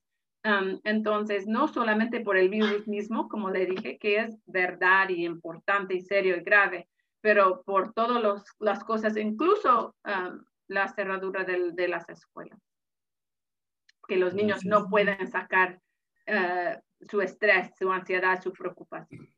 entonces, 0.84 1.46
no 1.46 1.68
solamente 1.68 2.22
por 2.22 2.38
el 2.38 2.50
virus 2.50 2.88
mismo, 2.88 3.28
como 3.28 3.50
le 3.50 3.66
dije, 3.66 3.98
que 3.98 4.20
es 4.20 4.38
verdad 4.46 5.10
y 5.10 5.26
importante 5.26 5.96
y 5.96 6.02
serio 6.02 6.38
y 6.38 6.42
grave, 6.42 6.88
pero 7.22 7.64
por 7.64 7.94
todas 7.94 8.44
las 8.60 8.84
cosas, 8.84 9.18
incluso 9.18 9.96
la 10.68 10.88
cerradura 10.88 11.44
de, 11.44 11.88
las 11.88 12.08
escuelas. 12.10 12.60
Que 14.08 14.18
los 14.18 14.34
niños 14.34 14.66
no 14.66 14.90
pueden 14.90 15.30
sacar 15.30 15.80
eh, 16.26 16.78
su 17.10 17.22
estrés, 17.22 17.72
su 17.78 17.92
ansiedad, 17.92 18.42
su 18.42 18.52
preocupación. 18.54 19.30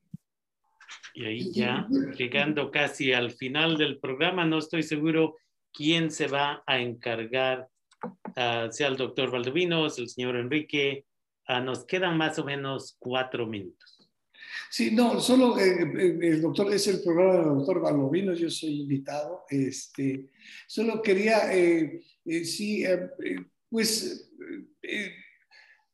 Y 1.14 1.26
ahí 1.26 1.52
ya, 1.52 1.88
llegando 2.18 2.72
casi 2.72 3.14
al 3.14 3.32
final 3.32 3.78
del 3.78 4.00
programa, 4.00 4.46
no 4.46 4.58
estoy 4.60 4.84
seguro 4.84 5.36
quién 5.74 6.12
se 6.12 6.28
va 6.28 6.64
a 6.66 6.80
encargar, 6.80 7.68
uh, 8.04 8.72
sea 8.72 8.88
el 8.88 8.98
doctor 8.98 9.32
Valdovinos, 9.32 10.00
el 10.00 10.10
señor 10.10 10.36
Enrique. 10.36 11.06
Uh, 11.48 11.62
nos 11.62 11.86
quedan 11.86 12.18
más 12.18 12.40
o 12.40 12.46
menos 12.46 12.96
cuatro 13.00 13.46
minutos. 13.46 14.10
Sí, 14.70 14.92
no, 14.92 15.20
solo 15.20 15.58
eh, 15.60 15.82
eh, 15.82 16.20
el 16.22 16.42
doctor, 16.42 16.72
es 16.72 16.88
el 16.88 17.02
programa 17.02 17.34
del 17.34 17.58
doctor 17.58 17.82
Valdovinos, 17.82 18.40
yo 18.40 18.50
soy 18.50 18.82
invitado. 18.82 19.46
Este, 19.50 20.30
solo 20.68 21.02
quería, 21.02 21.54
eh, 21.54 22.02
sí, 22.44 22.84
pues 23.70 24.32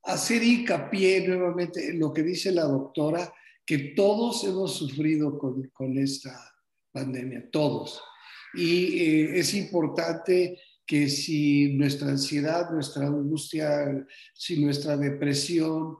hacer 0.04 0.44
hincapié 0.44 1.28
nuevamente 1.28 1.90
en 1.90 2.00
lo 2.00 2.14
que 2.14 2.24
dice 2.24 2.52
la 2.52 2.64
doctora 2.64 3.34
que 3.66 3.94
todos 3.96 4.44
hemos 4.44 4.76
sufrido 4.76 5.38
con, 5.40 5.70
con 5.70 5.98
esta 5.98 6.56
pandemia, 6.92 7.50
todos. 7.52 8.02
Y 8.54 9.00
eh, 9.00 9.40
es 9.40 9.54
importante 9.54 10.60
que 10.86 11.10
si 11.10 11.74
nuestra 11.74 12.10
ansiedad, 12.10 12.70
nuestra 12.72 13.08
angustia, 13.08 14.06
si 14.34 14.64
nuestra 14.64 14.96
depresión 14.96 15.98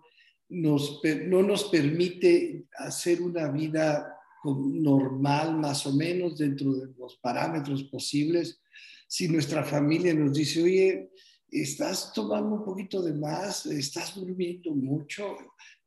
nos, 0.50 1.02
no 1.26 1.42
nos 1.42 1.66
permite 1.66 2.66
hacer 2.78 3.22
una 3.22 3.50
vida 3.50 4.16
normal, 4.44 5.58
más 5.58 5.88
o 5.88 5.94
menos, 5.94 6.38
dentro 6.38 6.72
de 6.74 6.94
los 7.00 7.18
parámetros 7.18 7.84
posibles, 7.86 8.62
si 9.08 9.28
nuestra 9.28 9.64
familia 9.64 10.14
nos 10.14 10.34
dice, 10.34 10.62
oye, 10.62 11.10
estás 11.52 12.12
tomando 12.14 12.56
un 12.56 12.66
poquito 12.66 13.02
de 13.02 13.14
más, 13.14 13.66
estás 13.66 14.16
durmiendo 14.16 14.72
mucho, 14.72 15.38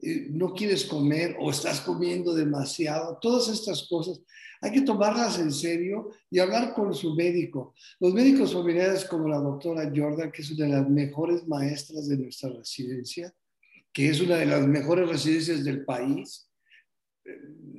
eh, 0.01 0.29
no 0.31 0.55
quieres 0.55 0.85
comer 0.85 1.37
o 1.41 1.51
estás 1.51 1.81
comiendo 1.81 2.35
demasiado, 2.35 3.19
todas 3.21 3.49
estas 3.49 3.87
cosas. 3.89 4.21
Hay 4.61 4.73
que 4.73 4.81
tomarlas 4.83 5.39
en 5.39 5.53
serio 5.53 6.11
y 6.31 6.39
hablar 6.39 6.75
con 6.75 6.93
su 6.95 7.15
médico. 7.15 7.75
Los 8.01 8.15
médicos 8.15 8.53
familiares 8.53 9.05
como 9.05 9.29
la 9.29 9.39
doctora 9.39 9.93
Jordan, 9.95 10.33
que 10.33 10.43
es 10.43 10.51
una 10.51 10.67
de 10.67 10.73
las 10.73 10.89
mejores 10.89 11.47
maestras 11.47 12.09
de 12.09 12.17
nuestra 12.17 12.51
residencia, 12.51 13.33
que 13.93 14.09
es 14.09 14.21
una 14.21 14.37
de 14.37 14.47
las 14.47 14.67
mejores 14.67 15.09
residencias 15.09 15.65
del 15.65 15.85
país. 15.85 16.51
Eh, 17.25 17.31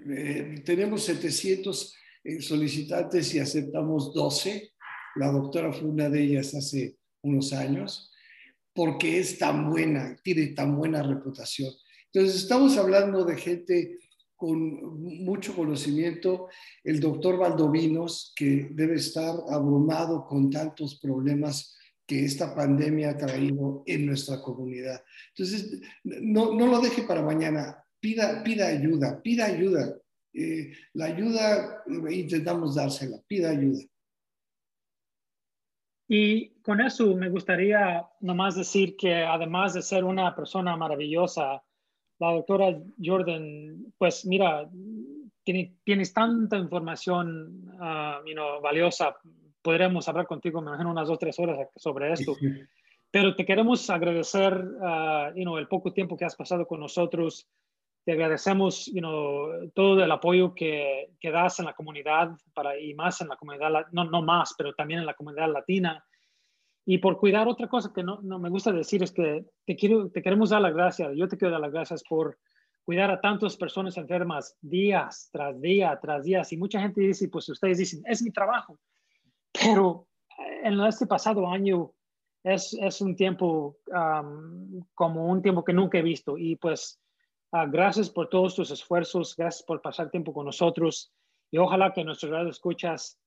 eh, 0.09 0.61
tenemos 0.65 1.03
700 1.03 1.95
solicitantes 2.41 3.34
y 3.34 3.39
aceptamos 3.39 4.13
12. 4.13 4.71
La 5.15 5.32
doctora 5.32 5.73
fue 5.73 5.89
una 5.89 6.09
de 6.09 6.21
ellas 6.21 6.53
hace 6.53 6.98
unos 7.22 7.53
años, 7.53 8.11
porque 8.74 9.20
es 9.20 9.38
tan 9.38 9.70
buena, 9.70 10.15
tiene 10.24 10.47
tan 10.47 10.78
buena 10.78 11.03
reputación. 11.03 11.72
Entonces, 12.11 12.41
estamos 12.41 12.78
hablando 12.78 13.24
de 13.24 13.38
gente 13.38 13.99
con 14.36 15.03
mucho 15.24 15.53
conocimiento, 15.53 16.47
el 16.84 17.01
doctor 17.01 17.38
Valdovinos, 17.38 18.32
que 18.36 18.70
debe 18.72 18.95
estar 18.95 19.36
abrumado 19.49 20.26
con 20.26 20.49
tantos 20.49 20.97
problemas 20.97 21.76
que 22.07 22.24
esta 22.24 22.55
pandemia 22.55 23.11
ha 23.11 23.17
traído 23.17 23.84
en 23.86 24.05
nuestra 24.05 24.41
comunidad. 24.41 25.03
Entonces, 25.36 25.82
no, 26.03 26.55
no 26.55 26.67
lo 26.67 26.80
deje 26.80 27.03
para 27.03 27.22
mañana, 27.22 27.84
pida, 27.99 28.41
pida 28.41 28.67
ayuda, 28.67 29.22
pida 29.22 29.45
ayuda. 29.45 29.95
Eh, 30.34 30.72
la 30.93 31.05
ayuda 31.05 31.84
intentamos 32.09 32.76
dársela, 32.76 33.22
pida 33.28 33.49
ayuda. 33.49 33.84
Y 36.07 36.59
con 36.70 36.82
eso 36.82 37.15
me 37.15 37.30
gustaría 37.30 38.05
nomás 38.20 38.55
decir 38.55 38.95
que 38.95 39.24
además 39.24 39.74
de 39.74 39.82
ser 39.82 40.03
una 40.03 40.36
persona 40.36 40.78
maravillosa, 40.78 41.63
la 42.20 42.32
doctora 42.32 42.80
Jordan, 43.03 43.91
pues 43.97 44.24
mira, 44.28 44.70
tienes 45.43 46.13
tanta 46.13 46.59
información 46.59 47.74
uh, 47.74 48.61
valiosa, 48.61 49.15
podremos 49.63 50.07
hablar 50.07 50.28
contigo, 50.28 50.61
me 50.61 50.67
imagino, 50.67 50.91
unas 50.91 51.07
dos, 51.07 51.17
tres 51.17 51.39
horas 51.39 51.57
sobre 51.76 52.13
esto. 52.13 52.36
Pero 53.09 53.36
te 53.36 53.47
queremos 53.47 53.89
agradecer 53.89 54.53
uh, 54.53 55.36
you 55.36 55.45
know, 55.45 55.57
el 55.57 55.67
poco 55.67 55.91
tiempo 55.91 56.17
que 56.17 56.26
has 56.26 56.36
pasado 56.36 56.67
con 56.67 56.82
nosotros. 56.82 57.49
Te 58.05 58.11
agradecemos 58.11 58.86
you 58.93 58.99
know, 58.99 59.72
todo 59.74 60.03
el 60.03 60.11
apoyo 60.11 60.53
que, 60.53 61.15
que, 61.20 61.32
das 61.32 61.57
en 61.57 61.65
la 61.65 61.74
comunidad 61.74 62.30
para, 62.53 62.80
y 62.80 62.93
más 62.93 63.22
en 63.22 63.30
la 63.30 63.38
comunidad, 63.38 63.88
no, 63.91 64.03
no 64.03 64.22
más, 64.22 64.53
pero 64.55 64.76
también 64.76 64.99
en 64.99 65.07
la 65.07 65.15
comunidad 65.15 65.51
latina. 65.51 66.05
Y 66.89 66.97
por 66.97 67.17
cuidar 67.17 67.47
otra 67.47 67.67
cosa 67.67 67.91
que 67.93 68.03
no, 68.03 68.19
no, 68.21 68.39
me 68.39 68.49
gusta 68.49 68.71
decir 68.71 69.03
es 69.03 69.11
que 69.11 69.45
te, 69.65 69.75
quiero, 69.75 70.09
te 70.09 70.21
queremos 70.21 70.49
dar 70.49 70.61
las 70.61 70.73
gracias, 70.73 71.11
yo 71.15 71.27
te 71.27 71.37
quiero 71.37 71.51
dar 71.51 71.61
las 71.61 71.71
gracias 71.71 72.03
por 72.03 72.37
cuidar 72.83 73.11
a 73.11 73.21
tantas 73.21 73.55
personas 73.57 73.97
enfermas 73.97 74.57
días 74.61 75.29
tras 75.31 75.59
día 75.61 75.99
tras 76.01 76.23
día. 76.23 76.41
Y 76.49 76.57
mucha 76.57 76.81
gente 76.81 77.01
dice, 77.01 77.29
pues 77.29 77.47
ustedes 77.49 77.77
dicen, 77.77 78.01
es 78.05 78.23
mi 78.23 78.31
trabajo. 78.31 78.79
Pero 79.53 80.07
en 80.63 80.79
este 80.81 81.05
pasado 81.05 81.47
año 81.47 81.91
es, 82.43 82.73
es 82.81 83.01
un 83.01 83.15
tiempo 83.15 83.77
como 84.95 85.27
un 85.27 85.41
tiempo 85.41 85.63
que 85.63 85.73
nunca 85.73 85.99
he 85.99 86.01
visto. 86.01 86.37
Y 86.37 86.55
pues 86.55 86.99
Ah, 87.51 87.65
gracias 87.65 88.11
por 88.11 88.29
todos 88.29 88.53
tus 88.53 88.69
esfuerzos, 88.69 89.35
gracias 89.35 89.63
por 89.63 89.81
pasar 89.81 90.11
tiempo 90.11 90.31
con 90.33 90.45
nosotros 90.45 91.11
y 91.49 91.57
ojalá 91.57 91.91
que 91.93 92.03
nuestros 92.03 92.31
radio 92.31 92.49
escuchas 92.49 93.19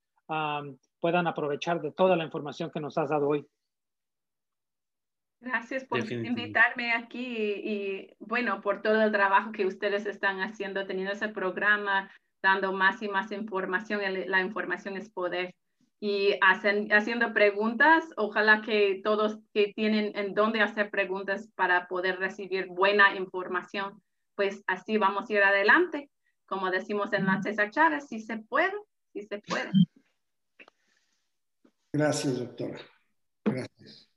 puedan 1.02 1.26
aprovechar 1.26 1.82
de 1.82 1.92
toda 1.92 2.16
la 2.16 2.24
información 2.24 2.70
que 2.70 2.80
nos 2.80 2.96
has 2.96 3.10
dado 3.10 3.28
hoy. 3.28 3.46
Gracias 5.40 5.84
por 5.84 5.98
invitarme 6.10 6.92
aquí 6.92 7.26
y, 7.26 8.16
bueno, 8.20 8.60
por 8.62 8.80
todo 8.80 9.02
el 9.02 9.10
trabajo 9.10 9.52
que 9.52 9.66
ustedes 9.66 10.06
están 10.06 10.40
haciendo, 10.40 10.86
teniendo 10.86 11.12
ese 11.12 11.28
programa, 11.28 12.10
dando 12.42 12.72
más 12.72 13.02
y 13.02 13.08
más 13.08 13.32
información. 13.32 14.00
La 14.28 14.40
información 14.40 14.96
es 14.96 15.10
poder. 15.10 15.54
Y 16.00 16.36
hacen, 16.40 16.92
haciendo 16.92 17.32
preguntas, 17.32 18.04
ojalá 18.16 18.62
que 18.62 19.00
todos 19.04 19.38
que 19.52 19.72
tienen 19.74 20.12
en 20.14 20.34
dónde 20.34 20.60
hacer 20.60 20.90
preguntas 20.90 21.48
para 21.56 21.86
poder 21.88 22.18
recibir 22.18 22.68
buena 22.68 23.14
información 23.16 24.00
pues 24.34 24.62
así 24.66 24.98
vamos 24.98 25.28
a 25.28 25.32
ir 25.32 25.42
adelante. 25.42 26.10
Como 26.46 26.70
decimos 26.70 27.12
en 27.12 27.26
la 27.26 27.40
César 27.42 27.70
Chávez, 27.70 28.08
si 28.08 28.20
se 28.20 28.38
puede, 28.38 28.72
si 29.12 29.22
se 29.22 29.38
puede. 29.38 29.70
Gracias, 31.92 32.38
doctora. 32.38 32.80
Gracias. 33.44 34.08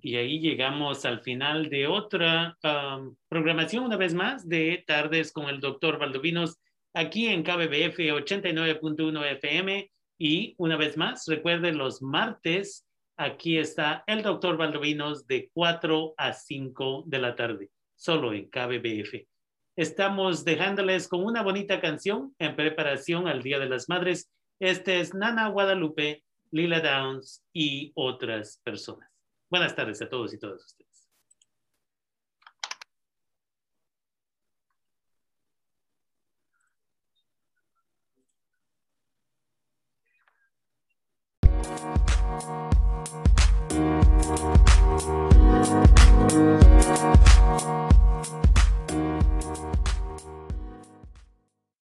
Y 0.00 0.16
ahí 0.16 0.40
llegamos 0.40 1.04
al 1.06 1.22
final 1.22 1.70
de 1.70 1.86
otra 1.86 2.58
um, 2.62 3.16
programación, 3.28 3.84
una 3.84 3.96
vez 3.96 4.12
más, 4.12 4.46
de 4.46 4.84
Tardes 4.86 5.32
con 5.32 5.48
el 5.48 5.60
doctor 5.60 5.98
Valdovinos, 5.98 6.58
aquí 6.92 7.28
en 7.28 7.42
KBBF 7.42 7.98
89.1 7.98 9.24
FM. 9.32 9.90
Y 10.18 10.54
una 10.58 10.76
vez 10.76 10.96
más, 10.96 11.24
recuerden 11.26 11.78
los 11.78 12.02
martes, 12.02 12.86
aquí 13.16 13.56
está 13.56 14.04
el 14.06 14.22
doctor 14.22 14.58
Valdovinos 14.58 15.26
de 15.26 15.50
4 15.54 16.14
a 16.16 16.32
5 16.32 17.04
de 17.06 17.18
la 17.18 17.34
tarde 17.34 17.70
solo 17.96 18.32
en 18.32 18.48
KBBF. 18.50 19.26
Estamos 19.76 20.44
dejándoles 20.44 21.08
con 21.08 21.24
una 21.24 21.42
bonita 21.42 21.80
canción 21.80 22.34
en 22.38 22.54
preparación 22.54 23.26
al 23.26 23.42
Día 23.42 23.58
de 23.58 23.68
las 23.68 23.88
Madres. 23.88 24.30
Este 24.60 25.00
es 25.00 25.14
Nana 25.14 25.48
Guadalupe, 25.48 26.22
Lila 26.54 26.80
Downs 26.80 27.44
y 27.52 27.90
otras 27.96 28.60
personas. 28.62 29.10
Buenas 29.50 29.74
tardes 29.74 30.00
a 30.02 30.08
todos 30.08 30.32
y 30.34 30.38
todas 30.38 30.64
ustedes. 30.64 30.94